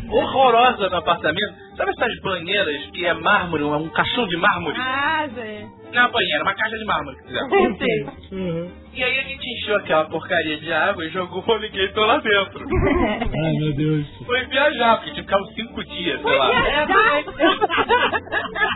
horrorosa 0.09 0.89
no 0.89 0.97
apartamento. 0.97 1.55
Sabe 1.77 1.91
essas 1.93 2.21
banheiras 2.23 2.87
que 2.91 3.07
é 3.07 3.15
mármore, 3.15 3.63
um 3.65 3.89
caixão 3.91 4.27
de 4.29 4.37
mármore? 4.37 4.77
Ah, 4.79 5.29
gente. 5.35 5.71
Não 5.93 5.99
é 5.99 6.01
uma 6.07 6.09
banheira, 6.13 6.43
uma 6.43 6.55
caixa 6.55 6.77
de 6.79 6.85
mármore 6.85 7.17
que 7.17 7.23
fizeram. 7.25 7.49
Uhum. 8.33 8.71
E 8.93 9.05
aí 9.05 9.21
a 9.21 9.23
gente 9.23 9.49
encheu 9.49 9.77
aquela 9.77 10.05
porcaria 10.07 10.57
de 10.59 10.73
água 10.73 11.05
e 11.05 11.11
jogou 11.11 11.45
o 11.47 11.53
alligator 11.53 12.07
lá 12.07 12.17
dentro. 12.19 12.61
Ai, 12.61 13.53
meu 13.61 13.73
Deus. 13.75 14.05
Foi 14.27 14.45
viajar, 14.47 14.97
porque 14.97 15.13
tinha 15.13 15.23
que 15.25 15.31
ficar 15.31 15.41
uns 15.41 15.55
cinco 15.55 15.85
dias, 15.85 16.21
sei 16.21 16.37
lá. 16.37 16.51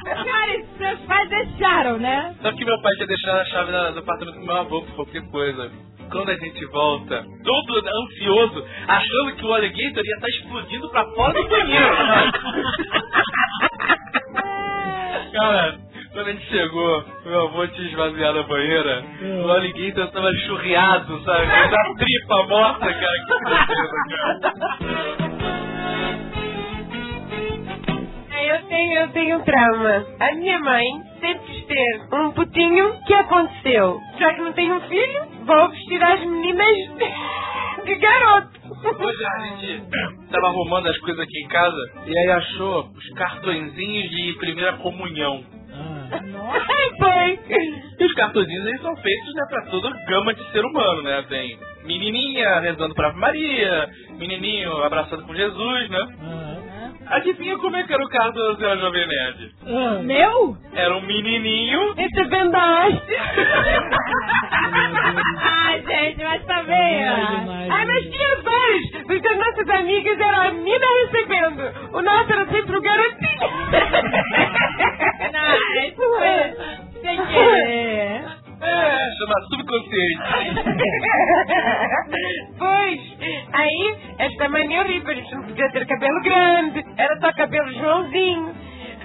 Cara, 0.04 0.54
e 0.54 0.64
seus 0.78 1.00
pais 1.00 1.28
deixaram, 1.28 1.98
né? 1.98 2.32
Só 2.40 2.52
que 2.52 2.64
meu 2.64 2.80
pai 2.80 2.92
tinha 2.94 3.06
deixado 3.08 3.40
a 3.40 3.44
chave 3.46 3.72
do 3.72 3.98
apartamento 3.98 4.38
do 4.38 4.46
meu 4.46 4.56
avô 4.56 4.82
por 4.82 4.94
qualquer 4.94 5.22
coisa. 5.30 5.70
Quando 6.10 6.30
a 6.30 6.36
gente 6.36 6.64
volta, 6.66 7.24
todo 7.42 7.88
ansioso, 7.88 8.64
achando 8.86 9.34
que 9.36 9.44
o 9.44 9.52
alligator 9.52 10.04
ia 10.04 10.14
estar 10.14 10.28
explodindo 10.28 10.88
pra 10.90 11.04
fora 11.06 11.32
do 11.32 11.48
banheiro. 11.48 11.86
Cara, 15.32 15.78
quando 16.14 16.28
a 16.28 16.32
gente 16.32 16.46
chegou, 16.46 17.04
meu 17.24 17.42
avô 17.46 17.66
tinha 17.66 17.88
esvaziado 17.88 18.38
a 18.38 18.42
banheira, 18.44 19.04
o 19.44 19.50
alligator 19.50 20.10
tava 20.12 20.32
churriado, 20.46 21.20
sabe? 21.24 21.46
Da 21.46 21.94
tripa 21.98 22.46
morta, 22.48 22.86
cara. 22.86 23.18
Que 23.26 23.34
tristeza, 23.44 24.52
cara. 24.60 25.24
Eu 28.46 28.62
tenho, 28.68 28.98
eu 29.00 29.08
tenho 29.08 29.38
um 29.38 29.42
trauma. 29.42 30.06
A 30.20 30.34
minha 30.34 30.58
mãe 30.60 30.84
sempre 31.18 31.46
quis 31.46 31.66
ter 31.66 32.08
um 32.12 32.30
putinho. 32.30 32.94
Que 33.06 33.14
aconteceu? 33.14 34.00
Já 34.18 34.34
que 34.34 34.40
não 34.42 34.52
tenho 34.52 34.74
um 34.76 34.80
filho, 34.82 35.22
vou 35.44 35.70
vestir 35.70 36.02
as 36.02 36.20
meninas 36.20 36.76
de 37.84 37.94
garoto. 37.96 38.48
Hoje 38.84 39.24
a 39.24 39.46
gente 39.46 39.82
tava 40.30 40.46
arrumando 40.48 40.88
as 40.88 40.98
coisas 40.98 41.20
aqui 41.20 41.42
em 41.42 41.48
casa 41.48 41.76
e 42.06 42.18
aí 42.18 42.30
achou 42.32 42.90
os 42.94 43.14
cartõezinhos 43.14 44.10
de 44.10 44.36
primeira 44.38 44.74
comunhão. 44.74 45.42
Foi. 46.98 47.40
E 47.98 48.04
os 48.04 48.12
cartõezinhos 48.14 48.66
eles 48.66 48.82
são 48.82 48.96
feitos 48.96 49.34
né, 49.34 49.46
pra 49.48 49.62
toda 49.70 49.90
gama 50.06 50.34
de 50.34 50.52
ser 50.52 50.64
humano, 50.64 51.02
né? 51.02 51.24
Tem 51.28 51.58
menininha 51.84 52.60
rezando 52.60 52.94
pra 52.94 53.12
Maria, 53.12 53.88
menininho 54.18 54.82
abraçando 54.82 55.24
com 55.24 55.34
Jesus, 55.34 55.90
né? 55.90 55.98
Adivinha 57.06 57.58
como 57.58 57.76
é 57.76 57.82
que 57.84 57.92
era 57.92 58.02
o 58.04 58.08
cartão 58.08 58.52
da 58.52 58.56
senhora 58.56 58.78
Jovem 58.80 59.06
Nerd? 59.06 59.54
Meu? 60.04 60.56
Era 60.74 60.96
um 60.96 61.02
menininho 61.02 61.92
Recebendo 61.94 62.54
a 62.54 62.84
haste. 62.84 63.16
Ai, 65.42 65.82
gente, 65.86 66.22
mas 66.24 66.44
também, 66.46 67.08
ó. 67.08 67.14
Ai, 67.70 67.84
mas 67.86 68.04
tinha 68.10 68.42
vários. 68.42 69.06
Porque 69.06 69.28
as 69.28 69.38
nossas 69.38 69.68
amigas 69.70 70.18
eram 70.20 70.42
a 70.42 70.50
menina 70.52 70.86
recebendo. 71.04 71.62
O 71.96 72.02
nosso 72.02 72.32
era 72.32 72.46
sempre 72.46 72.76
o 72.76 72.80
garotinho. 72.80 73.40
Não, 75.32 75.84
isso 75.84 76.02
foi 76.18 77.00
sem 77.02 77.26
querer. 77.26 78.43
É, 78.60 79.10
chama 79.18 79.34
subconsciente. 79.50 80.18
pois, 82.58 83.00
aí, 83.52 83.96
esta 84.18 84.48
mania 84.48 84.82
horrível, 84.82 85.10
a 85.10 85.14
gente 85.14 85.34
não 85.34 85.42
podia 85.42 85.70
ter 85.70 85.86
cabelo 85.86 86.20
grande, 86.22 86.84
era 86.96 87.20
só 87.20 87.32
cabelo 87.32 87.72
Joãozinho. 87.72 88.54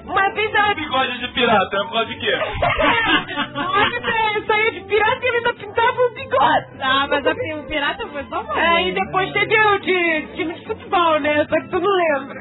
Uma 0.10 0.30
vez 0.34 0.53
ela 0.55 0.74
Bigode 0.74 1.20
de 1.20 1.28
pirata, 1.30 1.78
é 1.78 1.84
por 1.84 1.91
causa 1.91 2.05
de 2.07 2.16
quê? 2.16 2.32
eu 4.36 4.45
saía 4.45 4.72
de 4.72 4.80
pirata 4.82 5.20
e 5.22 5.28
ele 5.28 5.38
ainda 5.38 5.53
pintava 5.53 6.01
o 6.01 6.14
bigode. 6.16 6.66
Ah, 6.82 7.07
mas 7.10 7.26
a 7.28 7.32
o 7.32 7.64
pirata 7.68 8.07
foi 8.07 8.24
só 8.26 8.41
uma 8.41 8.55
Aí 8.55 8.91
vez. 8.91 9.05
depois 9.05 9.32
teve 9.34 9.60
o 9.62 9.78
de 9.80 10.28
time 10.36 10.53
de 10.53 10.66
futebol, 10.66 11.20
né? 11.20 11.45
Só 11.45 11.55
que 11.62 11.68
tu 11.70 11.80
não 11.80 11.95
lembra. 11.95 12.39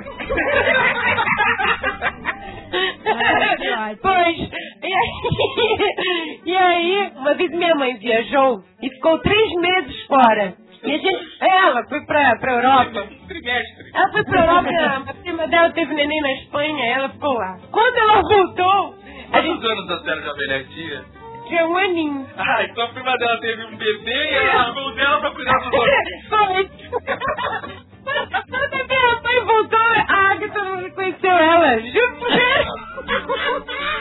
Ai, 3.76 3.96
pois, 3.96 4.38
e 4.82 4.86
aí, 4.86 6.40
e 6.46 6.56
aí, 6.56 7.12
uma 7.16 7.34
vez 7.34 7.50
minha 7.50 7.74
mãe 7.74 7.96
viajou 7.96 8.62
e 8.82 8.88
ficou 8.90 9.18
três 9.20 9.52
meses 9.60 10.06
fora. 10.06 10.54
E 10.82 10.94
a 10.94 10.98
gente, 10.98 11.28
ela 11.40 11.84
foi 11.88 12.00
pra, 12.06 12.36
pra 12.38 12.52
Europa. 12.52 13.08
Trimestre. 13.26 13.90
Ela 13.94 14.12
foi 14.12 14.24
pra 14.24 14.40
Europa, 14.40 15.10
a 15.10 15.14
prima 15.14 15.48
dela 15.48 15.70
teve 15.70 15.94
neném 15.94 16.20
na 16.20 16.32
Espanha, 16.32 16.84
ela 16.94 17.08
ficou 17.08 17.32
lá. 17.34 17.58
Quando 17.70 17.96
ela 17.96 18.22
voltou, 18.22 18.94
a 19.32 19.40
gente 19.40 19.60
Quantos 19.60 19.70
anos 19.70 20.08
a 20.08 20.20
Jovem 20.20 20.48
Nerd 20.48 20.68
tinha? 20.74 21.04
tinha 21.48 21.66
um 21.66 21.76
aninho. 21.76 22.26
Ah, 22.36 22.62
então 22.62 22.84
a 22.84 22.88
prima 22.88 23.16
dela 23.16 23.40
teve 23.40 23.64
um 23.64 23.76
bebê 23.76 24.30
e 24.30 24.34
ela 24.34 24.54
largou 24.64 24.88
o 24.88 24.92
dela 24.94 25.20
pra 25.20 25.30
cuidar 25.30 25.58
dos 25.58 25.72
outros. 25.72 25.88
Foi. 28.08 28.42
Quando 28.48 28.74
a 28.74 28.84
minha 28.84 29.20
mãe 29.22 29.40
voltou, 29.44 29.80
a 29.80 30.32
Agatha 30.32 30.64
não 30.64 30.76
reconheceu 30.76 31.30
ela. 31.30 31.78
Juro 31.80 32.16
por 32.18 32.28
Deus. 32.28 32.68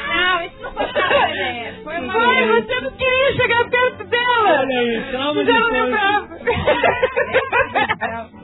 Não, 0.07 0.41
isso 0.43 0.61
não 0.63 0.71
foi 0.73 0.85
nada, 0.85 1.27
né? 1.27 1.73
Foi 1.83 1.99
você 2.61 2.81
não 2.81 2.91
queria 2.91 3.33
chegar 3.35 3.69
perto 3.69 4.03
dela. 4.05 4.59
Olha 4.59 4.79
aí, 4.79 5.11
não 5.13 5.31
lembrava. 5.33 6.27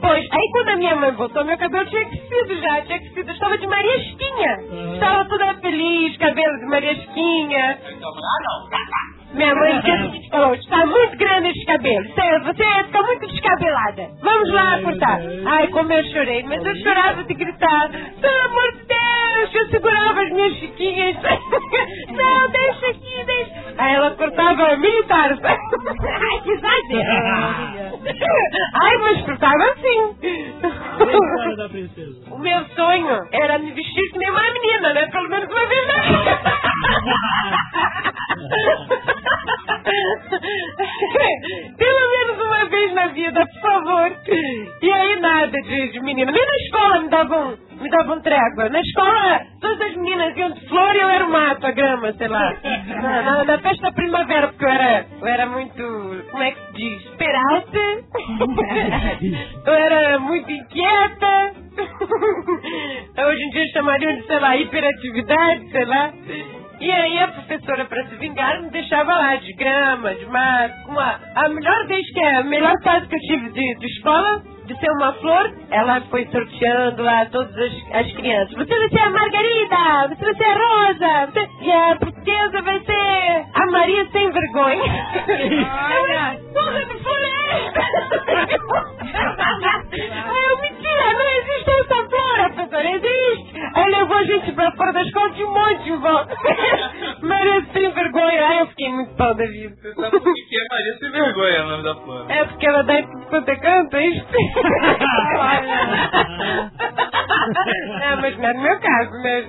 Pois, 0.01 0.27
aí 0.31 0.49
quando 0.51 0.69
a 0.69 0.75
minha 0.75 0.95
mãe 0.95 1.11
voltou, 1.11 1.43
meu 1.45 1.57
cabelo 1.57 1.85
tinha 1.89 2.05
crescido 2.05 2.55
já, 2.61 2.81
tinha 2.81 2.99
crescido. 2.99 3.29
Eu 3.29 3.33
estava 3.33 3.57
de 3.57 3.67
Mariasquinha. 3.67 4.59
Uhum. 4.69 4.93
Estava 4.95 5.25
toda 5.25 5.53
feliz, 5.55 6.17
cabelo 6.17 6.59
de 6.59 6.65
Mariasquinha. 6.65 7.79
Então, 7.89 8.09
ah, 8.09 8.39
não. 8.43 8.69
Minha 9.33 9.55
mãe 9.55 9.81
seguinte 9.81 10.29
falou, 10.29 10.53
está 10.53 10.85
muito 10.85 11.17
grande 11.17 11.49
esse 11.49 11.65
cabelo. 11.65 12.07
Você 12.45 12.63
fica 12.85 13.01
muito 13.01 13.27
descabelada. 13.27 14.09
Vamos 14.21 14.51
lá 14.53 14.79
cortar. 14.81 15.19
Ai, 15.47 15.67
como 15.67 15.91
eu 15.91 16.03
chorei. 16.05 16.43
Mas 16.43 16.63
eu 16.63 16.75
chorava 16.77 17.23
de 17.23 17.33
gritar. 17.33 17.89
Pelo 18.21 18.45
amor 18.45 18.71
de 18.73 18.85
Deus, 18.85 19.55
eu 19.55 19.69
segurava 19.69 20.21
as 20.21 20.29
minhas 20.31 20.53
chiquinhas. 20.57 21.15
Não, 22.09 22.51
deixa 22.51 22.87
aqui, 22.89 23.23
deixa. 23.25 23.51
Aí 23.77 23.95
ela 23.95 24.11
cortava 24.11 24.77
militar. 24.77 25.31
Ai, 25.41 26.41
que 26.43 26.51
exagero. 26.51 27.99
Ai, 28.83 28.97
mas 28.97 29.21
cortava 29.25 29.63
assim. 29.63 30.13
Princesa. 31.69 32.33
O 32.33 32.37
meu 32.37 32.65
sonho 32.75 33.17
era 33.31 33.57
me 33.57 33.71
vestir 33.71 34.11
que 34.11 34.19
nem 34.19 34.29
uma 34.29 34.51
menina, 34.53 34.93
né? 34.93 35.07
Pelo 35.07 35.29
menos 35.29 35.49
uma 35.49 35.65
vez 35.65 35.87
na 35.87 36.01
vida. 36.01 36.41
Pelo 41.77 42.09
menos 42.11 42.45
uma 42.45 42.65
vez 42.69 42.93
na 42.93 43.07
vida, 43.07 43.45
por 43.45 43.61
favor. 43.61 44.11
E 44.81 44.91
aí 44.91 45.19
nada 45.19 45.61
de, 45.61 45.91
de 45.91 45.99
menina. 46.01 46.31
Nem 46.31 46.45
na 46.45 46.55
escola 46.65 46.99
me 47.01 47.09
davam, 47.09 47.57
me 47.81 47.89
davam 47.89 48.21
trégua. 48.21 48.69
Na 48.69 48.79
escola, 48.81 49.41
todas 49.61 49.81
as 49.81 49.95
meninas 49.95 50.35
iam 50.37 50.51
de 50.51 50.67
flor 50.67 50.95
e 50.95 50.99
eu 50.99 51.09
era 51.09 51.25
o 51.25 51.31
mato, 51.31 51.65
a 51.67 51.71
grama, 51.71 52.13
sei 52.13 52.27
lá. 52.27 52.53
Na, 53.01 53.21
na- 53.21 53.43
na 53.43 53.57
festa 53.59 53.83
da 53.83 53.91
primavera, 53.93 54.47
porque 54.49 54.65
eu 54.65 54.69
era, 54.69 55.05
eu 55.21 55.27
era 55.27 55.45
muito, 55.47 56.25
como 56.31 56.43
é 56.43 56.51
que 56.51 56.59
se 56.67 56.73
diz? 56.73 57.03
Peralta. 57.17 57.79
eu 59.65 59.73
era 59.73 60.19
muito 60.19 60.51
inquieta. 60.51 61.53
Hoje 63.27 63.43
em 63.43 63.49
dia 63.49 63.65
chamariam 63.73 64.15
de, 64.17 64.27
sei 64.27 64.39
lá, 64.39 64.55
hiperatividade, 64.57 65.71
sei 65.71 65.85
lá. 65.85 66.13
E 66.83 66.91
aí 66.91 67.17
a 67.17 67.29
professora, 67.29 67.85
pra 67.85 68.05
se 68.07 68.15
vingar, 68.17 68.61
me 68.61 68.69
deixava 68.69 69.13
lá 69.13 69.37
de 69.37 69.53
grama, 69.53 70.13
de 70.15 70.25
mato. 70.25 70.89
Uma, 70.89 71.17
a 71.33 71.47
melhor 71.47 71.87
vez 71.87 72.11
que 72.11 72.19
é 72.19 72.35
a 72.35 72.43
melhor 72.43 72.73
fase 72.83 73.07
que 73.07 73.15
eu 73.15 73.19
tive 73.21 73.51
de, 73.51 73.75
de 73.79 73.85
escola, 73.85 74.43
de 74.65 74.79
ser 74.79 74.89
uma 74.91 75.13
flor, 75.13 75.53
ela 75.71 76.01
foi 76.09 76.25
sorteando 76.27 77.03
lá 77.03 77.25
todas 77.27 77.55
as, 77.57 77.71
as 77.93 78.11
crianças. 78.13 78.53
Você 78.55 78.79
vai 78.79 78.89
ser 78.89 78.99
a 79.01 79.09
Margarida, 79.09 80.15
você 80.15 80.25
vai 80.25 80.35
ser 80.35 80.43
a 80.45 80.53
Rosa, 80.53 81.31
você- 81.31 81.49
e 81.61 81.71
a 81.71 81.95
princesa 81.97 82.61
vai 82.61 82.79
ser 82.81 83.45
a 83.53 83.65
Maria 83.71 84.07
sem 84.11 84.31
vergonha. 84.31 85.05
Olha. 85.27 86.39
Porra 86.53 86.85
do! 86.85 86.93
Aí 89.13 90.43
eu, 90.49 90.57
mentira, 90.61 91.13
não 91.13 91.29
existe 91.37 91.69
essa 91.71 92.09
flor, 92.09 92.53
professora, 92.53 92.89
existe. 92.91 93.53
Aí 93.75 93.91
levou 93.91 94.17
a 94.17 94.23
gente 94.23 94.51
pra 94.53 94.71
fora 94.71 94.93
da 94.93 95.01
escola, 95.03 95.29
tinha 95.31 95.47
um 95.47 95.53
monte 95.53 95.89
em 95.89 95.97
volta. 95.99 96.35
Maria 97.21 97.65
sem 97.73 97.91
vergonha. 97.91 98.47
Aí 98.47 98.59
eu 98.59 98.67
fiquei 98.67 98.89
muito 98.89 99.15
pau 99.15 99.33
da 99.35 99.45
vida. 99.45 99.75
Você 99.75 99.93
sabe 99.93 100.11
por 100.19 100.33
que 100.33 100.41
que 100.43 100.55
é 100.55 100.65
Maria 100.71 100.97
sem 100.99 101.11
vergonha 101.11 101.63
o 101.63 101.67
nome 101.69 101.83
da 101.83 101.95
flor? 101.95 102.31
É 102.31 102.43
porque 102.45 102.65
ela 102.67 102.83
dá 102.83 103.01
tudo 103.23 103.45
quanto 103.45 103.49
é 103.49 103.53
é? 103.53 104.07
É, 108.01 108.15
mas 108.15 108.37
não 108.37 108.49
é 108.49 108.53
no 108.53 108.61
meu 108.61 108.79
caso, 108.79 109.11
né? 109.21 109.39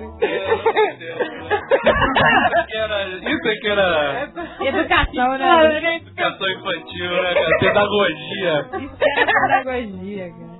Isso 2.43 2.65
que 2.67 2.77
era, 2.77 3.07
isso 3.07 3.47
é 3.47 3.55
que 3.55 3.67
era 3.67 4.29
Educação, 4.59 5.37
né? 5.37 5.95
Educação 5.97 6.49
infantil, 6.49 7.09
né, 7.09 7.33
cara? 7.33 7.57
Pedagogia. 7.59 8.65
Isso 8.79 8.97
era 9.17 9.25
pedagogia, 9.25 10.29
cara. 10.29 10.55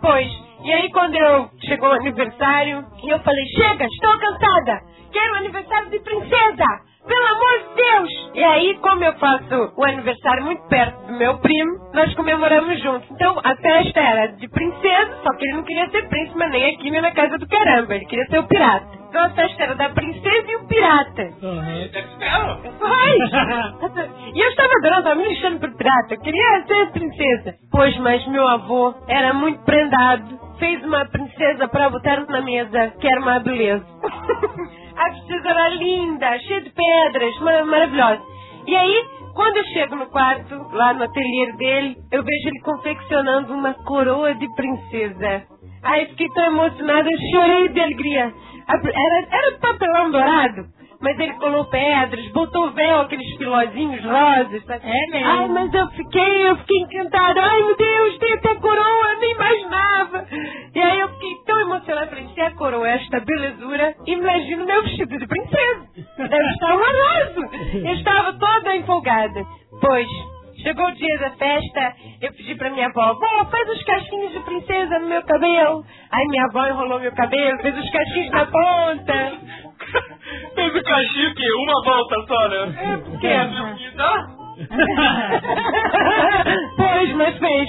Pois, 0.00 0.30
e 0.64 0.72
aí 0.72 0.90
quando 0.92 1.14
eu 1.14 1.50
chegou 1.66 1.88
o 1.88 1.92
aniversário, 1.92 2.84
e 3.02 3.08
eu 3.10 3.18
falei, 3.20 3.44
chega, 3.56 3.86
estou 3.86 4.18
cansada, 4.18 4.80
quero 5.12 5.34
aniversário 5.36 5.90
de 5.90 5.98
princesa, 6.00 6.64
pelo 7.06 7.26
amor 7.26 7.58
de 7.58 7.74
Deus. 7.82 8.30
E 8.34 8.44
aí, 8.44 8.78
como 8.80 9.04
eu 9.04 9.12
faço 9.14 9.72
o 9.76 9.84
aniversário 9.84 10.44
muito 10.44 10.62
perto 10.68 11.06
do 11.06 11.12
meu 11.14 11.38
primo, 11.38 11.90
nós 11.92 12.14
comemoramos 12.14 12.82
juntos. 12.82 13.08
Então, 13.10 13.38
a 13.44 13.54
festa 13.56 14.00
era 14.00 14.26
de 14.28 14.48
princesa, 14.48 15.18
só 15.22 15.36
que 15.36 15.44
ele 15.46 15.56
não 15.56 15.64
queria 15.64 15.88
ser 15.90 16.08
príncipe 16.08 16.38
nem 16.48 16.74
aqui 16.74 16.90
nem 16.90 17.00
na 17.00 17.12
casa 17.12 17.38
do 17.38 17.48
caramba, 17.48 17.94
ele 17.94 18.06
queria 18.06 18.26
ser 18.26 18.38
o 18.38 18.46
pirata. 18.46 19.04
Então 19.14 19.26
a 19.26 19.30
festa 19.30 19.62
era 19.62 19.76
da 19.76 19.90
princesa 19.90 20.44
e 20.50 20.56
o 20.56 20.66
pirata. 20.66 21.30
Foi! 22.78 24.14
E 24.34 24.40
eu 24.40 24.48
estava 24.48 24.68
adorando, 24.78 24.98
estava 24.98 25.14
me 25.14 25.28
lixando 25.28 25.60
pro 25.60 25.76
pirata. 25.76 26.14
Eu 26.14 26.20
queria 26.20 26.64
ser 26.66 26.90
princesa. 26.90 27.54
Pois, 27.70 27.96
mas 27.98 28.26
meu 28.26 28.44
avô 28.48 28.92
era 29.06 29.32
muito 29.32 29.62
prendado. 29.62 30.36
Fez 30.58 30.82
uma 30.82 31.04
princesa 31.04 31.68
para 31.68 31.90
botar 31.90 32.26
na 32.26 32.40
mesa, 32.40 32.92
que 33.00 33.06
era 33.06 33.20
uma 33.20 33.38
beleza. 33.38 33.86
A 34.96 35.48
era 35.48 35.68
linda, 35.70 36.38
cheia 36.40 36.60
de 36.60 36.70
pedras, 36.70 37.38
ma- 37.40 37.64
maravilhosa. 37.64 38.22
E 38.66 38.74
aí, 38.76 39.04
quando 39.34 39.56
eu 39.58 39.64
chego 39.64 39.96
no 39.96 40.06
quarto, 40.06 40.54
lá 40.72 40.94
no 40.94 41.04
ateliê 41.04 41.52
dele, 41.56 41.96
eu 42.12 42.22
vejo 42.22 42.48
ele 42.48 42.60
confeccionando 42.60 43.52
uma 43.52 43.74
coroa 43.74 44.34
de 44.34 44.46
princesa. 44.54 45.42
Aí 45.82 46.06
fiquei 46.06 46.28
tão 46.30 46.44
emocionada, 46.46 47.08
eu 47.10 47.18
chorei 47.32 47.68
de 47.68 47.80
alegria. 47.80 48.32
Era, 48.68 49.26
era 49.30 49.58
papelão 49.60 50.10
dourado, 50.10 50.64
mas 51.04 51.20
ele 51.20 51.34
colou 51.34 51.66
pedras, 51.66 52.26
botou 52.32 52.70
véu, 52.72 53.02
aqueles 53.02 53.36
filózinhos 53.36 54.02
rosas. 54.02 54.64
sabe? 54.64 54.80
É 54.84 55.10
mesmo? 55.10 55.28
Ai, 55.30 55.48
mas 55.48 55.74
eu 55.74 55.86
fiquei, 55.90 56.48
eu 56.48 56.56
fiquei 56.56 56.78
encantada. 56.78 57.42
Ai, 57.42 57.62
meu 57.62 57.76
Deus, 57.76 58.18
tem 58.18 58.32
até 58.32 58.54
coroa, 58.54 59.12
eu 59.12 59.20
nem 59.20 59.32
imaginava. 59.32 60.26
E 60.74 60.80
aí 60.80 61.00
eu 61.00 61.08
fiquei 61.10 61.34
tão 61.46 61.60
emocionada, 61.60 62.06
falei, 62.06 62.26
se 62.34 62.40
a 62.40 62.50
coroa 62.52 62.88
é 62.88 62.94
esta 62.94 63.20
belezura, 63.20 63.94
imagino 64.06 64.64
meu 64.64 64.82
vestido 64.82 65.18
de 65.18 65.26
princesa. 65.26 65.86
Deve 66.16 66.48
estar 66.54 66.74
um 66.74 66.82
arraso. 66.82 67.40
Eu 67.86 67.94
estava 67.94 68.32
toda 68.32 68.74
empolgada. 68.74 69.44
Pois, 69.82 70.08
chegou 70.64 70.86
o 70.86 70.94
dia 70.94 71.18
da 71.20 71.30
festa, 71.32 71.94
eu 72.22 72.32
pedi 72.32 72.54
pra 72.56 72.70
minha 72.70 72.86
avó, 72.88 73.14
vó, 73.14 73.44
faz 73.50 73.68
os 73.68 73.82
cachinhos 73.84 74.32
de 74.32 74.40
princesa 74.40 74.98
no 74.98 75.08
meu 75.08 75.22
cabelo. 75.22 75.84
Aí 76.10 76.26
minha 76.28 76.44
avó 76.46 76.66
enrolou 76.66 76.98
meu 77.00 77.12
cabelo, 77.14 77.60
fez 77.62 77.78
os 77.78 77.90
cachinhos 77.90 78.30
na 78.32 78.46
ponta. 78.46 79.32
Fez 80.54 80.74
o 80.74 80.82
cachimbo 80.82 81.30
o 81.30 81.34
quê? 81.34 81.46
Uma 81.58 81.82
volta 81.84 82.16
só, 82.26 82.48
né? 82.48 82.74
É, 82.78 82.96
porque- 82.96 83.34
Então, 83.92 84.14
pois, 86.76 87.12
mas 87.16 87.38
fez. 87.38 87.68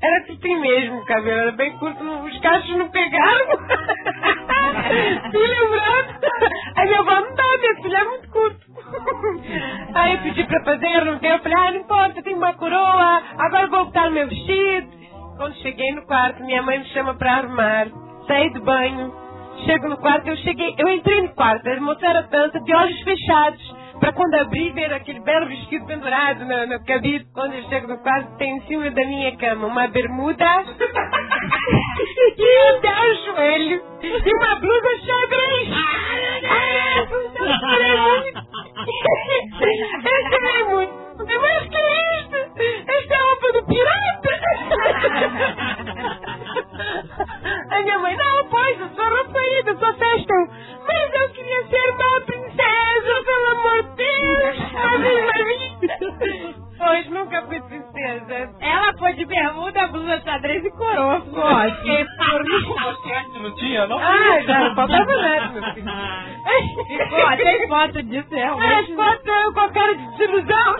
Era 0.00 0.16
assim 0.22 0.56
mesmo 0.60 0.98
o 0.98 1.04
cabelo, 1.04 1.38
era 1.40 1.52
bem 1.52 1.76
curto, 1.78 2.04
os 2.04 2.38
cachos 2.40 2.76
não 2.76 2.88
pegaram. 2.90 3.46
Me 5.32 5.46
lembrando. 5.46 6.18
Aí 6.76 6.86
minha 6.86 7.00
avó, 7.00 7.20
não 7.20 7.34
dá, 7.34 7.44
meu 7.60 7.82
filho, 7.82 7.96
é 7.96 8.04
muito 8.04 8.28
curto. 8.30 8.67
Aí 9.98 10.12
eu 10.14 10.18
pedi 10.22 10.44
pra 10.44 10.62
fazer, 10.62 11.04
não 11.04 11.16
deu, 11.16 11.32
eu 11.32 11.38
falei, 11.40 11.58
ah, 11.58 11.72
não 11.72 11.80
importa, 11.80 12.22
tem 12.22 12.34
uma 12.34 12.54
coroa, 12.54 13.22
agora 13.36 13.66
vou 13.66 13.86
botar 13.86 14.08
meu 14.10 14.28
vestido. 14.28 14.86
Quando 15.36 15.56
cheguei 15.56 15.90
no 15.92 16.02
quarto, 16.06 16.44
minha 16.44 16.62
mãe 16.62 16.78
me 16.78 16.84
chama 16.86 17.14
pra 17.14 17.38
arrumar. 17.38 17.88
Saí 18.28 18.48
do 18.52 18.60
banho, 18.60 19.12
chego 19.66 19.88
no 19.88 19.96
quarto, 19.96 20.28
eu 20.28 20.36
cheguei, 20.36 20.72
eu 20.78 20.88
entrei 20.88 21.22
no 21.22 21.30
quarto, 21.30 21.68
a 21.68 21.72
emoção 21.74 22.10
era 22.10 22.22
tanta, 22.24 22.60
de 22.60 22.74
olhos 22.76 23.00
fechados, 23.00 23.76
pra 24.00 24.12
quando 24.12 24.34
abrir 24.34 24.72
ver 24.72 24.92
aquele 24.92 25.20
belo 25.20 25.46
vestido 25.46 25.86
pendurado 25.86 26.44
no, 26.44 26.66
no 26.66 26.84
cabide. 26.84 27.26
Quando 27.34 27.54
eu 27.54 27.62
chego 27.68 27.88
no 27.88 27.98
quarto, 27.98 28.36
tem 28.36 28.56
em 28.56 28.60
cima 28.66 28.90
da 28.90 29.04
minha 29.04 29.36
cama 29.36 29.66
uma 29.66 29.86
bermuda 29.88 30.44
e 32.38 32.58
até 32.76 32.90
o 32.90 33.14
joelho 33.24 33.82
e 34.02 34.34
uma 34.34 34.54
blusa 34.56 34.88
xadrez. 35.04 35.68
Ah, 36.50 36.98
eu 36.98 37.48
chorei 37.58 37.96
muito. 38.00 38.48
Eu 39.58 40.30
chorei 40.30 40.64
muito. 40.74 41.07
Mas 41.36 41.68
que 41.68 41.76
é 41.76 42.20
isto? 42.20 42.36
Esta 42.90 43.14
é 43.14 43.16
a 43.16 43.22
roupa 43.22 43.52
do 43.52 43.62
pirata? 43.66 44.30
A 47.70 47.82
minha 47.82 47.98
mãe, 47.98 48.16
não, 48.16 48.44
pois, 48.48 48.82
a 48.82 48.88
sua 48.88 49.08
roupa 49.08 49.38
aí 49.38 49.62
da 49.64 49.76
sua 49.76 49.92
festa. 49.94 50.34
Mas 50.86 51.14
eu 51.14 51.28
queria 51.30 51.66
ser 51.68 51.90
uma 51.90 52.20
princesa, 52.22 53.22
pelo 53.24 53.46
amor 53.52 53.82
de 53.82 53.90
Deus. 53.96 54.56
Minha 55.00 55.44
vida. 55.44 56.67
Pois, 56.78 57.10
nunca 57.10 57.42
fui 57.42 57.60
princesa. 57.62 58.50
Ela 58.60 58.92
foi 58.98 59.12
de 59.14 59.24
bermuda, 59.26 59.86
blusa, 59.88 60.20
xadrez 60.20 60.64
e 60.64 60.70
coroa. 60.70 61.20
Fiquei 61.20 62.04
por 62.04 62.44
não 63.42 63.54
tinha, 63.56 63.86
não? 63.86 63.98
Ah, 63.98 64.40
já 64.42 64.74
faltava 64.74 65.04
nada, 65.16 65.48
meu 65.60 65.74
filho. 65.74 65.90
Ficou, 66.86 67.36
tem 67.36 67.68
foto 67.68 68.02
disso, 68.04 68.28
As 68.30 68.38
realmente. 68.38 68.94
fotos 68.94 69.26
eu 69.26 69.52
com 69.52 69.60
a 69.60 69.68
cara 69.72 69.94
de 69.94 70.06
desilusão. 70.12 70.76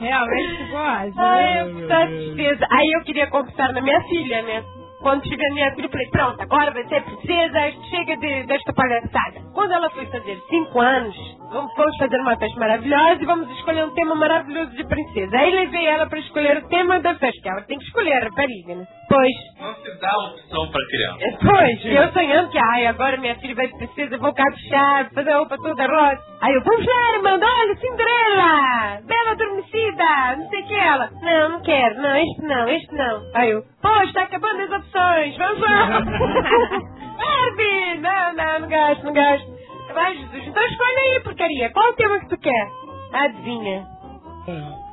Realmente 0.00 0.56
ficou 0.64 0.80
ótimo. 0.80 1.14
Ai, 1.22 1.60
eu 1.60 1.88
tá 1.88 2.06
tristeza. 2.06 2.66
Aí 2.70 2.92
eu 2.96 3.02
queria 3.04 3.26
confessar 3.28 3.72
na 3.72 3.80
minha 3.80 4.00
filha, 4.02 4.42
né? 4.42 4.62
Quando 5.04 5.22
cheguei 5.28 5.46
a 5.46 5.52
minha 5.54 5.70
filha, 5.74 5.84
eu 5.84 5.90
falei, 5.90 6.08
pronto, 6.10 6.40
agora 6.40 6.70
vai 6.72 6.82
ser 6.88 7.02
princesa, 7.04 7.60
chega 7.90 8.16
de, 8.16 8.42
desta 8.44 8.72
palhaçada. 8.72 9.40
Quando 9.52 9.72
ela 9.72 9.90
foi 9.90 10.06
fazer 10.06 10.38
cinco 10.48 10.80
anos, 10.80 11.14
vamos, 11.52 11.70
vamos 11.76 11.96
fazer 11.98 12.16
uma 12.20 12.34
festa 12.38 12.58
maravilhosa 12.58 13.18
e 13.22 13.26
vamos 13.26 13.50
escolher 13.58 13.84
um 13.84 13.94
tema 13.94 14.14
maravilhoso 14.14 14.70
de 14.70 14.82
princesa. 14.84 15.36
Aí 15.36 15.50
levei 15.50 15.86
ela 15.86 16.06
para 16.08 16.18
escolher 16.20 16.56
o 16.56 16.68
tema 16.68 17.00
da 17.00 17.14
festa, 17.16 17.40
que 17.42 17.48
ela 17.50 17.60
tem 17.62 17.78
que 17.78 17.84
escolher, 17.84 18.14
a 18.14 18.24
rapariga, 18.24 18.74
né? 18.76 18.86
Pois, 19.06 19.32
Não 19.60 19.74
se 19.74 20.00
dá 20.00 20.10
opção 20.30 20.70
pra 20.70 20.80
criança. 20.88 21.18
é, 21.20 21.36
Pois, 21.36 21.84
eu 21.84 22.12
sonhando 22.14 22.50
que, 22.50 22.58
ai, 22.58 22.86
agora 22.86 23.18
minha 23.18 23.34
filha 23.36 23.54
vai 23.54 23.68
ser 23.68 23.76
princesa, 23.76 24.16
vou 24.16 24.32
caprichar, 24.32 25.10
fazer 25.12 25.30
a 25.30 25.36
roupa 25.38 25.56
toda 25.58 25.86
rosa. 25.86 26.18
Aí 26.40 26.54
eu, 26.54 26.62
vamos 26.64 26.86
lá, 26.86 27.16
irmã, 27.16 27.38
olha, 27.46 27.76
Cinderela, 27.76 29.00
bela 29.06 29.30
adormecida, 29.32 30.36
não 30.38 30.48
sei 30.48 30.62
o 30.62 30.66
que 30.66 30.74
ela. 30.74 31.10
Não, 31.22 31.48
não 31.50 31.60
quero, 31.62 32.00
não, 32.00 32.16
este 32.16 32.42
não, 32.42 32.68
este 32.68 32.94
não. 32.94 33.22
Aí 33.34 33.50
eu, 33.50 33.62
pô, 33.82 34.02
está 34.04 34.22
acabando 34.22 34.60
as 34.62 34.70
opções, 34.70 34.93
vamos 35.38 35.60
lá. 35.60 36.00
Barbie, 37.16 38.00
não, 38.00 38.34
não, 38.34 38.60
não 38.60 38.68
gasto, 38.68 39.04
não 39.04 39.12
gasto. 39.12 39.54
Vai, 39.92 40.16
Jesus, 40.16 40.46
então 40.48 40.62
escolhe 40.64 40.98
aí, 40.98 41.20
porcaria, 41.20 41.70
qual 41.70 41.90
o 41.90 41.94
tema 41.94 42.20
que 42.20 42.28
tu 42.28 42.38
quer? 42.38 42.70
Adivinha. 43.12 43.86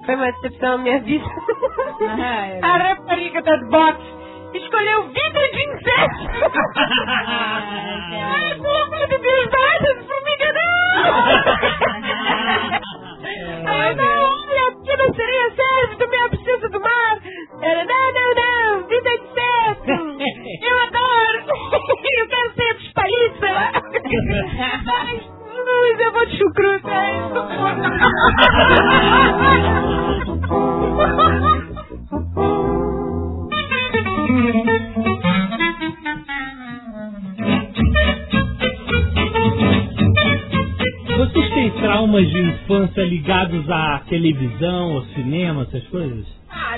Foi 0.05 0.15
uma 0.15 0.31
decepção 0.31 0.77
na 0.77 0.83
minha 0.83 0.99
vida. 0.99 1.25
Ai, 2.01 2.59
a 2.63 2.77
rapariga 2.77 3.41
da 3.41 3.57
boxe 3.69 4.21
escolheu 4.53 5.07
vida 5.07 5.39
de 5.53 5.63
inseto. 5.63 6.29
Ai, 7.07 8.55
pelo 8.55 8.77
amor 8.77 9.07
de 9.07 9.17
Deus, 9.17 9.49
formiga 10.07 10.53
não. 10.53 11.90
Vocês 41.17 41.53
têm 41.53 41.71
traumas 41.71 42.27
de 42.27 42.39
infância 42.39 43.01
ligados 43.03 43.69
à 43.69 44.01
televisão, 44.09 44.93
ao 44.97 45.03
cinema, 45.05 45.63
essas 45.63 45.87
coisas? 45.87 46.25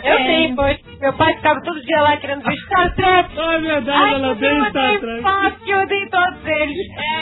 Eu 0.03 0.17
tenho, 0.17 0.55
pois. 0.55 0.79
Meu 0.99 1.13
pai 1.13 1.33
ficava 1.35 1.61
todo 1.61 1.81
dia 1.81 2.01
lá 2.01 2.17
querendo 2.17 2.43
ver 2.43 2.55
Star 2.57 2.93
Trek. 2.95 3.29
Deus, 3.35 3.87
Ai, 3.89 4.13
ela 4.15 4.27
eu 4.27 4.35
Star 4.69 4.99
Trek. 4.99 5.21
Fox, 5.21 5.67
eu 5.67 5.79
odeio 5.81 6.09
todos 6.09 6.45
eles. 6.45 6.77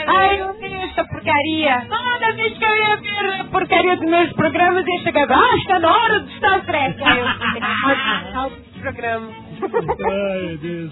Ai, 0.06 0.40
eu 0.40 0.50
odeio 0.50 0.80
essa 0.82 1.04
porcaria. 1.04 1.86
Toda 1.88 2.32
vez 2.34 2.58
que 2.58 2.64
eu 2.64 2.76
ia 2.76 2.96
ver 2.96 3.41
porcaria 3.52 3.96
dos 3.96 4.08
meus 4.10 4.32
programas, 4.32 4.84
eu 4.86 4.98
chegava, 5.04 5.34
ah, 5.34 5.56
está 5.58 5.78
na 5.78 5.92
hora 5.96 6.20
do 6.20 6.30
Star 6.32 6.64
Trek. 6.64 7.02
Aí 7.04 7.18
eu, 7.18 7.26
ah, 7.26 8.50
programa. 8.80 9.28
Ai, 9.30 10.58
Deus. 10.60 10.90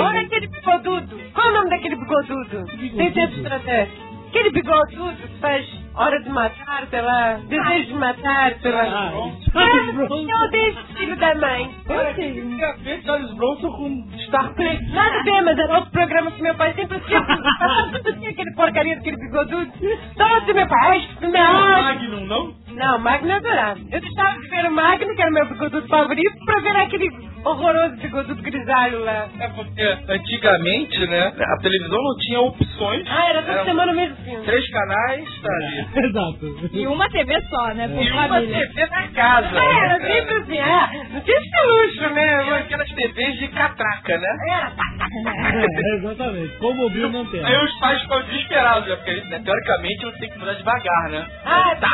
Olha 0.00 0.20
aquele 0.22 0.46
bigodudo. 0.46 1.20
Qual 1.34 1.48
o 1.48 1.52
nome 1.52 1.70
daquele 1.70 1.96
bigodudo? 1.96 2.66
Sem 2.96 3.12
ser 3.12 3.30
Star 3.40 3.60
Trek. 3.60 3.92
Aquele 4.30 4.50
bigodudo 4.50 5.16
que 5.16 5.38
faz 5.40 5.66
hora 5.96 6.22
de 6.22 6.30
matar, 6.30 6.86
sei 6.88 7.00
lá, 7.00 7.40
desejo 7.48 7.86
de 7.88 7.94
matar, 7.94 8.54
sei 8.62 8.70
lá. 8.70 8.84
Ah, 8.84 9.10
Ah, 9.54 9.66
eu 9.96 10.46
odeio 10.46 10.68
esse 10.68 10.94
filho 10.94 11.16
da 11.16 11.34
mãe. 11.34 11.68
Queria 12.14 12.72
ver 12.78 13.02
Charles 13.02 13.32
Bronson 13.34 13.72
com 13.72 14.08
Star 14.26 14.54
Play. 14.54 14.78
Nada 14.92 15.18
a 15.18 15.22
ver, 15.24 15.40
mas 15.42 15.58
era 15.58 15.74
outro 15.74 15.90
programa 15.90 16.30
que 16.30 16.42
meu 16.42 16.54
pai 16.54 16.72
sempre 16.74 16.96
assistia. 16.96 17.20
Sempre 17.90 18.12
tinha 18.18 18.30
aquele 18.30 18.54
porcaria 18.54 18.94
daquele 18.96 19.16
bigodudo. 19.16 19.72
Então 20.12 20.36
assim, 20.36 20.52
meu 20.52 20.68
pai, 20.68 21.08
ah, 21.22 21.26
meu 21.26 21.82
Magnum, 21.82 22.26
não? 22.26 22.54
Não, 22.72 22.98
Magno 23.00 23.28
eu 23.30 23.36
adorava. 23.36 23.80
Eu 23.90 24.00
deixava 24.00 24.40
de 24.40 24.48
ver 24.48 24.66
o 24.66 24.70
Magno, 24.70 25.14
que 25.14 25.20
era 25.22 25.30
o 25.30 25.34
meu 25.34 25.48
bigodudo 25.48 25.88
favorito, 25.88 26.44
pra 26.46 26.60
ver 26.60 26.76
aquele 26.76 27.10
horroroso 27.44 27.96
bigodudo 27.96 28.42
grisalho 28.42 29.00
lá. 29.04 29.26
É 29.40 29.48
porque 29.48 29.82
antigamente, 30.08 31.06
né, 31.08 31.32
a 31.36 31.56
televisão 31.62 31.98
não 32.02 32.16
tinha 32.18 32.40
opções. 32.40 33.04
Ah, 33.08 33.28
era 33.28 33.40
toda 33.42 33.52
Eram 33.54 33.64
semana 33.64 33.92
o 33.92 33.96
mesmo 33.96 34.16
Três 34.44 34.70
canais, 34.70 35.24
tá 35.42 35.52
ali. 35.52 35.86
Exato. 36.06 36.68
E 36.72 36.86
uma 36.86 37.08
TV 37.10 37.40
só, 37.48 37.74
né? 37.74 37.88
Por 37.88 38.02
E 38.02 38.10
uma 38.12 38.28
família. 38.28 38.68
TV 38.68 38.86
na 38.90 39.08
casa. 39.08 39.58
É, 39.58 39.84
era 39.84 40.00
sempre 40.00 40.34
assim, 40.38 40.58
é. 40.58 41.04
Não 41.12 41.20
tinha 41.20 41.36
esse 41.36 41.66
luxo, 41.66 42.14
né? 42.14 42.54
Aquelas 42.58 42.88
TVs 42.90 43.38
de 43.38 43.48
catraca, 43.48 44.18
né? 44.18 44.36
É, 44.50 45.94
exatamente. 45.96 46.56
Como 46.58 46.86
o 46.86 46.90
Bill 46.90 47.10
não 47.10 47.24
tem. 47.26 47.44
Aí 47.44 47.56
os 47.64 47.78
pais 47.78 48.00
ficam 48.02 48.22
desesperados, 48.22 48.88
né? 48.88 48.96
Porque 48.96 49.14
né, 49.28 49.40
teoricamente 49.44 50.04
você 50.04 50.18
tem 50.18 50.30
que 50.30 50.38
mudar 50.38 50.54
devagar, 50.54 51.08
né? 51.10 51.26
Ah, 51.44 51.76
tá, 51.80 51.88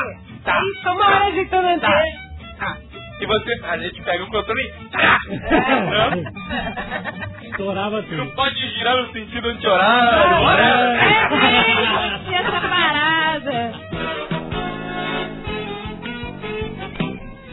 tá. 0.45 0.61
Ficou 0.79 0.93
uma 0.95 1.07
hora 1.07 1.25
ajeitando 1.27 1.69
a 1.69 1.79
Tá. 1.79 2.03
tá. 2.59 2.77
E 3.19 3.27
você, 3.27 3.61
a 3.65 3.79
gente 3.79 4.03
pega 4.03 4.25
o 4.25 4.27
controle 4.31 4.61
e 4.63 4.73
tá. 4.91 5.19
Estourava 7.43 8.03
Não 8.03 8.09
tudo. 8.09 8.27
pode 8.35 8.69
girar 8.77 8.95
no 8.97 9.07
sentido 9.13 9.49
anti-horário. 9.49 10.45
whatever. 10.45 11.01
E 12.29 12.35
essa 12.35 12.61
parada. 12.61 13.73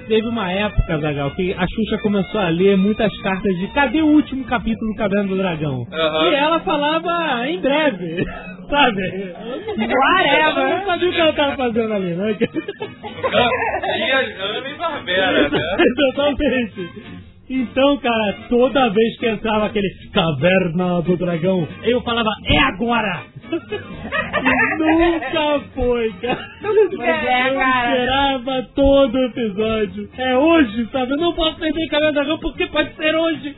Teve 0.07 0.28
uma 0.28 0.51
época, 0.51 0.99
Zagal, 0.99 1.32
que 1.32 1.53
a 1.53 1.66
Xuxa 1.66 1.97
começou 2.03 2.41
a 2.41 2.49
ler 2.49 2.78
muitas 2.78 3.09
cartas 3.22 3.55
de 3.57 3.68
cadê 3.68 4.01
o 4.01 4.07
último 4.07 4.43
capítulo 4.45 4.91
do 4.91 4.97
Caverna 4.97 5.30
do 5.30 5.38
Dragão? 5.38 5.88
Aham. 5.91 6.30
E 6.30 6.36
ela 6.36 6.59
falava 6.59 7.47
em 7.47 7.59
breve, 7.61 8.26
sabe? 8.70 9.34
Whatever. 9.78 10.68
Eu 10.72 10.78
não 10.80 10.86
sabia 10.86 11.09
o 11.09 11.14
que 11.14 11.22
ela 11.22 11.34
tava 11.34 11.55
fazendo 11.55 11.93
ali, 11.93 12.14
né? 12.16 12.36
Tinha 13.30 14.19
Ana 14.19 14.69
e 14.69 14.76
Barbera, 14.76 15.49
né? 15.49 15.59
Totalmente. 15.95 17.24
Então, 17.49 17.97
cara, 17.97 18.36
toda 18.49 18.89
vez 18.89 19.19
que 19.19 19.28
entrava 19.28 19.65
aquele 19.65 19.88
Caverna 20.13 21.01
do 21.01 21.17
Dragão, 21.17 21.67
eu 21.84 22.01
falava, 22.01 22.30
é 22.45 22.57
agora! 22.59 23.24
E 23.51 24.78
nunca 24.80 25.59
foi, 25.76 26.11
cara. 26.13 26.39
Pois 26.61 26.93
é, 26.99 27.49
eu 27.49 27.55
cara. 27.55 27.91
esperava 27.91 28.63
todo 28.74 29.13
o 29.13 29.26
episódio. 29.26 30.09
É 30.17 30.38
hoje, 30.38 30.88
sabe? 30.91 31.11
Eu 31.11 31.17
não 31.17 31.34
posso 31.34 31.59
perder 31.59 31.88
Caverna 31.89 32.11
do 32.11 32.15
Dragão 32.15 32.39
porque 32.39 32.65
pode 32.67 32.95
ser 32.95 33.15
hoje. 33.15 33.55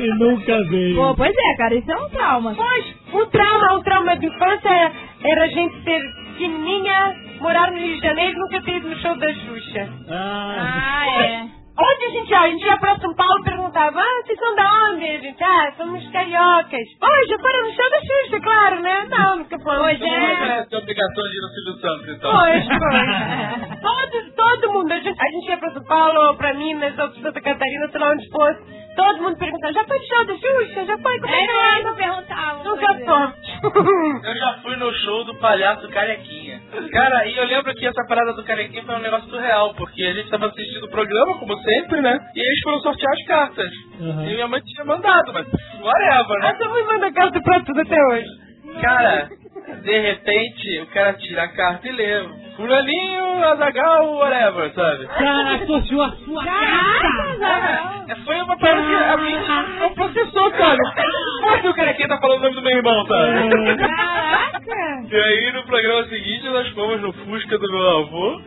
e 0.00 0.08
nunca 0.18 0.64
veio. 0.68 0.96
Pô, 0.96 1.14
pois 1.14 1.32
é, 1.34 1.56
cara, 1.56 1.74
isso 1.76 1.90
é 1.90 1.96
um 1.96 2.08
trauma. 2.10 2.54
Pois, 2.54 2.96
um 3.14 3.26
trauma, 3.30 3.78
um 3.78 3.82
trauma 3.82 4.16
de 4.16 4.26
infância 4.26 4.92
era 5.24 5.44
a 5.44 5.48
gente 5.48 5.82
ser 5.84 6.00
pequenininha, 6.32 7.14
morar 7.40 7.70
no 7.70 7.78
Rio 7.78 7.94
de 7.96 8.00
Janeiro 8.02 8.32
e 8.32 8.38
nunca 8.40 8.62
ter 8.62 8.76
ido 8.76 8.88
no 8.88 8.96
show 8.98 9.16
da 9.18 9.32
Xuxa. 9.34 9.88
Ah, 10.10 11.04
Ah, 11.06 11.22
é. 11.24 11.60
Onde 11.82 12.04
a 12.04 12.10
gente 12.10 12.30
ia? 12.30 12.40
A 12.40 12.48
gente 12.50 12.64
ia 12.66 12.76
pra 12.76 12.98
São 12.98 13.14
Paulo 13.14 13.40
e 13.40 13.44
perguntava, 13.44 14.00
ah, 14.00 14.22
vocês 14.26 14.38
são 14.38 14.54
da 14.54 14.70
onde? 14.90 15.04
A 15.04 15.18
gente, 15.18 15.42
ah, 15.42 15.72
somos 15.78 16.06
cariocas. 16.10 16.72
Oi, 17.00 17.26
já 17.28 17.38
foram 17.38 17.66
no 17.68 17.72
show 17.74 17.90
da 17.90 18.00
Xuxa, 18.00 18.40
claro, 18.42 18.82
né? 18.82 19.06
Não, 19.08 19.36
nunca 19.38 19.58
fomos. 19.60 19.78
Pois 19.78 19.98
Não 20.00 20.06
é. 20.08 20.66
ter 20.68 20.76
obrigação 20.76 21.22
de 21.24 21.38
ir 21.38 21.40
no 21.40 21.48
Silvio 21.48 21.80
Santos, 21.80 22.08
então. 22.16 22.30
Pois, 22.32 22.64
pois. 22.68 23.80
todo, 23.80 24.32
todo 24.36 24.72
mundo, 24.74 24.92
a 24.92 24.96
gente, 25.00 25.18
a 25.18 25.30
gente 25.30 25.48
ia 25.48 25.56
pra 25.56 25.70
São 25.72 25.84
Paulo, 25.84 26.20
ou 26.28 26.36
pra 26.36 26.52
Minas, 26.54 26.98
ou 26.98 27.08
pra 27.08 27.22
Santa 27.22 27.40
Catarina, 27.40 27.88
sei 27.90 28.00
lá 28.00 28.10
onde 28.10 28.28
fosse. 28.30 28.60
Todo 29.00 29.22
mundo 29.22 29.36
perguntava, 29.38 29.72
já 29.72 29.84
foi 29.84 29.98
no 29.98 30.04
show 30.06 30.26
da 30.26 30.34
Xuxa? 30.34 30.84
Já 30.84 30.98
foi? 30.98 31.20
Como 31.20 31.34
é 31.34 31.38
que 31.46 31.50
É, 31.52 31.78
é? 31.80 31.88
eu 31.88 31.94
perguntava. 31.94 32.64
Nunca 32.64 32.92
é. 32.92 33.04
fomos. 33.04 34.24
Eu 34.24 34.34
já 34.36 34.58
fui 34.62 34.76
no 34.76 34.92
show 34.92 35.24
do 35.24 35.34
palhaço 35.36 35.88
Carequinha. 35.88 36.60
Cara, 36.92 37.26
e 37.26 37.36
eu 37.36 37.44
lembro 37.46 37.74
que 37.74 37.86
essa 37.86 38.04
parada 38.08 38.32
do 38.34 38.44
Carequinha 38.44 38.82
foi 38.84 38.94
um 38.94 39.00
negócio 39.00 39.28
surreal, 39.30 39.74
porque 39.74 40.02
a 40.04 40.12
gente 40.12 40.28
tava 40.30 40.46
assistindo 40.46 40.84
o 40.84 40.90
programa, 40.90 41.38
como 41.38 41.56
sempre, 41.62 42.00
né? 42.02 42.18
E 42.34 42.40
eles 42.40 42.60
foram 42.62 42.78
sortear 42.80 43.12
as 43.12 43.26
cartas. 43.26 43.70
Aham. 44.00 44.24
E 44.26 44.34
minha 44.34 44.48
mãe 44.48 44.60
tinha 44.62 44.84
mandado, 44.84 45.32
mas 45.32 45.46
whatever, 45.82 46.38
né? 46.40 46.48
Essa 46.54 46.68
mãe 46.68 46.84
manda 46.84 47.12
carta 47.12 47.40
pra 47.42 47.60
tudo 47.60 47.80
até 47.80 47.96
hoje. 48.12 48.26
Cara, 48.82 49.28
de 49.82 49.98
repente, 50.00 50.80
o 50.82 50.86
cara 50.86 51.12
tira 51.14 51.42
a 51.44 51.48
carta 51.48 51.88
e 51.88 51.92
lê. 51.92 52.24
Fulaninho, 52.56 53.44
Azagal, 53.44 54.14
whatever, 54.16 54.70
sabe? 54.74 55.06
cara, 55.06 55.54
associou 55.54 56.02
a 56.02 56.10
sua 56.10 56.44
Zagal. 56.44 58.04
É, 58.08 58.14
Foi 58.24 58.36
uma 58.42 58.58
parada 58.58 58.82
que 58.86 58.94
a 58.94 59.16
mente 59.16 59.78
não 59.78 59.94
processou, 59.94 60.50
cara. 60.52 60.78
Como 61.42 61.60
que 61.62 61.68
o 61.68 61.74
Carequinha 61.74 62.08
tá 62.08 62.18
falando 62.18 62.38
o 62.38 62.42
nome 62.42 62.54
do 62.56 62.62
meu 62.62 62.76
irmão, 62.76 63.06
sabe? 63.06 63.78
Caraca. 63.78 64.60
E 65.10 65.16
aí, 65.16 65.52
no 65.52 65.62
programa 65.64 66.04
seguinte, 66.08 66.44
nós 66.48 66.68
fomos 66.70 67.00
no 67.00 67.12
Fusca 67.12 67.58
do 67.58 67.70
meu 67.72 67.88
avô. 67.98 68.40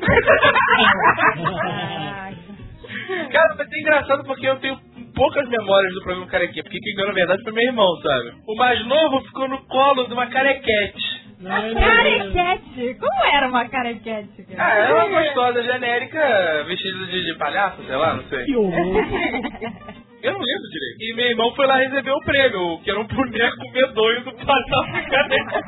Cara, 3.32 3.55
mas 3.57 3.71
é 3.71 3.80
engraçado 3.80 4.24
porque 4.26 4.47
eu 4.47 4.55
tenho 4.57 4.78
poucas 5.15 5.47
memórias 5.49 5.93
do 5.93 6.01
programa 6.01 6.28
Carequinha. 6.28 6.63
Porque 6.63 6.80
quem 6.80 6.93
ganhou, 6.95 7.09
na 7.09 7.15
verdade, 7.15 7.43
foi 7.43 7.51
meu 7.53 7.63
irmão, 7.65 7.88
sabe? 8.01 8.32
O 8.47 8.55
mais 8.55 8.86
novo 8.86 9.21
ficou 9.26 9.47
no 9.47 9.57
colo 9.67 10.05
de 10.07 10.13
uma 10.13 10.28
carequete. 10.28 11.12
Não. 11.43 11.73
Carequete. 11.75 12.97
Como 12.99 13.25
era 13.33 13.47
uma 13.47 13.67
carequete, 13.69 14.45
Ah, 14.57 14.69
era 14.75 14.93
uma 15.05 15.19
gostosa 15.21 15.61
genérica, 15.63 16.63
vestida 16.67 17.05
de, 17.05 17.25
de 17.25 17.37
palhaço, 17.37 17.83
sei 17.85 17.95
lá, 17.95 18.13
não 18.15 18.23
sei. 18.23 18.45
Que 18.45 18.55
horror. 18.55 18.95
Eu 20.23 20.31
não 20.31 20.39
lembro 20.39 20.69
direito. 20.71 20.97
E 21.01 21.13
meu 21.17 21.25
irmão 21.31 21.53
foi 21.53 21.67
lá 21.67 21.75
receber 21.75 22.11
o 22.11 22.21
prêmio, 22.21 22.79
que 22.81 22.89
era 22.89 22.97
um 22.97 23.03
boneco 23.07 23.71
medonho 23.73 24.23
do 24.23 24.31
palhaço 24.31 25.09
careca. 25.09 25.61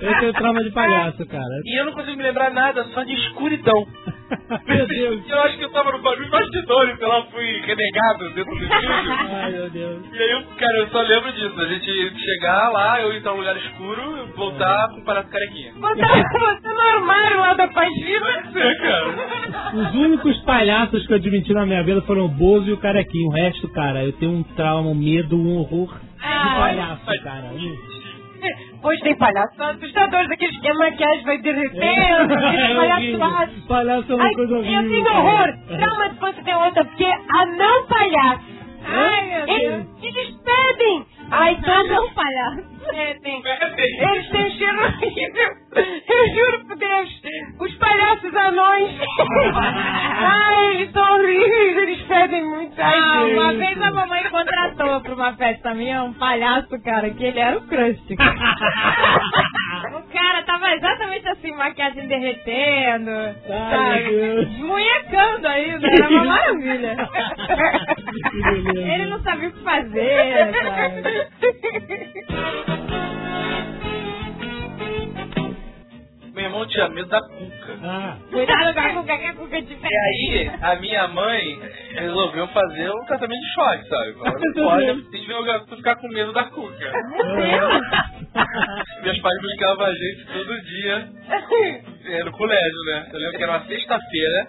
Eu 0.00 0.20
tenho 0.20 0.32
trauma 0.32 0.64
de 0.64 0.70
palhaço, 0.70 1.26
cara. 1.26 1.60
E 1.66 1.78
eu 1.78 1.84
não 1.84 1.92
consigo 1.92 2.16
me 2.16 2.22
lembrar 2.22 2.50
nada, 2.50 2.82
só 2.94 3.02
de 3.02 3.12
escuridão. 3.12 3.86
Meu 4.66 4.86
Deus. 4.86 5.22
Eu 5.28 5.40
acho 5.42 5.58
que 5.58 5.64
eu 5.64 5.70
tava 5.70 5.92
no 5.92 6.02
barulho 6.02 6.30
bastidores, 6.30 6.98
sei 6.98 7.06
lá, 7.06 7.22
fui 7.26 7.60
renegado 7.60 8.30
dentro 8.34 8.54
do 8.54 8.64
estúdio. 8.64 9.12
Ai, 9.30 9.50
meu 9.52 9.70
Deus. 9.70 10.02
E 10.12 10.18
aí, 10.18 10.30
eu, 10.32 10.42
cara, 10.56 10.78
eu 10.78 10.88
só 10.88 11.00
lembro 11.02 11.32
disso. 11.32 11.60
A 11.60 11.66
gente 11.66 12.18
chegar 12.24 12.68
lá, 12.70 13.00
eu 13.00 13.12
ir 13.12 13.22
pra 13.22 13.32
um 13.32 13.36
lugar 13.38 13.56
escuro, 13.56 14.28
voltar 14.36 14.88
com 14.90 15.00
o 15.00 15.04
palhaço 15.04 15.28
carequinha. 15.28 15.72
Botar 15.74 16.22
você 16.32 16.68
no 16.68 16.80
armário 16.80 17.38
lá 17.40 17.54
da 17.54 17.68
Pagina. 17.68 18.42
É, 18.54 18.74
cara. 18.76 19.72
Os 19.74 19.94
únicos 19.94 20.38
palhaços 20.44 21.06
que 21.06 21.12
eu 21.12 21.16
admiti 21.16 21.52
na 21.52 21.66
minha 21.66 21.82
vida 21.82 22.02
foram 22.02 22.26
o 22.26 22.28
Bozo 22.28 22.68
e 22.68 22.72
o 22.72 22.78
Carequinho. 22.78 23.28
O 23.28 23.32
resto, 23.32 23.68
cara, 23.68 24.04
eu 24.04 24.12
tenho 24.12 24.32
um 24.32 24.42
trauma, 24.42 24.88
um 24.90 24.94
medo, 24.94 25.36
um 25.36 25.56
horror 25.58 25.88
de 25.98 26.00
Ah, 26.22 26.56
palhaço, 26.58 27.22
cara. 27.24 27.50
Hoje 28.82 29.00
tem 29.02 29.16
palhaços 29.16 29.60
assustadores, 29.60 30.30
aqueles 30.30 30.58
que 30.60 30.68
a 30.68 30.74
maquiagem 30.74 31.24
vai 31.24 31.38
derretendo, 31.38 32.34
aqueles 32.34 32.70
Eu 32.70 32.76
palhaços. 33.20 33.64
Palhaço 33.66 34.12
é 34.12 34.14
uma 34.16 34.24
Ai, 34.24 34.34
coisa 34.34 34.52
eu 34.54 34.58
horrível. 34.58 34.90
tenho 34.90 35.04
cara. 35.04 35.18
horror. 35.18 35.48
Trauma 35.78 36.08
de 36.08 36.18
você 36.18 36.42
tem 36.42 36.54
outra, 36.56 36.84
porque 36.84 37.04
a 37.04 37.46
não 37.46 37.86
palhaço. 37.86 38.44
Ai. 38.84 39.44
Eles 39.48 39.86
se 40.00 40.10
despedem. 40.12 41.06
Ai, 41.30 41.60
todo 41.64 41.88
não, 41.88 42.10
palhaço. 42.12 42.62
Pedem. 42.90 43.42
Eles 43.46 44.28
têm 44.30 44.50
cheiro 44.50 44.78
horrível. 44.84 45.61
Eu 45.74 46.28
juro 46.34 46.66
por 46.66 46.76
Deus. 46.76 47.08
Os 47.60 47.74
palhaços 47.76 48.34
anões. 48.34 48.90
Ai, 49.56 50.74
eles 50.74 50.92
são 50.92 51.02
horríveis. 51.14 51.76
Eles 51.78 52.02
pedem 52.02 52.44
muito. 52.44 52.78
Ai, 52.80 52.94
Ah, 52.98 53.24
uma 53.32 53.52
vez 53.54 53.80
a 53.80 53.90
mamãe 53.90 54.22
contratou 54.30 55.00
pra 55.00 55.14
uma 55.14 55.32
festa 55.36 55.74
minha 55.74 56.02
um 56.04 56.12
palhaço, 56.14 56.78
cara, 56.82 57.10
que 57.10 57.24
ele 57.24 57.38
era 57.40 57.56
o 57.58 57.62
crush. 57.62 57.98
o 59.94 60.02
cara 60.12 60.42
tava 60.44 60.72
exatamente 60.74 61.26
assim, 61.28 61.52
maquiagem 61.54 62.06
derretendo, 62.06 63.10
Ai, 63.10 64.02
sabe? 64.04 64.46
Munhecando 64.58 65.48
ainda, 65.48 65.86
era 65.88 66.08
uma 66.08 66.24
maravilha. 66.24 66.96
Ele 68.94 69.06
não 69.06 69.22
sabia 69.22 69.48
o 69.48 69.52
que 69.52 69.62
fazer, 69.62 70.52
sabe? 70.52 71.02
Meu 76.34 76.44
irmão 76.46 76.66
tinha 76.66 76.88
medo 76.88 77.08
da 77.08 77.20
cuca. 77.20 77.78
Ah, 77.82 78.16
Cuidado 78.30 78.72
com 78.72 78.80
a 78.80 78.88
cuca, 78.94 79.18
que 79.18 79.26
a 79.26 79.34
cuca 79.34 79.58
é 79.58 79.60
diferente. 79.60 79.92
E 79.92 80.38
aí, 80.38 80.50
a 80.62 80.76
minha 80.76 81.06
mãe 81.08 81.60
resolveu 81.94 82.48
fazer 82.48 82.90
um 82.90 83.04
tratamento 83.04 83.38
de 83.40 83.52
choque, 83.52 83.86
sabe? 83.88 84.12
Falou, 84.14 84.40
não 84.40 84.52
pode 84.54 85.02
tem 85.10 85.26
ver 85.26 85.34
o 85.34 85.44
garoto 85.44 85.76
ficar 85.76 85.96
com 85.96 86.08
medo 86.08 86.32
da 86.32 86.44
cuca. 86.44 86.92
Meus 89.02 89.18
pais 89.20 89.42
buscavam 89.42 89.84
a 89.86 89.92
gente 89.94 90.24
todo 90.32 90.60
dia 90.62 91.08
eh, 92.06 92.24
no 92.24 92.32
colégio, 92.32 92.82
né? 92.86 93.10
Eu 93.12 93.18
lembro 93.18 93.36
que 93.36 93.42
era 93.42 93.52
uma 93.52 93.66
sexta-feira, 93.66 94.48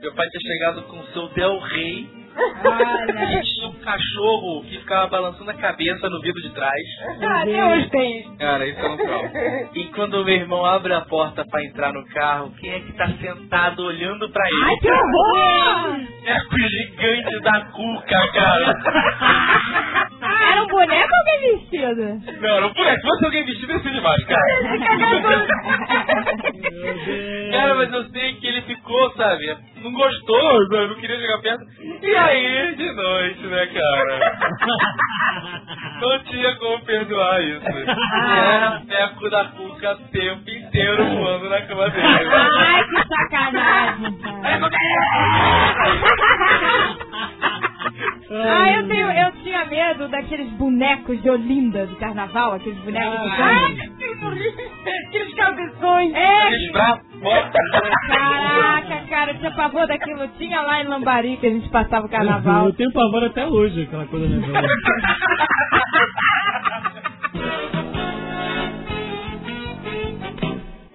meu 0.00 0.14
pai 0.14 0.26
tinha 0.30 0.40
chegado 0.54 0.82
com 0.84 0.98
o 0.98 1.06
seu 1.08 1.28
Del 1.34 1.58
Rey 1.58 2.08
E 2.38 3.40
tinha 3.42 3.68
um 3.68 3.72
cachorro 3.74 4.62
que 4.62 4.78
ficava 4.78 5.08
balançando 5.08 5.50
a 5.50 5.54
cabeça 5.54 6.08
no 6.08 6.20
vidro 6.20 6.40
de 6.42 6.50
trás. 6.54 6.82
Ah, 7.22 7.42
até 7.42 7.64
hoje 7.64 7.90
tem. 7.90 8.36
Cara, 8.36 8.66
isso 8.66 8.80
é 8.80 8.88
um 8.88 8.96
trauma. 8.96 9.30
E 9.74 9.84
quando 9.94 10.14
o 10.14 10.24
meu 10.24 10.34
irmão 10.34 10.64
abre 10.64 10.92
a 10.94 11.00
porta 11.02 11.44
pra 11.50 11.64
entrar 11.64 11.92
no 11.92 12.04
carro, 12.08 12.52
quem 12.60 12.70
é 12.70 12.80
que 12.80 12.92
tá 12.92 13.08
sentado 13.20 13.82
olhando 13.84 14.28
pra 14.30 14.44
ele? 14.46 14.64
Ai, 14.64 14.76
que 14.76 14.90
horror! 14.90 16.00
É 16.24 16.36
o 16.36 16.68
gigante 16.68 17.40
da 17.40 17.60
cuca, 17.66 18.32
cara. 18.32 18.74
Era 20.52 20.62
um 20.62 20.66
boneco 20.66 21.08
ou 21.10 21.18
alguém 21.18 21.58
vestido? 21.58 22.40
Não, 22.40 22.60
não 22.60 22.72
por 22.74 22.84
Se 22.84 23.00
fosse 23.02 23.24
alguém 23.24 23.44
vestido, 23.44 23.72
ia 23.72 23.78
ser 23.80 23.90
demais, 23.92 24.24
cara. 24.24 24.44
Cara, 27.52 27.74
mas 27.74 27.92
eu 27.92 28.04
sei 28.10 28.34
que 28.34 28.46
ele 28.46 28.62
ficou, 28.62 29.10
sabe? 29.12 29.56
Não 29.82 29.92
gostou, 29.92 30.66
sabe? 30.68 30.88
não 30.88 30.94
queria 30.96 31.18
chegar 31.18 31.38
perto. 31.38 31.64
E 32.02 32.16
aí, 32.16 32.74
de 32.76 32.92
noite, 32.92 33.46
né, 33.46 33.66
cara? 33.66 34.38
Não 36.00 36.18
tinha 36.20 36.54
como 36.56 36.80
perdoar 36.84 37.42
isso. 37.42 37.60
E 37.66 38.38
era 38.38 38.80
teco 38.88 39.28
da 39.30 39.46
cuca 39.46 39.94
o 39.94 39.96
tempo 40.12 40.48
inteiro 40.48 41.04
voando 41.04 41.48
na 41.48 41.60
cama 41.62 41.90
dele. 41.90 42.04
Ai, 42.06 42.84
que 42.84 43.08
sacanagem, 43.08 44.18
cara. 44.18 44.70
Ah, 48.30 48.72
eu, 48.72 48.86
tenho, 48.86 49.10
eu 49.10 49.32
tinha 49.42 49.64
medo 49.64 50.06
daqueles 50.08 50.50
bonecos 50.52 51.20
de 51.22 51.30
Olinda 51.30 51.86
do 51.86 51.96
carnaval, 51.96 52.54
aqueles 52.54 52.78
bonecos 52.80 53.10
de 53.22 53.42
Ai. 53.42 53.76
Aqueles 55.08 55.34
cabeções. 55.34 56.12
É, 56.14 56.42
Aqueles 56.46 56.72
braços 56.72 57.20
fortes, 57.22 57.52
caraca, 58.06 59.06
cara, 59.08 59.30
eu 59.32 59.38
tinha 59.38 59.50
pavor 59.52 59.86
daquilo. 59.86 60.28
Tinha 60.36 60.60
lá 60.60 60.82
em 60.82 60.88
Lambari 60.88 61.36
que 61.38 61.46
a 61.46 61.50
gente 61.50 61.68
passava 61.70 62.04
o 62.06 62.10
carnaval. 62.10 62.66
Eu 62.66 62.74
tenho 62.74 62.92
pavor 62.92 63.24
até 63.24 63.46
hoje, 63.46 63.82
aquela 63.84 64.04
coisa 64.06 64.28
nervosa. 64.28 64.68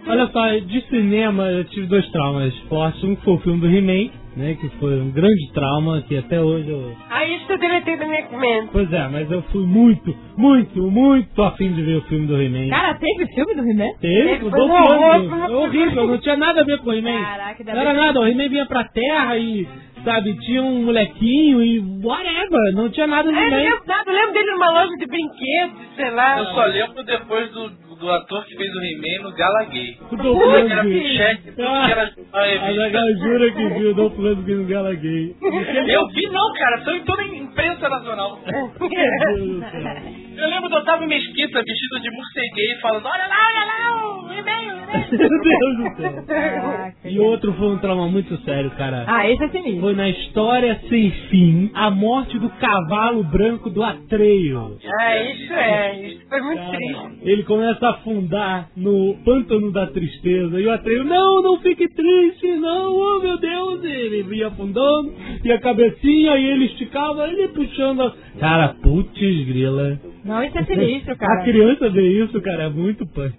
Olha 0.06 0.28
só, 0.28 0.48
de 0.60 0.82
cinema 0.90 1.44
eu 1.50 1.64
tive 1.66 1.88
dois 1.88 2.08
traumas 2.12 2.56
fortes. 2.70 3.04
Um 3.04 3.16
foi 3.18 3.34
o 3.34 3.40
filme 3.40 3.62
do 3.62 3.68
He-Man, 3.68 4.12
né? 4.36 4.56
Que 4.60 4.70
foi 4.80 5.00
um 5.00 5.12
grande 5.12 5.52
trauma, 5.54 6.02
que 6.02 6.18
até 6.18 6.40
hoje 6.42 6.70
eu. 6.70 6.96
Aí 7.10 7.36
isso 7.36 7.52
eu 7.52 7.58
deletei 7.58 7.98
da 7.98 8.06
minha 8.06 8.28
mente. 8.38 8.70
Pois 8.72 8.92
é, 8.92 9.08
mas 9.08 9.32
eu 9.32 9.42
fui 9.44 9.66
muito, 9.66 10.16
muito, 10.38 10.82
muito 10.92 11.44
afim 11.44 11.72
de 11.74 11.82
ver 11.82 11.98
o 11.98 12.02
filme 12.04 12.28
do 12.28 12.42
He-Man. 12.42 12.70
Cara, 12.70 12.96
teve 12.96 13.28
filme 13.34 13.56
do 13.56 13.62
He-Man? 13.62 13.94
Teve, 14.00 14.46
o 14.46 14.50
foi 14.50 14.62
uma 14.62 15.48
É 15.48 15.56
horrível, 15.56 16.08
não 16.08 16.18
tinha 16.18 16.38
nada 16.38 16.62
a 16.62 16.64
ver 16.64 16.80
com 16.80 16.90
o 16.90 16.94
He-Man. 16.94 17.22
Caraca, 17.24 17.64
Não 17.64 17.80
era 17.82 17.94
nada, 17.94 18.20
o 18.20 18.28
He-Man 18.28 18.50
vinha 18.50 18.66
pra 18.66 18.84
terra 18.86 19.38
e, 19.38 19.68
sabe, 20.04 20.34
tinha 20.40 20.62
um 20.62 20.86
molequinho 20.86 21.64
e 21.64 21.80
whatever, 22.04 22.74
não 22.76 22.90
tinha 22.90 23.08
nada 23.08 23.32
de 23.32 23.38
É, 23.38 23.46
eu 23.46 23.50
lembro 23.50 23.84
nada, 23.88 24.12
eu 24.12 24.16
lembro 24.16 24.34
dele 24.34 24.52
numa 24.52 24.72
loja 24.72 24.96
de 24.98 25.06
brinquedos, 25.06 25.96
sei 25.96 26.10
lá. 26.12 26.40
Eu 26.40 26.46
só 26.46 26.66
lembro 26.66 27.04
depois 27.04 27.52
do, 27.52 27.70
do 28.04 28.12
ator 28.12 28.46
que 28.46 28.56
fez 28.58 28.70
o 28.76 28.80
He-Man 28.84 29.24
no 29.24 29.32
Gala 29.36 29.64
Gay. 29.66 29.98
O 30.12 30.16
Dolph 30.18 30.44
Lundgren. 30.44 31.40
era 31.90 32.12
a 32.34 32.40
A. 32.42 32.74
Zagal 32.74 33.08
jura 33.22 33.52
que 33.52 33.70
viu 33.80 33.92
o 33.92 33.94
Dolph 33.94 34.18
Lundgren 34.18 34.58
no 34.58 34.66
Gala 34.68 34.94
Gay. 34.94 35.36
Eu 35.88 36.08
vi 36.10 36.28
não, 36.30 36.54
cara, 36.54 36.84
saiu 36.84 36.98
em 36.98 37.04
toda 37.06 37.22
a 37.22 37.26
imprensa 37.28 37.88
nacional. 37.90 38.40
Eu 40.36 40.50
lembro 40.50 40.70
do 40.70 40.76
Otávio 40.78 41.08
Mesquita 41.08 41.62
vestido 41.64 42.00
de 42.02 42.12
morceguei 42.12 42.76
falando, 42.82 43.06
olha 43.06 43.28
lá, 43.28 43.36
olha 43.48 43.66
lá, 43.66 44.18
o 44.28 44.34
e-mail, 44.34 44.74
Meu 45.14 45.30
Deus 45.30 45.78
do 45.78 46.02
céu. 46.02 46.24
Caraca. 46.26 46.96
E 47.06 47.20
outro 47.20 47.54
foi 47.54 47.68
um 47.68 47.78
trauma 47.78 48.08
muito 48.08 48.36
sério, 48.44 48.72
cara. 48.72 49.06
Ah, 49.08 49.30
esse 49.30 49.44
é 49.44 49.48
sinistro. 49.50 49.82
Foi 49.82 49.94
na 49.96 50.10
história 50.10 50.80
sem 50.90 51.12
fim, 51.30 51.72
a 51.74 51.90
morte 51.92 52.38
do 52.40 52.50
cavalo 52.50 53.24
branco 53.24 53.70
do 53.70 53.84
Atreio. 53.84 54.78
Ah, 55.00 55.18
isso 55.24 55.54
é, 55.54 56.08
isso 56.08 56.28
foi 56.28 56.42
muito 56.42 56.60
Cara, 56.60 56.72
triste. 56.78 57.20
ele 57.24 57.44
começa 57.44 57.86
a 57.88 57.92
afundar 57.92 58.70
no 58.76 59.16
pântano 59.24 59.72
da 59.72 59.88
tristeza. 59.88 60.60
E 60.60 60.66
o 60.66 60.72
Atreio, 60.72 61.04
não, 61.04 61.42
não 61.42 61.60
fique 61.62 61.88
triste, 61.88 62.48
não, 62.58 62.94
oh 62.96 63.20
meu 63.22 63.38
Deus. 63.38 63.84
E 63.84 63.88
ele 63.88 64.24
vinha 64.24 64.48
afundando, 64.48 65.14
e 65.44 65.52
a 65.52 65.60
cabecinha, 65.60 66.38
e 66.38 66.46
ele 66.46 66.66
esticava, 66.66 67.28
ele 67.28 67.48
puxando. 67.50 68.02
a- 68.02 68.14
Cara, 68.40 68.76
putz 68.82 69.14
grila. 69.46 70.00
Não, 70.26 70.44
isso 70.44 70.58
é 70.58 70.64
sinistro, 70.64 71.14
A 71.14 71.18
cara. 71.18 71.44
criança 71.44 71.90
vê 71.90 72.24
isso, 72.24 72.42
cara, 72.42 72.64
é 72.64 72.70
muito 72.70 73.06
punk. 73.08 73.36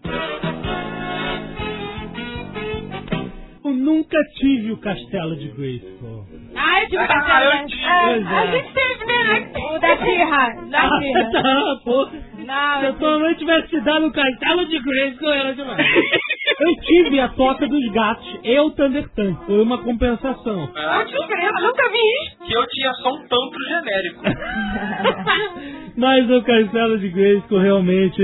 Eu 3.65 3.73
nunca 3.73 4.19
tive 4.37 4.73
o 4.73 4.77
castelo 4.77 5.37
de 5.37 5.49
Grayskull. 5.49 6.27
Ah, 6.55 6.83
eu 6.83 6.89
tive 6.89 6.99
um 6.99 7.05
Ah, 7.05 7.09
castelo. 7.09 7.45
eu 7.45 7.51
né? 7.55 7.67
tive. 7.67 7.85
Ah, 7.85 8.01
Pois 8.05 8.27
a 8.27 8.45
é. 8.45 8.53
gente 8.53 8.75
teve, 8.75 9.05
né? 9.07 9.53
O 9.57 9.79
da 9.81 9.97
Tirra. 9.97 10.55
Da 10.71 10.89
Tirra. 11.01 11.31
tá, 11.43 11.81
pô. 11.85 12.09
Não, 12.45 12.81
Se 12.81 12.85
eu 12.87 12.91
a 12.91 12.93
tua 12.93 13.19
mãe 13.19 13.35
tivesse 13.37 13.69
te 13.69 13.81
dado 13.81 14.07
o 14.07 14.13
castelo 14.13 14.67
de 14.67 14.79
Grayskull, 14.81 15.31
era 15.33 15.55
demais. 15.55 15.87
Eu 16.47 16.77
tive 16.83 17.21
a 17.21 17.29
toca 17.31 17.67
dos 17.67 17.93
gatos 17.93 18.39
e 18.45 18.59
o 18.61 18.71
Thunder 18.73 19.09
Tank. 19.15 19.47
Foi 19.47 19.63
uma 19.63 19.79
compensação. 19.79 20.69
Ah, 20.77 21.03
Eu 21.03 21.63
nunca 21.63 21.89
vi 21.91 21.97
isso. 21.97 22.45
que 22.45 22.53
eu 22.53 22.67
tinha 22.69 22.93
só 23.03 23.09
um 23.09 23.27
tanto 23.27 23.57
genérico. 23.69 24.23
Mas 25.97 26.29
o 26.31 26.43
castelo 26.43 26.99
de 26.99 27.09
Grayskull 27.09 27.59
realmente 27.61 28.21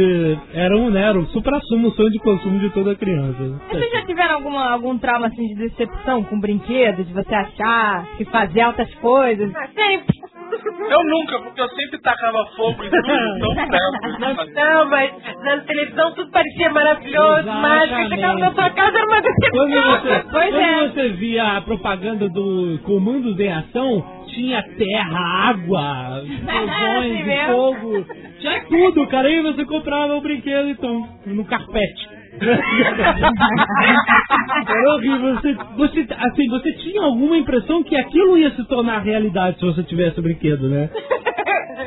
era 0.53 0.77
um, 0.77 0.91
né, 0.91 1.03
era 1.09 1.19
o 1.19 1.27
supra-sumo, 1.29 1.89
o 1.89 1.93
sonho 1.93 2.11
de 2.11 2.19
consumo 2.19 2.59
de 2.59 2.69
toda 2.75 2.95
criança. 2.97 3.61
Vocês 3.71 3.91
já 3.93 4.03
tiveram 4.05 4.35
alguma, 4.35 4.71
algum 4.73 4.99
trauma 4.99 5.29
assim 5.29 5.47
de 5.47 5.55
decepção 5.55 6.25
com 6.25 6.41
brinquedos, 6.41 7.07
de 7.07 7.13
você 7.15 7.35
achar 7.35 8.07
que 8.17 8.25
fazer 8.27 8.61
altas 8.61 8.93
coisas? 8.97 9.51
Ah, 9.55 9.69
Sempre. 9.69 10.21
Eu 10.91 11.05
nunca, 11.05 11.39
porque 11.41 11.61
eu 11.61 11.69
sempre 11.69 11.99
tacava 12.01 12.45
fogo 12.57 12.83
em 12.85 12.91
tudo, 12.91 13.03
então. 13.61 14.47
Não, 14.55 14.89
mas 14.91 15.13
na 15.45 15.59
televisão 15.61 16.13
tudo 16.15 16.31
parecia 16.31 16.71
maravilhoso, 16.71 17.47
mágico. 17.47 18.09
Chegava 18.09 18.39
na 18.39 18.53
sua 18.55 18.71
casa 18.71 18.99
era 18.99 19.07
uma 19.07 19.23
Quando 19.23 19.71
decepção. 19.71 20.01
você, 20.01 20.25
Pois 20.31 20.51
quando 20.51 20.61
é. 20.61 20.89
você 20.89 21.09
via 21.11 21.57
a 21.57 21.61
propaganda 21.63 22.29
do 22.29 22.79
Comandos 22.85 23.39
em 23.39 23.53
Ação, 23.53 24.25
tinha 24.29 24.63
terra, 24.77 25.51
água, 25.51 26.23
explosões, 26.25 26.71
Assim 27.01 27.21
e 27.21 27.25
mesmo. 27.25 27.53
fogo, 27.53 28.07
tinha 28.39 28.65
tudo, 28.65 29.07
cara. 29.09 29.29
Aí 29.29 29.43
você 29.43 29.65
comprava 29.65 30.15
o 30.17 30.21
brinquedo, 30.21 30.69
então, 30.69 31.09
no 31.27 31.45
carpete. 31.45 32.20
Era 34.69 34.95
horrível. 34.95 35.35
Você, 35.35 35.55
você, 35.77 36.07
assim, 36.15 36.49
você 36.49 36.73
tinha 36.75 37.03
alguma 37.03 37.37
impressão 37.37 37.83
que 37.83 37.97
aquilo 37.97 38.39
ia 38.39 38.51
se 38.53 38.65
tornar 38.69 39.01
realidade 39.01 39.59
se 39.59 39.65
você 39.65 39.83
tivesse 39.83 40.21
o 40.21 40.23
brinquedo, 40.23 40.69
né? 40.69 40.91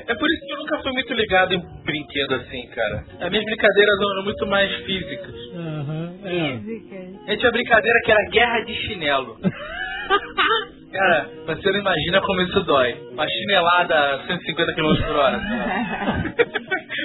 É 0.06 0.16
por 0.16 0.28
isso 0.28 0.46
que 0.46 0.54
eu 0.54 0.58
nunca 0.58 0.80
fui 0.82 0.92
muito 0.92 1.14
ligado 1.14 1.54
em 1.54 1.62
brinquedo 1.86 2.34
assim, 2.34 2.68
cara. 2.70 3.06
As 3.22 3.30
minhas 3.30 3.46
brincadeiras 3.46 3.96
eram 4.12 4.24
muito 4.24 4.48
mais 4.48 4.76
físicas. 4.86 5.36
Aham, 5.56 6.14
é. 6.26 6.58
Físicas. 6.58 7.28
A 7.28 7.32
gente 7.32 7.40
tinha 7.40 7.52
brincadeira 7.52 8.00
que 8.04 8.12
era 8.12 8.30
guerra 8.32 8.60
de 8.62 8.74
chinelo. 8.74 9.38
Cara, 10.94 11.28
você 11.48 11.72
não 11.72 11.80
imagina 11.80 12.22
como 12.22 12.42
isso 12.42 12.64
dói. 12.66 12.94
Uma 13.14 13.28
chinelada 13.28 13.96
a 14.16 14.28
150 14.28 14.74
km 14.76 14.96
por 15.08 15.16
hora. 15.16 15.42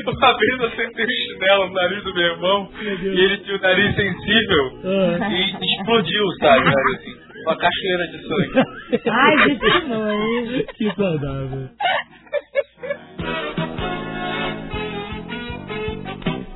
Uma 0.06 0.38
vez 0.38 0.60
eu 0.60 0.70
sentei 0.72 1.04
o 1.04 1.10
chinelo 1.10 1.68
no 1.68 1.72
nariz 1.74 2.04
do 2.04 2.14
meu 2.14 2.24
irmão 2.24 2.68
Meu 2.80 3.14
e 3.14 3.20
ele 3.24 3.38
tinha 3.38 3.56
o 3.56 3.60
nariz 3.60 3.94
sensível 3.96 4.72
Ah. 4.84 5.28
e 5.32 5.64
explodiu, 5.64 6.24
sabe? 6.40 6.64
nariz, 6.64 6.98
assim, 6.98 7.16
uma 7.42 7.56
cachoeira 7.56 8.06
de 8.08 8.28
sangue. 8.28 9.00
Ai, 9.10 9.48
gente, 9.48 9.60
que 9.60 9.88
nojo. 9.88 10.64
que 10.76 10.94
saudável. 10.94 11.68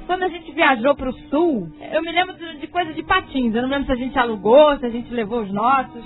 Quando 0.06 0.22
a 0.24 0.28
gente 0.28 0.52
viajou 0.52 0.94
pro 0.94 1.12
sul, 1.30 1.68
eu 1.92 2.02
me 2.02 2.12
lembro 2.12 2.34
de 2.60 2.66
coisa 2.66 2.92
de 2.92 3.02
patins. 3.02 3.54
Eu 3.54 3.62
não 3.62 3.70
lembro 3.70 3.86
se 3.86 3.92
a 3.92 3.96
gente 3.96 4.18
alugou, 4.18 4.76
se 4.78 4.84
a 4.86 4.90
gente 4.90 5.12
levou 5.12 5.40
os 5.42 5.52
nossos. 5.52 6.04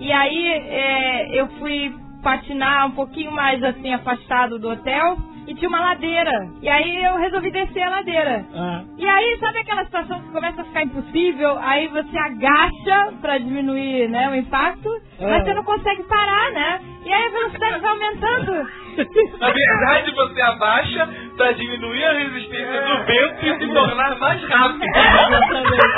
E 0.00 0.12
aí 0.12 0.48
é, 0.48 1.40
eu 1.40 1.46
fui 1.58 1.94
patinar 2.22 2.86
um 2.86 2.90
pouquinho 2.92 3.30
mais 3.32 3.62
assim, 3.62 3.92
afastado 3.94 4.58
do 4.58 4.70
hotel. 4.70 5.16
E 5.46 5.54
tinha 5.54 5.68
uma 5.70 5.80
ladeira. 5.80 6.46
E 6.60 6.68
aí 6.68 7.04
eu 7.06 7.16
resolvi 7.16 7.50
descer 7.50 7.82
a 7.82 7.88
ladeira. 7.88 8.44
Ah, 8.54 8.82
E 8.98 9.08
aí, 9.08 9.38
sabe 9.40 9.58
aquela 9.60 9.82
situação 9.86 10.20
que 10.20 10.28
começa 10.30 10.60
a 10.60 10.64
ficar 10.66 10.82
impossível? 10.82 11.58
Aí 11.62 11.88
você 11.88 12.18
agacha 12.18 13.14
pra 13.22 13.38
diminuir 13.38 14.08
né, 14.10 14.28
o 14.28 14.34
impacto, 14.34 14.90
mas 15.18 15.40
Ah. 15.40 15.44
você 15.44 15.54
não 15.54 15.64
consegue 15.64 16.02
parar, 16.02 16.50
né? 16.52 16.80
E 17.06 17.10
aí 17.14 17.24
a 17.24 17.30
velocidade 17.30 17.80
vai 17.80 17.90
aumentando. 17.90 18.52
Na 19.40 19.50
verdade, 19.50 20.14
você 20.14 20.42
abaixa 20.42 21.08
pra 21.38 21.52
diminuir 21.52 22.04
a 22.04 22.12
resistência 22.12 22.82
do 22.82 23.04
vento 23.06 23.46
e 23.46 23.58
se 23.58 23.72
tornar 23.72 24.18
mais 24.18 24.44
rápido. 24.50 24.84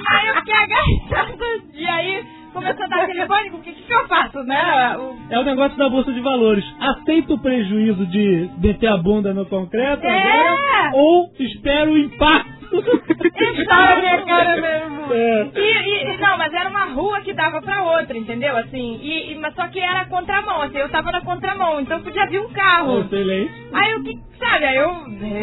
E 0.00 0.16
aí 0.16 0.26
eu 0.28 0.34
fiquei 0.36 0.54
agachada. 0.54 1.44
E 1.74 1.86
aí 1.86 2.24
começou 2.52 2.84
a 2.84 2.88
dar 2.88 3.02
aquele 3.02 3.26
pânico. 3.26 3.56
O 3.56 3.60
que, 3.60 3.72
que 3.72 3.92
eu 3.94 4.06
faço, 4.08 4.42
né? 4.44 4.96
O- 4.98 5.16
É 5.30 5.38
o 5.38 5.44
negócio 5.44 5.76
da 5.78 5.88
bolsa 5.88 6.12
de 6.12 6.20
valores. 6.20 6.64
Aceita 6.80 7.34
o 7.34 7.38
prejuízo 7.38 8.06
de 8.06 8.48
meter 8.58 8.88
a 8.88 8.96
bunda 8.96 9.32
no 9.34 9.46
concreto 9.46 10.04
É. 10.04 10.18
agora, 10.32 10.90
ou 10.94 11.30
espera 11.38 11.90
o 11.90 11.98
impacto. 11.98 12.59
Estoura 12.72 13.92
a 13.94 14.00
minha 14.00 14.22
cara 14.24 14.56
mesmo. 14.60 15.12
É. 15.12 15.48
E, 15.56 16.14
e- 16.14 16.16
não, 16.18 16.38
mas 16.38 16.52
era 16.52 16.68
uma 16.68 16.84
rua 16.86 17.20
que 17.20 17.32
dava 17.32 17.60
pra 17.62 17.82
outra, 17.82 18.16
entendeu? 18.16 18.56
Assim, 18.56 18.98
e, 19.02 19.32
e- 19.32 19.38
mas 19.38 19.54
só 19.54 19.66
que 19.68 19.80
era 19.80 20.04
contramão, 20.06 20.62
assim, 20.62 20.78
eu 20.78 20.88
tava 20.88 21.10
na 21.10 21.20
contramão, 21.22 21.80
então 21.80 22.00
podia 22.02 22.26
vir 22.26 22.40
um 22.40 22.50
carro. 22.52 23.00
Excelente. 23.00 23.52
Aí 23.72 23.94
o 23.94 24.02
que, 24.04 24.18
sabe, 24.38 24.64
aí 24.66 24.76
eu 24.76 24.90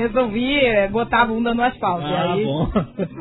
resolvi 0.02 0.60
eh, 0.66 0.88
botar 0.90 1.22
a 1.22 1.26
bunda 1.26 1.54
no 1.54 1.64
asfalto. 1.64 2.06
Ah, 2.06 2.34
aí, 2.34 2.44
bom. 2.46 2.70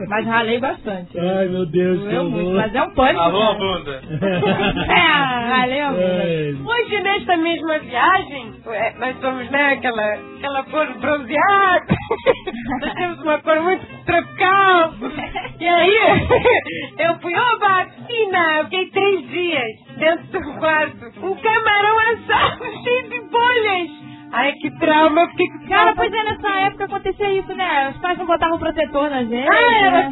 Mas 0.08 0.26
ralei 0.26 0.58
bastante. 0.60 1.18
Ai, 1.18 1.46
meu 1.48 1.66
Deus, 1.66 2.00
Doeu 2.00 2.24
muito, 2.30 2.50
mas 2.56 2.74
é 2.74 2.82
um 2.82 2.90
pânico. 2.94 3.20
Alô, 3.22 3.52
né? 3.52 3.58
bunda. 3.58 4.02
É, 4.88 5.48
ralei 5.48 5.80
a 5.80 5.90
bunda. 5.90 6.22
Ai, 6.22 6.56
Hoje, 6.66 7.00
nesta 7.02 7.36
mesma 7.36 7.78
viagem, 7.78 8.52
é, 8.68 8.92
nós 8.98 9.20
somos, 9.20 9.50
né, 9.50 9.72
aquela, 9.72 10.14
aquela 10.36 10.62
cor 10.64 10.86
bronzeada. 10.98 11.86
nós 12.82 12.94
temos 12.94 13.20
uma 13.22 13.38
cor 13.38 13.60
muito 13.62 13.95
tropical. 14.06 14.94
E 15.58 15.66
aí, 15.66 15.90
eu 16.98 17.18
fui, 17.18 17.34
oba, 17.34 17.86
piscina. 17.86 18.58
Eu 18.58 18.64
fiquei 18.64 18.86
três 18.90 19.28
dias 19.30 19.96
dentro 19.96 20.26
do 20.40 20.58
quarto. 20.58 21.06
Um 21.22 21.34
camarão 21.34 21.98
assado 21.98 22.64
cheio 22.84 23.08
de 23.08 23.20
bolhas. 23.30 23.90
Ai, 24.32 24.52
que 24.52 24.70
trauma. 24.78 25.22
Eu 25.22 25.28
fiquei 25.30 25.48
com 25.48 25.68
Cara, 25.68 25.94
pois 25.96 26.12
é, 26.12 26.24
nessa 26.24 26.48
época 26.60 26.84
acontecia 26.84 27.32
isso, 27.32 27.54
né? 27.54 27.88
Os 27.88 27.96
pais 28.02 28.18
não 28.18 28.26
botavam 28.26 28.58
protetor 28.58 29.08
na 29.08 29.24
gente. 29.24 29.48
Ah, 29.48 29.78
era 29.80 29.90
né? 29.90 30.10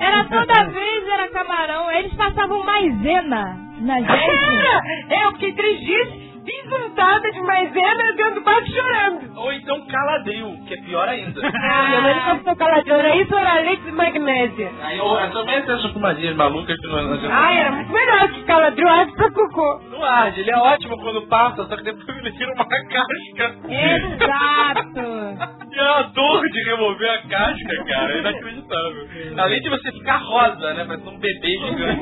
Era 0.00 0.24
toda 0.24 0.64
vez, 0.64 1.08
era 1.08 1.28
camarão. 1.28 1.92
Eles 1.92 2.12
passavam 2.14 2.64
maisena 2.64 3.56
na 3.80 4.00
gente. 4.00 4.12
Era. 4.12 5.24
Eu 5.24 5.32
fiquei 5.32 5.52
três 5.52 5.80
dias 5.80 6.33
desuntada 6.44 7.30
de 7.32 7.40
maisena 7.42 8.12
dentro 8.16 8.34
do 8.36 8.42
quarto 8.42 8.70
chorando. 8.70 9.38
Ou 9.40 9.52
então 9.52 9.86
caladril, 9.86 10.56
que 10.66 10.74
é 10.74 10.76
pior 10.82 11.08
ainda. 11.08 11.40
Ah, 11.64 11.88
minha 11.88 12.00
mãe 12.02 12.14
nunca 12.14 12.36
ficou 12.36 12.56
caladinha. 12.56 12.94
Era 12.96 13.16
isso, 13.16 13.34
era 13.34 13.60
leite 13.60 13.82
de 13.82 13.92
magnésia. 13.92 14.70
Aí 14.82 14.98
eu, 14.98 15.06
eu 15.06 15.30
também 15.32 15.62
tenho 15.62 15.78
essas 15.78 15.92
fumadinhas 15.92 16.36
malucas 16.36 16.76
que 16.78 16.86
não 16.86 17.02
não 17.02 17.14
adianta. 17.14 17.34
Ai, 17.34 17.58
era 17.58 17.72
muito 17.72 17.92
melhor 17.92 18.28
que 18.32 18.42
caladril 18.44 18.88
arde 18.88 19.12
pra 19.14 19.30
cocô. 19.30 19.80
Não 19.90 20.04
arde, 20.04 20.40
ele 20.40 20.50
é 20.50 20.56
ótimo 20.56 20.96
quando 21.00 21.26
passa, 21.28 21.64
só 21.66 21.76
que 21.76 21.82
depois 21.82 22.06
ele 22.18 22.32
tira 22.32 22.52
uma 22.54 22.64
casca. 22.68 23.56
Exato. 23.68 25.54
E 25.74 25.76
é 25.76 25.82
a 25.82 26.02
dor 26.02 26.40
de 26.48 26.62
remover 26.70 27.10
a 27.10 27.18
casca, 27.28 27.84
cara, 27.88 28.12
é 28.14 28.18
inacreditável. 28.20 29.08
Além 29.38 29.60
de 29.60 29.68
você 29.70 29.90
ficar 29.90 30.18
rosa, 30.18 30.72
né? 30.72 30.84
Parece 30.84 31.08
um 31.08 31.18
bebê 31.18 31.48
gigante. 31.48 32.00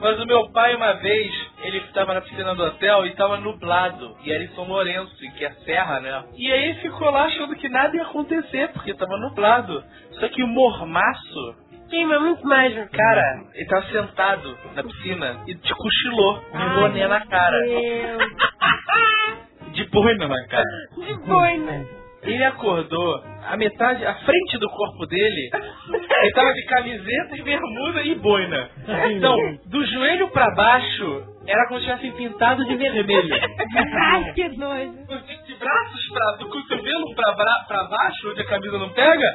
Mas 0.00 0.20
o 0.20 0.26
meu 0.26 0.50
pai, 0.50 0.74
uma 0.74 0.92
vez, 0.94 1.30
ele 1.76 1.86
estava 1.86 2.14
na 2.14 2.20
piscina 2.20 2.54
do 2.54 2.62
hotel 2.64 3.06
e 3.06 3.10
estava 3.10 3.36
nublado. 3.38 4.16
E 4.24 4.32
era 4.32 4.44
em 4.44 4.48
São 4.48 4.64
Lourenço, 4.64 5.16
que 5.16 5.44
é 5.44 5.50
serra, 5.64 6.00
né? 6.00 6.24
E 6.36 6.52
aí 6.52 6.74
ficou 6.74 7.10
lá 7.10 7.24
achando 7.24 7.54
que 7.56 7.68
nada 7.68 7.96
ia 7.96 8.02
acontecer, 8.02 8.68
porque 8.72 8.90
estava 8.90 9.16
nublado. 9.18 9.82
Só 10.12 10.28
que 10.28 10.42
o 10.42 10.48
mormaço, 10.48 11.62
Queima 11.90 12.18
muito 12.20 12.42
mais. 12.46 12.74
meu 12.74 12.88
cara, 12.88 13.44
ele 13.54 13.66
tava 13.66 13.86
sentado 13.86 14.56
na 14.74 14.82
piscina 14.82 15.42
e 15.46 15.54
te 15.54 15.74
cochilou, 15.74 16.38
de 16.38 16.74
boné 16.74 17.06
na 17.06 17.26
cara. 17.26 17.58
De 19.72 19.84
boina 19.90 20.28
na 20.28 20.46
cara. 20.48 20.64
De 20.96 21.14
boina. 21.26 21.86
Ele 22.22 22.44
acordou, 22.44 23.22
a 23.44 23.56
metade, 23.56 24.06
a 24.06 24.14
frente 24.14 24.58
do 24.58 24.70
corpo 24.70 25.06
dele, 25.06 25.50
ele 25.92 26.32
tava 26.34 26.52
de 26.54 26.64
camiseta, 26.66 27.34
de 27.34 27.42
bermuda 27.42 28.02
e 28.02 28.14
boina. 28.14 28.70
Então, 29.10 29.36
do 29.66 29.84
joelho 29.84 30.28
pra 30.30 30.46
baixo, 30.54 31.24
era 31.46 31.66
como 31.68 31.80
se 31.80 31.86
tivessem 31.86 32.12
pintado 32.12 32.64
de 32.64 32.74
vermelho. 32.76 33.34
Ai, 34.12 34.32
que 34.32 34.48
nojo. 34.50 34.92
De, 34.92 35.46
de 35.46 35.54
braços 35.56 36.08
pra, 36.12 36.36
do 36.38 36.48
cotovelo 36.48 37.14
pra, 37.14 37.32
bra- 37.32 37.64
pra 37.68 37.84
baixo, 37.84 38.30
onde 38.30 38.40
a 38.42 38.46
camisa 38.46 38.78
não 38.78 38.88
pega, 38.90 39.26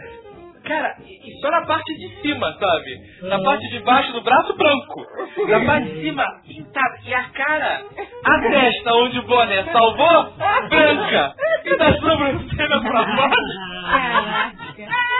cara, 0.64 0.95
e 1.05 1.39
só 1.41 1.49
na 1.51 1.66
parte 1.66 1.93
de 1.97 2.22
cima, 2.22 2.53
sabe? 2.60 3.01
Na 3.30 3.39
parte 3.41 3.70
de 3.70 3.80
baixo 3.80 4.12
do 4.14 4.22
braço, 4.22 4.53
branco. 4.55 5.05
Na 5.47 5.60
parte 5.66 5.89
de 5.89 6.01
cima, 6.01 6.26
pintado. 6.45 6.95
E 7.05 7.14
a 7.14 7.24
cara, 7.30 7.82
a 8.26 8.39
testa 8.41 8.93
onde 8.93 9.20
o 9.20 9.24
boné 9.24 9.64
salvou, 9.72 10.34
branca. 10.70 11.34
E 11.66 11.78
da 11.78 11.93
sobrancelha 11.99 12.82
pra 12.82 13.03
baixo. 13.03 13.58
Caraca. 13.88 15.16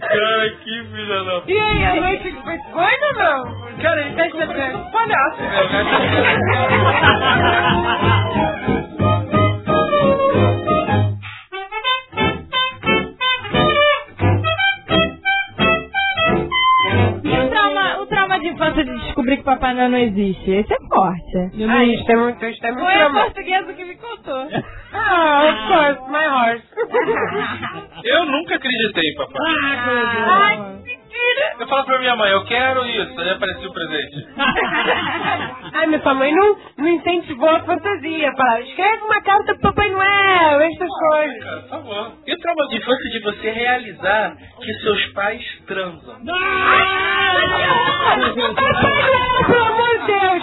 Cara, 0.00 0.50
que 0.62 0.84
filha 0.84 1.24
da 1.24 1.42
E 1.46 1.58
aí, 1.58 1.84
a 1.84 1.94
noite 2.00 2.32
foi 2.44 2.58
coisa 2.58 3.06
ou 3.06 3.14
não? 3.14 3.66
Cara, 3.82 4.00
ele 4.00 4.14
tá 4.14 4.46
parecendo 4.46 4.78
um 4.78 4.90
palhaço, 4.90 5.42
de 18.86 19.04
descobrir 19.04 19.36
que 19.38 19.42
Papai 19.44 19.74
Noel 19.74 19.88
não 19.90 19.98
existe? 19.98 20.50
Esse 20.50 20.72
é 20.72 20.76
forte. 20.88 21.36
Ah, 21.68 21.84
isso 21.84 22.10
é 22.10 22.16
muito, 22.16 22.44
isso 22.46 22.66
é 22.66 22.72
muito 22.72 22.84
Foi 22.84 22.94
a 23.02 23.10
portuguesa 23.10 23.72
que 23.72 23.84
me 23.84 23.94
contou. 23.96 24.46
Ah, 24.98 25.42
of 25.44 25.68
course, 25.68 26.10
my 26.10 26.26
horse. 26.26 26.64
Eu 28.04 28.24
nunca 28.24 28.54
acreditei, 28.54 29.14
papai. 29.14 29.54
Ai, 30.28 30.95
mentira. 31.16 31.56
Eu 31.60 31.66
falo 31.68 31.84
pra 31.84 31.98
minha 31.98 32.16
mãe, 32.16 32.30
eu 32.32 32.44
quero 32.44 32.84
isso, 32.86 33.20
aí 33.20 33.30
apareceu 33.30 33.70
o 33.70 33.72
presente. 33.72 34.26
Ai, 35.74 36.00
sua 36.00 36.14
mãe 36.14 36.32
não, 36.34 36.56
não 36.78 36.88
incentivou 36.88 37.48
a 37.48 37.60
fantasia. 37.60 38.32
Fala, 38.36 38.60
escreve 38.60 39.02
uma 39.04 39.20
carta 39.22 39.54
pro 39.54 39.62
Papai 39.72 39.88
Noel, 39.90 40.60
essas 40.60 40.88
coisas. 40.88 41.44
Cara, 41.44 41.60
por 41.60 41.68
favor. 41.68 42.12
E 42.26 42.34
o 42.34 42.38
trauma 42.38 42.68
de 42.68 42.76
infância 42.76 43.10
de 43.10 43.20
você 43.20 43.50
realizar 43.50 44.36
que 44.60 44.72
seus 44.80 45.06
pais 45.12 45.42
transam? 45.66 46.16
Pelo 49.46 49.64
amor 49.64 49.98
de 49.98 50.06
Deus! 50.06 50.42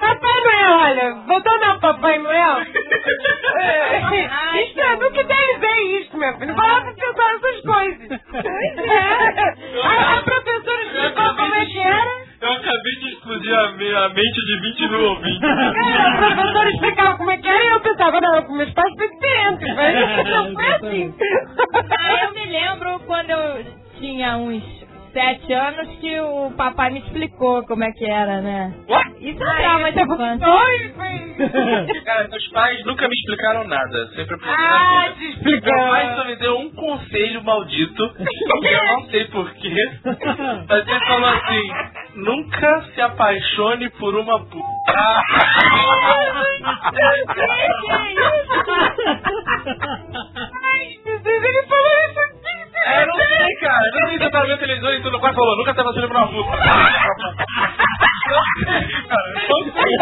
Papai 0.00 0.40
Noel, 0.44 0.78
olha, 0.78 1.14
voltando 1.26 1.64
ao 1.64 1.80
Papai 1.80 2.18
Noel. 2.18 2.58
é, 3.60 4.62
Isso 4.62 4.80
é 4.80 4.96
do 4.96 5.10
que 5.10 5.24
deve 5.24 5.58
ver 5.58 6.00
isso, 6.00 6.16
meu 6.16 6.38
filho. 6.38 6.54
Não 6.54 6.56
meus 18.56 18.72
pais 18.72 18.94
foi 18.96 19.08
diferente. 19.10 19.64
Mas 19.74 20.57
anos 25.68 25.88
que 26.00 26.20
o 26.20 26.50
papai 26.56 26.90
me 26.90 27.00
explicou 27.00 27.62
como 27.66 27.84
é 27.84 27.92
que 27.92 28.04
era, 28.04 28.40
né? 28.40 28.74
What? 28.88 29.08
Isso 29.20 29.42
é 29.42 29.56
trauma 29.56 29.92
de 29.92 30.00
infância. 30.02 30.46
Foi. 30.46 31.28
Cara, 32.04 32.28
meus 32.28 32.48
pais 32.48 32.84
nunca 32.84 33.06
me 33.08 33.14
explicaram 33.14 33.64
nada. 33.68 34.06
Sempre 34.14 34.34
aprendi 34.34 34.56
na 34.56 34.78
Ah, 34.80 35.02
vida. 35.02 35.14
te 35.14 35.28
explicou. 35.30 35.72
Meu 35.72 35.88
pai 35.88 36.14
só 36.16 36.24
me 36.24 36.36
deu 36.36 36.58
um 36.58 36.70
conselho 36.74 37.44
maldito, 37.44 38.14
que 38.14 38.68
eu 38.68 38.84
não 38.84 39.02
sei 39.10 39.24
porquê, 39.26 39.74
mas 40.68 40.88
ele 40.88 41.00
falou 41.06 41.28
assim, 41.30 41.72
nunca 42.16 42.82
se 42.94 43.00
apaixone 43.00 43.90
por 43.90 44.14
uma 44.16 44.38
puta. 44.46 44.68
Ele 51.24 51.62
falou 51.68 51.94
isso 52.10 52.20
aqui. 52.20 52.37
É, 52.86 53.02
eu 53.02 53.06
não 53.06 53.14
sei, 53.14 53.54
cara. 53.60 53.84
Eu 53.84 54.00
não 54.00 54.08
sei 54.08 54.18
se 54.18 54.24
eu 54.24 54.30
tava 54.30 54.46
vendo 54.46 54.58
televisão 54.58 54.92
e 54.94 55.02
tudo 55.02 55.20
quase 55.20 55.36
falou, 55.36 55.56
nunca 55.56 55.74
se 55.74 55.80
apaixone 55.80 56.08
por 56.08 56.16
uma 56.16 56.28
puta. 56.28 56.56
Cara, 59.08 59.28
eu 59.48 59.64
não 59.64 59.72
sei. 59.72 59.92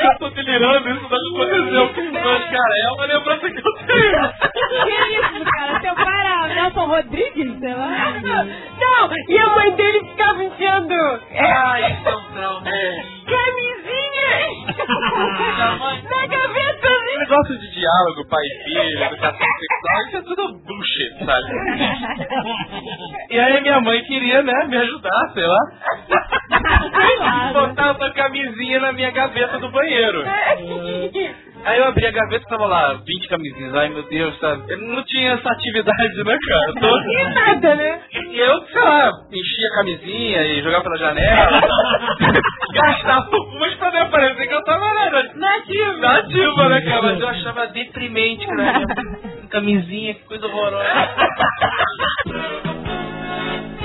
Eu 0.00 0.18
tô 0.18 0.30
delirando, 0.30 0.88
isso 0.90 1.08
não 1.08 1.18
aconteceu. 1.42 1.84
Mas, 2.12 2.50
cara, 2.50 2.74
é 2.84 2.90
uma 2.92 3.06
lembrança 3.06 3.50
que 3.50 3.58
eu 3.58 3.72
tenho. 3.86 4.32
Que 4.84 4.94
isso, 5.14 5.44
cara? 5.44 5.80
Teu 5.80 5.94
pai 5.94 6.20
era 6.20 6.48
Nelson 6.54 6.86
Rodrigues, 6.86 7.58
sei 7.58 7.74
lá? 7.74 7.88
Não, 8.80 9.10
e 9.28 9.38
a 9.38 9.46
mãe 9.48 9.70
dele 9.76 10.00
ficava 10.10 10.42
enfiando 10.44 10.92
é, 11.30 11.52
Ai, 11.52 11.92
isso 11.92 12.08
é 12.08 12.16
um 12.16 12.22
trauma. 12.32 12.62
camisinhas 13.26 14.66
na 16.10 16.26
gaveta 16.26 16.90
negócio 17.20 17.58
de 17.58 17.70
diálogo, 17.72 18.24
pai 18.28 18.40
e 18.42 18.64
filho, 18.64 19.04
educação 19.04 19.38
sexual, 19.38 20.06
isso 20.08 20.16
é 20.16 20.22
tudo 20.36 20.58
bullshit, 20.64 21.24
sabe? 21.24 21.48
E 23.30 23.38
aí 23.38 23.60
minha 23.60 23.80
mãe 23.80 24.02
queria, 24.04 24.42
né, 24.42 24.66
me 24.68 24.76
ajudar, 24.76 25.32
sei 25.34 25.44
lá. 25.44 25.58
Botar 27.52 27.90
essa 27.90 28.10
camisinha 28.14 28.80
na 28.80 28.92
minha 28.92 29.10
gaveta 29.10 29.58
do 29.58 29.70
banheiro. 29.70 30.22
Aí 31.64 31.78
eu 31.78 31.84
abri 31.88 32.06
a 32.06 32.10
gaveta 32.10 32.44
e 32.44 32.48
tava 32.48 32.66
lá, 32.66 32.94
20 33.06 33.28
camisinhas. 33.28 33.74
Ai 33.74 33.88
meu 33.90 34.02
Deus, 34.08 34.38
sabe? 34.38 34.62
Eu 34.72 34.78
não 34.78 35.02
tinha 35.04 35.32
essa 35.32 35.50
atividade, 35.52 36.24
né, 36.24 36.36
cara? 36.48 36.72
Tô- 36.80 36.98
E 36.98 37.34
nada, 37.34 37.74
né? 37.74 38.00
E 38.12 38.38
eu, 38.38 38.60
sei 38.66 38.80
lá, 38.80 39.10
enchia 39.30 39.68
a 39.72 39.76
camisinha 39.76 40.42
e 40.42 40.62
jogava 40.62 40.84
pela 40.84 40.96
janela. 40.98 41.60
Gastava 42.74 43.28
umas 43.36 43.74
pra 43.74 43.90
não 43.92 44.10
parecer 44.10 44.46
que 44.46 44.54
eu 44.54 44.64
tava 44.64 44.94
né, 44.94 45.10
nativa. 45.34 45.96
Nativa, 45.98 46.68
né, 46.68 46.80
cara? 46.82 47.02
Mas 47.02 47.20
eu 47.20 47.28
achava 47.28 47.66
deprimente, 47.68 48.46
cara. 48.46 48.80
Camisinha, 49.50 50.14
que 50.14 50.24
coisa 50.24 50.46
horrorosa. 50.46 50.84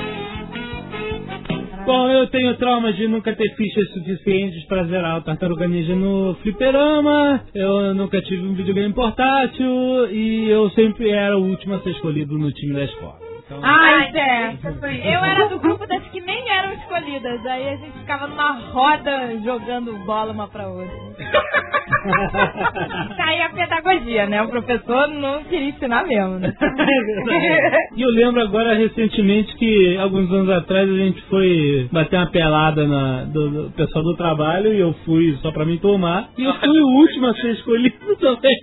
Bom, 1.86 2.10
eu 2.10 2.26
tenho 2.26 2.56
trauma 2.56 2.92
de 2.92 3.06
nunca 3.06 3.32
ter 3.32 3.48
fichas 3.54 3.88
suficientes 3.92 4.64
pra 4.64 4.82
zerar 4.86 5.18
o 5.18 5.22
Tartaruga 5.22 5.68
Ninja 5.68 5.94
no 5.94 6.34
fliperama, 6.42 7.44
eu 7.54 7.94
nunca 7.94 8.20
tive 8.22 8.42
um 8.42 8.54
videogame 8.54 8.92
portátil 8.92 10.10
e 10.10 10.48
eu 10.50 10.68
sempre 10.70 11.10
era 11.10 11.38
o 11.38 11.44
último 11.44 11.76
a 11.76 11.80
ser 11.82 11.90
escolhido 11.90 12.36
no 12.36 12.50
time 12.50 12.74
da 12.74 12.82
escola. 12.82 13.25
Então, 13.46 13.60
Ai, 13.62 14.10
Zé. 14.10 14.58
Eu 15.04 15.24
era 15.24 15.46
do 15.48 15.60
grupo 15.60 15.86
das 15.86 16.02
que 16.08 16.20
nem 16.20 16.48
eram 16.50 16.72
escolhidas. 16.74 17.46
Aí 17.46 17.68
a 17.68 17.76
gente 17.76 17.96
ficava 18.00 18.26
numa 18.26 18.52
roda 18.72 19.38
jogando 19.44 19.96
bola 20.04 20.32
uma 20.32 20.48
pra 20.48 20.66
outra. 20.66 20.90
Aí 23.18 23.40
a 23.42 23.48
pedagogia, 23.50 24.26
né? 24.26 24.42
O 24.42 24.48
professor 24.48 25.06
não 25.08 25.44
queria 25.44 25.68
ensinar 25.68 26.04
mesmo, 26.04 26.40
né? 26.40 26.52
E 27.96 28.02
eu 28.02 28.10
lembro 28.10 28.42
agora 28.42 28.74
recentemente 28.74 29.56
que 29.56 29.96
alguns 29.96 30.30
anos 30.30 30.50
atrás 30.50 30.90
a 30.90 30.96
gente 30.96 31.22
foi 31.30 31.88
bater 31.90 32.16
uma 32.16 32.30
pelada 32.30 32.86
na, 32.86 33.24
do, 33.24 33.68
do 33.68 33.70
pessoal 33.70 34.04
do 34.04 34.16
trabalho 34.16 34.74
e 34.74 34.80
eu 34.80 34.92
fui 35.04 35.34
só 35.40 35.50
pra 35.52 35.64
me 35.64 35.78
tomar. 35.78 36.28
E 36.36 36.44
eu 36.44 36.52
fui 36.54 36.78
o 36.80 36.88
último 36.98 37.28
a 37.28 37.34
ser 37.34 37.52
escolhido 37.52 38.16
também. 38.20 38.58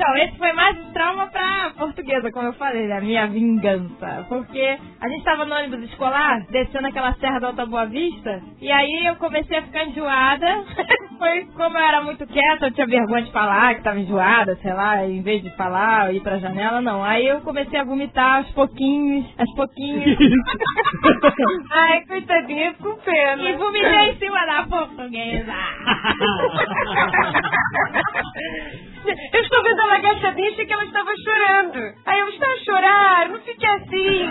Então, 0.00 0.16
esse 0.16 0.38
foi 0.38 0.50
mais 0.54 0.78
um 0.78 0.92
trauma 0.94 1.26
pra 1.26 1.72
portuguesa, 1.76 2.32
como 2.32 2.46
eu 2.46 2.54
falei, 2.54 2.86
né? 2.86 2.98
Minha 3.02 3.26
vingança. 3.26 4.24
Porque 4.30 4.78
a 4.98 5.08
gente 5.10 5.22
tava 5.22 5.44
no 5.44 5.54
ônibus 5.54 5.82
escolar, 5.90 6.40
descendo 6.50 6.86
aquela 6.86 7.12
serra 7.16 7.38
da 7.38 7.48
Alta 7.48 7.66
Boa 7.66 7.84
Vista, 7.84 8.40
e 8.62 8.72
aí 8.72 9.04
eu 9.04 9.16
comecei 9.16 9.58
a 9.58 9.62
ficar 9.62 9.84
enjoada. 9.84 10.64
foi 11.20 11.44
como 11.54 11.76
eu 11.76 11.84
era 11.84 12.00
muito 12.00 12.26
quieta, 12.26 12.68
eu 12.68 12.72
tinha 12.72 12.86
vergonha 12.86 13.24
de 13.24 13.30
falar 13.30 13.74
que 13.74 13.82
tava 13.82 14.00
enjoada, 14.00 14.56
sei 14.62 14.72
lá, 14.72 15.06
em 15.06 15.20
vez 15.20 15.42
de 15.42 15.54
falar, 15.54 16.14
ir 16.14 16.20
pra 16.20 16.38
janela, 16.38 16.80
não. 16.80 17.04
Aí 17.04 17.26
eu 17.26 17.42
comecei 17.42 17.78
a 17.78 17.84
vomitar 17.84 18.38
aos 18.38 18.50
pouquinhos, 18.52 19.26
aos 19.36 19.54
pouquinhos. 19.54 20.16
Ai, 21.72 22.00
coitadinha, 22.06 22.72
com 22.80 22.96
pena. 22.96 23.42
e 23.42 23.54
vomitei 23.54 24.12
em 24.12 24.16
cima 24.16 24.46
da 24.46 24.62
portuguesa. 24.62 25.52
Eu 29.32 29.40
estou 29.40 29.62
vendo 29.62 29.80
ela 29.90 29.96
agachadinha, 29.96 30.52
que 30.52 30.72
ela 30.72 30.84
estava 30.84 31.10
chorando. 31.24 31.94
Aí 32.06 32.20
eu, 32.20 32.28
está 32.28 32.46
a 32.46 32.64
chorar? 32.64 33.28
Não 33.28 33.40
fique 33.40 33.66
assim. 33.66 34.28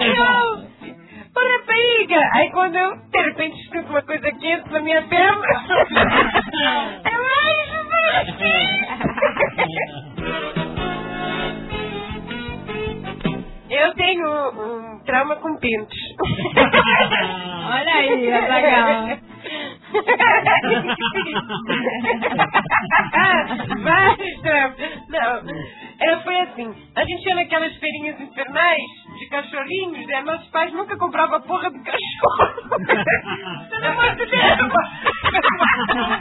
Eu, 0.00 0.64
ô 1.36 1.40
rapariga. 1.58 2.20
Aí 2.34 2.50
quando 2.52 2.76
eu, 2.76 2.96
de 2.96 3.22
repente, 3.22 3.60
escuto 3.60 3.90
uma 3.90 4.02
coisa 4.02 4.30
quente 4.32 4.70
na 4.70 4.80
minha 4.80 5.02
perna. 5.02 5.46
Eu, 7.04 7.20
ai, 7.26 7.64
Eu 13.70 13.94
tenho 13.94 14.28
um 14.28 15.02
trauma 15.04 15.36
com 15.36 15.56
pintos. 15.58 15.98
Olha 17.72 17.94
aí, 17.94 18.32
Azaghal. 18.32 19.18
Traumas. 20.02 20.96
Não, 25.08 25.42
é, 26.00 26.16
foi 26.22 26.40
assim. 26.40 26.74
A 26.96 27.04
gente 27.04 27.28
ia 27.28 27.34
naquelas 27.34 27.74
feirinhas 27.76 28.20
infernais 28.20 28.82
de 29.14 29.28
cachorrinhos, 29.28 30.06
né? 30.06 30.22
Nossos 30.22 30.48
pais 30.50 30.72
nunca 30.72 30.96
compravam 30.96 31.40
porra 31.42 31.70
do 31.70 31.78
cachorro. 31.82 32.54
Pelo 33.70 33.86
amor 33.86 34.14
de 34.16 34.26
Deus. 34.26 34.72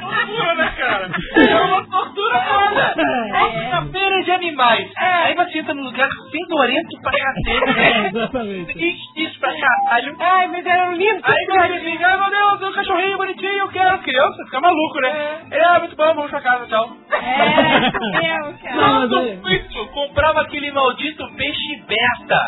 Tortura, 0.01 0.55
né, 0.55 0.73
cara? 0.77 1.09
É 1.35 1.61
uma 1.61 1.85
tortura 1.87 2.41
foda. 2.41 2.93
É 2.97 3.77
uma 3.77 3.91
feira 3.91 4.23
de 4.23 4.31
animais. 4.31 4.91
Aí 4.97 5.35
você 5.35 5.59
entra 5.59 5.73
num 5.73 5.83
lugar 5.83 6.09
fedorento 6.31 7.01
pra 7.01 7.11
cacete. 7.11 7.79
É, 7.79 8.07
exatamente. 8.07 9.03
Isso 9.17 9.39
pra 9.39 9.53
caralho. 9.59 10.15
Ai, 10.19 10.47
mas 10.47 10.65
eram 10.65 10.93
lindos. 10.93 11.23
Aí 11.23 11.45
você 11.45 11.77
liga, 11.79 12.07
ai 12.07 12.17
meu 12.19 12.29
Deus, 12.29 12.69
um 12.69 12.73
cachorrinho 12.73 13.17
bonitinho, 13.17 13.57
eu 13.59 13.67
quero. 13.69 14.03
Criança, 14.03 14.43
fica 14.45 14.59
maluco, 14.59 14.99
né? 15.01 15.41
É, 15.51 15.79
muito 15.79 15.95
bom, 15.95 16.13
vamos 16.13 16.29
pra 16.31 16.41
casa, 16.41 16.67
tchau. 16.67 16.89
É, 17.23 18.39
eu, 18.39 18.53
cara. 18.61 19.07
Não, 19.07 19.19
aí- 19.19 19.39
isso 19.55 19.87
comprava 19.93 20.41
aquele 20.41 20.71
maldito 20.71 21.25
peixe 21.35 21.83
beta. 21.87 22.39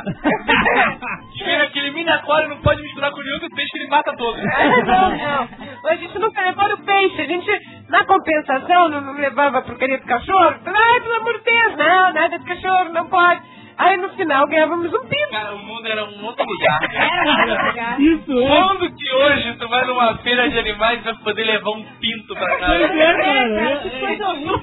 Chega 1.38 1.64
aquele 1.70 1.92
mini 1.92 2.10
aquário, 2.10 2.50
não 2.50 2.58
pode 2.58 2.82
misturar 2.82 3.12
com 3.12 3.22
nenhum 3.22 3.40
peixe 3.56 3.72
que 3.72 3.78
ele 3.80 3.90
mata 3.90 4.16
todos. 4.18 4.42
Não, 4.44 5.10
não. 5.12 5.50
A 5.90 5.96
gente 5.96 6.18
nunca 6.20 6.42
levou 6.42 6.66
o 6.74 6.78
peixe. 6.84 7.22
A 7.22 7.26
gente, 7.26 7.52
na 7.90 8.04
compensação, 8.06 8.90
não, 8.90 9.02
não 9.02 9.14
levava 9.14 9.60
a 9.60 9.62
porcaria 9.62 9.98
do 10.00 10.06
cachorro. 10.06 10.56
Ai, 10.66 11.00
pelo 11.02 11.16
amor 11.16 11.34
de 11.40 11.44
Deus, 11.44 11.78
não, 11.78 12.14
nada 12.14 12.40
de 12.40 12.46
cachorro, 12.46 12.90
não 12.92 13.08
pode. 13.08 13.42
Aí 13.78 13.98
no 13.98 14.10
final 14.10 14.48
ganhávamos 14.48 14.88
um 14.94 15.00
pinto. 15.08 15.30
Cara, 15.32 15.54
o 15.56 15.60
mundo 15.60 15.86
era 15.86 16.06
um 16.06 16.26
outro 16.26 16.46
lugar. 16.46 16.80
Era 16.96 17.26
muito 17.26 17.64
legal. 17.66 18.00
Isso 18.00 18.40
é. 18.40 18.48
Quando 18.48 18.96
que 18.96 19.12
hoje 19.14 19.54
tu 19.60 19.68
vai 19.68 19.86
numa 19.86 20.18
feira 20.20 20.50
de 20.50 20.58
animais 20.60 21.00
e 21.02 21.04
vai 21.04 21.14
poder 21.16 21.44
levar 21.44 21.70
um 21.72 21.84
pinto 22.00 22.34
pra 22.36 22.58
casa? 22.58 22.78
Pois 22.88 22.92
é, 23.02 23.14
cara. 23.14 23.62
É- 23.72 23.78
que 23.78 23.88
é- 23.88 24.00
coisa 24.00 24.30
horrível. 24.30 24.60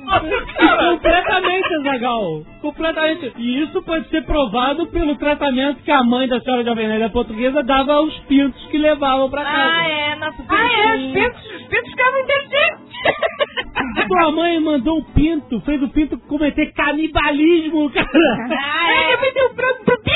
Completamente, 0.90 1.74
Azagal. 1.80 2.42
Completamente. 2.62 3.32
E 3.36 3.62
isso 3.62 3.82
pode 3.82 4.08
ser 4.08 4.22
provado 4.24 4.86
pelo 4.86 5.14
tratamento 5.16 5.82
que 5.82 5.90
a 5.90 6.02
mãe 6.02 6.26
da 6.28 6.40
senhora 6.40 6.64
Jovem 6.64 6.88
Nerd 6.88 7.12
portuguesa 7.12 7.62
dava 7.62 7.94
aos 7.94 8.18
pintos 8.20 8.64
que 8.66 8.78
levavam 8.78 9.28
pra 9.30 9.44
casa. 9.44 9.72
Ah, 9.74 9.88
é, 9.90 10.14
nosso 10.16 10.42
Ah, 10.48 10.72
é, 10.72 10.96
os 10.96 11.12
pintos, 11.12 11.44
os 11.56 11.62
pintos 11.68 11.90
ficavam 11.90 12.20
inteligentes. 12.20 12.92
Sua 14.06 14.30
mãe 14.32 14.60
mandou 14.60 14.98
um 14.98 15.04
pinto, 15.12 15.60
fez 15.62 15.82
o 15.82 15.88
pinto 15.88 16.16
cometer 16.28 16.72
canibalismo, 16.72 17.90
cara. 17.90 18.08
Ah, 18.52 18.92
é. 18.92 19.01
Eu 19.10 19.20
me 19.20 19.32
deu 19.32 19.46
um 19.46 19.54
prato 19.54 19.84
pro 19.84 19.98
pinto. 19.98 20.12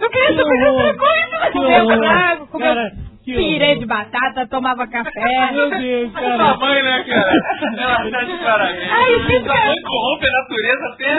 Eu 0.00 0.10
queria 0.10 0.28
Que 0.28 0.36
saber 0.36 0.68
outra 0.68 0.94
coisa. 0.96 1.50
Comeu 1.52 1.84
horror. 1.84 1.98
frango, 1.98 2.46
comeu 2.48 2.74
Horror. 3.34 3.78
de 3.80 3.86
batata, 3.86 4.46
tomava 4.48 4.86
café. 4.86 5.50
Meu 5.52 5.70
Deus, 5.70 6.12
Sua 6.12 6.20
cara. 6.20 6.56
mãe, 6.56 6.82
né, 6.82 7.04
cara? 7.04 7.32
Ela 7.78 8.10
tá 8.10 8.22
de 8.24 8.36
parabéns. 8.44 8.92
Ai, 8.92 9.14
o 9.14 9.26
pinto 9.26 9.44
Sua 9.46 9.64
mãe 9.66 9.82
corrompe 9.82 10.26
a 10.26 10.30
natureza 10.32 10.86
até 10.92 11.14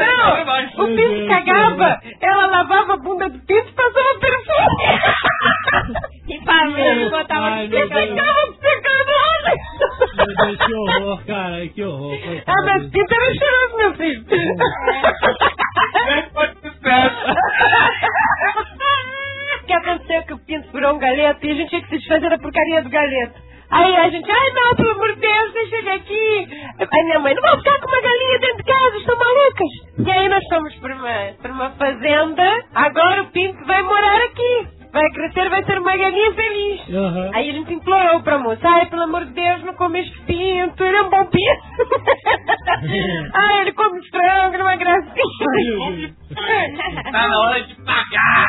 mais. 0.45 0.75
Não, 0.75 0.85
o 0.85 0.87
pinto 0.95 1.27
cagava. 1.27 1.99
Ela 2.21 2.45
lavava 2.47 2.93
a 2.93 2.97
bunda 2.97 3.29
do 3.29 3.39
pinto 3.39 3.67
e 3.69 3.73
passava 3.73 4.19
perfume. 4.19 4.83
E 6.29 6.39
família, 6.45 7.09
botava 7.09 7.63
E 7.63 7.67
Deus. 7.67 7.89
ficava 7.89 8.53
secando 8.61 9.11
Meu 10.17 10.27
Deus, 10.35 10.57
que 10.65 10.73
horror, 10.73 11.19
cara. 11.25 11.67
Que 11.67 11.83
horror. 11.83 12.17
Ah, 12.47 12.61
mas 12.65 12.89
pinto 12.89 13.13
era 13.13 13.33
cheiroso, 13.33 13.77
meu 13.77 13.93
filho. 13.95 14.25
É, 16.07 16.21
pode 16.33 16.53
ser. 16.61 16.67
O 16.67 16.71
que 19.67 19.73
aconteceu 19.73 20.23
que 20.23 20.33
o 20.33 20.39
pinto 20.39 20.71
virou 20.71 20.95
um 20.95 20.99
galeto 20.99 21.45
e 21.45 21.51
a 21.51 21.55
gente 21.55 21.69
tinha 21.69 21.81
que 21.81 21.89
se 21.89 21.97
desfazer 21.99 22.29
da 22.29 22.39
porcaria 22.39 22.81
do 22.81 22.89
galeto. 22.89 23.47
Aí 23.69 23.97
a 23.97 24.09
gente, 24.09 24.31
ai 24.31 24.49
não, 24.53 24.75
pelo 24.75 24.91
amor 24.91 25.13
de 25.13 25.19
Deus, 25.19 25.53
deixa 25.53 25.75
ele 25.75 25.89
aqui. 25.89 26.47
Aí 26.79 27.03
minha 27.03 27.19
mãe, 27.19 27.35
não 27.35 27.41
vou 27.41 27.57
ficar 27.57 27.77
com 27.81 27.87
uma 27.87 28.01
galinha 28.01 28.39
dentro 28.39 28.57
de 28.57 28.63
casa, 28.63 28.97
estão 28.97 29.17
malucas. 29.17 30.07
E 30.07 30.11
aí 30.11 30.29
nós 30.29 30.43
fomos 30.47 30.75
para 30.75 30.95
uma, 30.95 31.33
para 31.41 31.51
uma 31.51 31.69
fazenda, 31.71 32.65
agora 32.73 33.23
o 33.23 33.31
pinto 33.31 33.65
vai 33.65 33.83
morar 33.83 34.21
aqui. 34.23 34.76
Vai 34.91 35.09
crescer, 35.11 35.49
vai 35.49 35.63
ser 35.65 35.77
uma 35.79 35.95
galinha 35.95 36.33
feliz. 36.33 36.81
Aham. 36.89 37.31
Aí 37.33 37.49
a 37.49 37.53
gente 37.53 37.73
implorou 37.73 38.21
pra 38.23 38.37
moça, 38.39 38.59
ai, 38.67 38.85
pelo 38.87 39.03
amor 39.03 39.25
de 39.25 39.33
Deus, 39.33 39.63
não 39.63 39.73
come 39.75 39.99
este 39.99 40.19
pinto, 40.21 40.83
ele 40.83 40.97
é 40.97 41.01
um 41.01 41.09
bom 41.09 41.25
pinto. 41.25 41.67
ai, 43.33 43.61
ele 43.61 43.73
come 43.73 44.01
frango, 44.09 44.53
ele 44.55 44.61
é 44.61 44.63
uma 44.63 44.75
gracinha. 44.75 46.15
Tá 47.11 47.27
na 47.27 47.39
hora 47.39 47.63
de 47.63 47.75
pagar. 47.83 48.45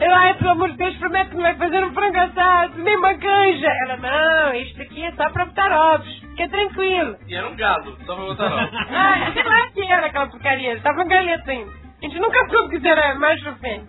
Eu, 0.00 0.14
ai, 0.14 0.34
pelo 0.34 0.50
amor 0.50 0.70
de 0.70 0.76
Deus, 0.76 0.96
prometo 0.96 1.30
que 1.30 1.36
não 1.36 1.42
vai 1.42 1.54
fazer 1.54 1.84
um 1.84 1.92
frango 1.92 2.18
assado, 2.18 2.78
nem 2.82 2.96
uma 2.96 3.14
canja. 3.14 3.68
Ela, 3.86 3.96
não, 3.98 4.54
isto 4.54 4.82
aqui 4.82 5.04
é 5.04 5.12
só 5.12 5.30
pra 5.30 5.44
botar 5.46 5.94
ovos, 5.94 6.18
fica 6.30 6.48
tranquilo. 6.48 7.16
E 7.28 7.34
era 7.34 7.48
um 7.48 7.56
gado, 7.56 7.96
só 8.04 8.14
pra 8.14 8.24
botar 8.24 8.48
não. 8.50 8.58
Ah, 9.00 9.32
sei 9.32 9.42
lá 9.42 9.68
que 9.72 9.82
era 9.92 10.06
aquela 10.06 10.26
porcaria, 10.28 10.72
estava 10.74 11.02
um 11.02 11.08
galeta 11.08 11.50
ainda. 11.50 11.89
A 12.02 12.06
gente 12.06 12.18
nunca 12.18 12.48
soube 12.48 12.80
que 12.80 12.88
era 12.88 13.14
fêmea. 13.56 13.84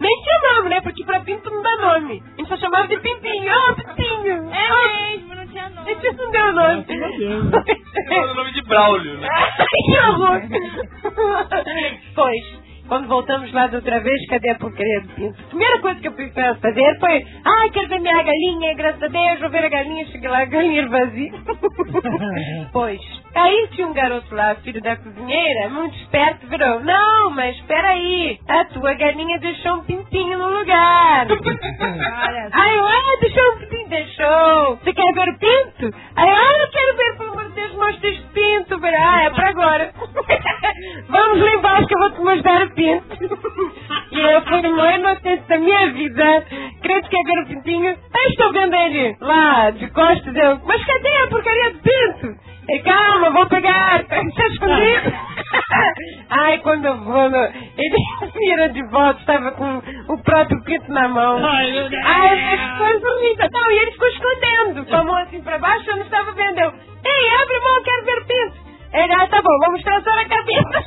Nem 0.00 0.22
tinha 0.22 0.54
nome, 0.54 0.70
né? 0.70 0.80
Porque 0.80 1.04
pra 1.04 1.20
pinto 1.20 1.50
não 1.50 1.62
dá 1.62 1.76
nome. 1.76 2.22
A 2.24 2.36
gente 2.40 2.48
só 2.48 2.56
chamava 2.56 2.88
de 2.88 2.98
pintinho. 2.98 3.52
Ah, 3.52 3.74
pintinho. 3.74 4.50
É 4.50 5.12
mesmo, 5.12 5.34
não 5.34 5.46
tinha 5.46 5.66
A 5.66 5.70
nome. 5.70 5.94
gente 5.94 6.16
não 6.16 6.30
deu 6.30 6.52
nome. 6.54 6.84
Graças 6.84 7.02
a 7.14 7.16
Deus. 7.18 7.44
Era 8.10 8.32
o 8.32 8.34
nome 8.34 8.52
de 8.52 8.62
Braulio, 8.62 9.18
né? 9.18 9.28
Ai, 9.30 9.50
que 9.84 9.98
horror. 9.98 10.40
Pois, 12.14 12.69
quando 12.90 13.06
voltamos 13.06 13.52
lá 13.52 13.68
da 13.68 13.76
outra 13.76 14.00
vez, 14.00 14.26
cadê 14.26 14.50
a 14.50 14.56
porcaria 14.56 15.00
do 15.02 15.08
pinto? 15.14 15.40
A 15.40 15.46
primeira 15.46 15.80
coisa 15.80 16.00
que 16.00 16.08
eu 16.08 16.12
fui 16.12 16.28
fazer 16.30 16.98
foi, 16.98 17.24
ai, 17.44 17.70
quero 17.70 17.88
ver 17.88 18.00
minha 18.00 18.20
galinha, 18.20 18.74
graças 18.74 19.00
a 19.04 19.06
Deus, 19.06 19.38
vou 19.38 19.48
ver 19.48 19.64
a 19.64 19.68
galinha, 19.68 20.06
cheguei 20.06 20.28
lá, 20.28 20.40
a 20.40 20.44
galinha 20.44 20.88
vazia. 20.88 21.32
pois, 22.72 23.00
aí 23.32 23.68
tinha 23.70 23.86
um 23.86 23.92
garoto 23.92 24.34
lá, 24.34 24.56
filho 24.56 24.82
da 24.82 24.96
cozinheira, 24.96 25.68
muito 25.68 25.96
esperto, 25.98 26.48
virou, 26.48 26.80
não, 26.80 27.30
mas 27.30 27.54
espera 27.58 27.90
aí, 27.90 28.40
a 28.48 28.64
tua 28.64 28.92
galinha 28.94 29.38
deixou 29.38 29.74
um 29.74 29.84
pintinho 29.84 30.36
no 30.36 30.50
lugar. 30.58 31.28
Olha, 31.30 32.50
Aí 32.52 32.76
eu, 32.76 32.86
ah, 32.88 33.18
deixou 33.20 33.52
um 33.52 33.58
pintinho, 33.58 33.88
deixou. 33.88 34.76
Você 34.82 34.92
quer 34.92 35.14
ver 35.14 35.28
o 35.28 35.38
pinto? 35.38 35.96
Aí 36.16 36.28
eu, 36.28 36.36
ah, 36.36 36.64
eu 36.64 36.70
quero 36.70 36.96
ver, 36.96 37.16
pelo 37.18 37.30
amor 37.30 37.44
de 37.50 37.54
Deus, 37.54 37.74
mostra 37.74 38.08
este 38.08 38.26
pinto. 38.34 38.80
Ah, 38.82 39.22
é 39.22 39.30
pra 39.30 39.48
agora. 39.50 39.92
Vamos 41.08 41.40
lá 41.40 41.52
embaixo 41.52 41.86
que 41.86 41.94
eu 41.94 42.00
vou 42.00 42.10
te 42.10 42.20
mostrar 42.20 42.66
o 42.66 42.70
pinto. 42.70 42.79
E 44.12 44.18
eu 44.20 44.42
fui 44.42 44.58
uma 44.68 44.92
inocente 44.96 45.42
da 45.48 45.56
minha 45.58 45.92
vida. 45.92 46.44
Credo 46.82 47.08
que 47.08 47.16
é 47.16 47.22
ver 47.24 47.42
o 47.42 47.46
pintinho. 47.46 47.90
Aí 47.90 48.26
estou 48.30 48.52
vendo 48.52 48.74
ele 48.74 49.16
lá, 49.20 49.70
de 49.70 49.88
costas. 49.90 50.34
Eu, 50.34 50.58
mas 50.64 50.84
cadê 50.84 51.16
a 51.16 51.28
porcaria 51.28 51.70
do 51.72 51.78
pinto? 51.78 52.40
E 52.68 52.78
calma, 52.80 53.30
vou 53.30 53.46
pegar. 53.48 54.00
Está 54.00 54.46
escondido. 54.48 55.12
Ai, 56.30 56.58
quando 56.58 56.86
eu 56.86 56.96
vou, 57.04 57.30
no- 57.30 57.36
ele 57.36 57.96
vira 58.34 58.68
de 58.70 58.82
volta, 58.88 59.20
estava 59.20 59.52
com 59.52 59.78
o 60.12 60.18
próprio 60.22 60.60
pinto 60.64 60.90
na 60.92 61.08
mão. 61.08 61.44
Ai, 61.44 61.70
meu 61.70 61.88
Deus. 61.88 62.02
Ai, 62.04 62.36
que 62.58 62.78
coisa 62.78 63.20
linda. 63.22 63.48
Não, 63.52 63.70
e 63.70 63.78
ele 63.78 63.92
ficou 63.92 64.08
escondendo, 64.08 64.86
com 64.86 64.96
a 64.96 65.04
mão 65.04 65.16
assim 65.16 65.40
pra 65.42 65.58
baixo, 65.58 65.88
eu 65.88 65.96
não 65.96 66.04
estava 66.04 66.32
vendo. 66.32 66.58
Eu, 66.58 66.70
ei, 67.04 67.30
abre 67.42 67.56
a 67.56 67.60
mão, 67.60 67.76
eu 67.76 67.82
quero 67.84 68.04
ver 68.04 68.18
o 68.18 68.26
pinto. 68.26 68.69
Ele, 68.92 69.12
ah, 69.14 69.26
tá 69.28 69.40
bom, 69.40 69.58
vou 69.60 69.72
mostrar 69.72 70.02
só 70.02 70.10
na 70.16 70.24
cabeça. 70.24 70.84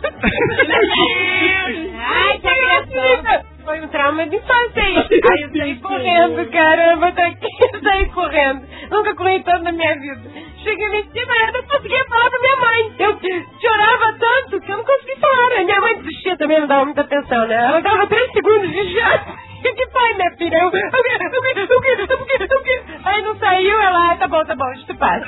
Ai, 1.99 2.37
que 2.39 2.41
gracinha. 2.41 3.45
Foi 3.63 3.79
um 3.79 3.87
trauma 3.87 4.27
de 4.27 4.35
infância 4.35 4.83
aí. 4.83 4.97
Aí 4.97 5.41
eu 5.41 5.49
saí 5.57 5.75
correndo, 5.79 6.51
caramba, 6.51 7.11
daqui 7.13 7.47
eu 7.73 7.79
saí 7.81 8.09
correndo. 8.09 8.61
Nunca 8.91 9.15
corri 9.15 9.41
tanto 9.43 9.63
na 9.63 9.71
minha 9.71 9.93
vida. 9.95 10.21
Cheguei 10.63 10.89
lá 10.89 10.97
em 10.97 11.03
cima 11.11 11.33
eu 11.47 11.53
não 11.53 11.63
conseguia 11.63 12.05
falar 12.09 12.29
pra 12.29 12.39
minha 12.39 12.57
mãe. 12.57 12.93
Eu 12.99 13.19
chorava 13.61 14.17
tanto 14.19 14.59
que 14.59 14.71
eu 14.71 14.77
não 14.77 14.83
conseguia 14.83 15.17
falar. 15.17 15.61
A 15.61 15.63
minha 15.63 15.79
mãe 15.79 15.95
desistia 16.01 16.37
também, 16.37 16.59
não 16.59 16.67
dava 16.67 16.85
muita 16.85 17.01
atenção, 17.01 17.47
né? 17.47 17.55
Ela 17.55 17.79
dava 17.79 18.07
três 18.07 18.31
segundos 18.33 18.69
de 18.69 18.99
choro. 18.99 19.52
Eu 19.63 19.75
que 19.75 19.87
pai, 19.87 20.13
minha 20.15 20.31
filha? 20.37 20.57
Eu, 20.57 20.71
eu, 20.71 20.73
eu, 20.73 20.77
eu, 20.77 20.81
eu, 21.57 21.67
eu, 21.99 22.07
eu, 22.39 22.47
Aí 23.05 23.21
não 23.23 23.35
saiu, 23.37 23.79
ela, 23.81 24.11
ah, 24.13 24.17
tá 24.17 24.27
bom, 24.27 24.43
tá 24.45 24.55
bom, 24.55 24.71
isso 24.73 24.95
passa. 24.95 25.25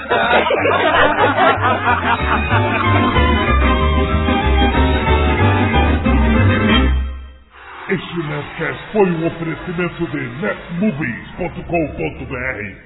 Este 7.90 8.18
Nerdcast 8.18 8.84
foi 8.94 9.12
um 9.12 9.28
oferecimento 9.28 10.08
de 10.08 10.18
netmovies.com.br 10.42 12.85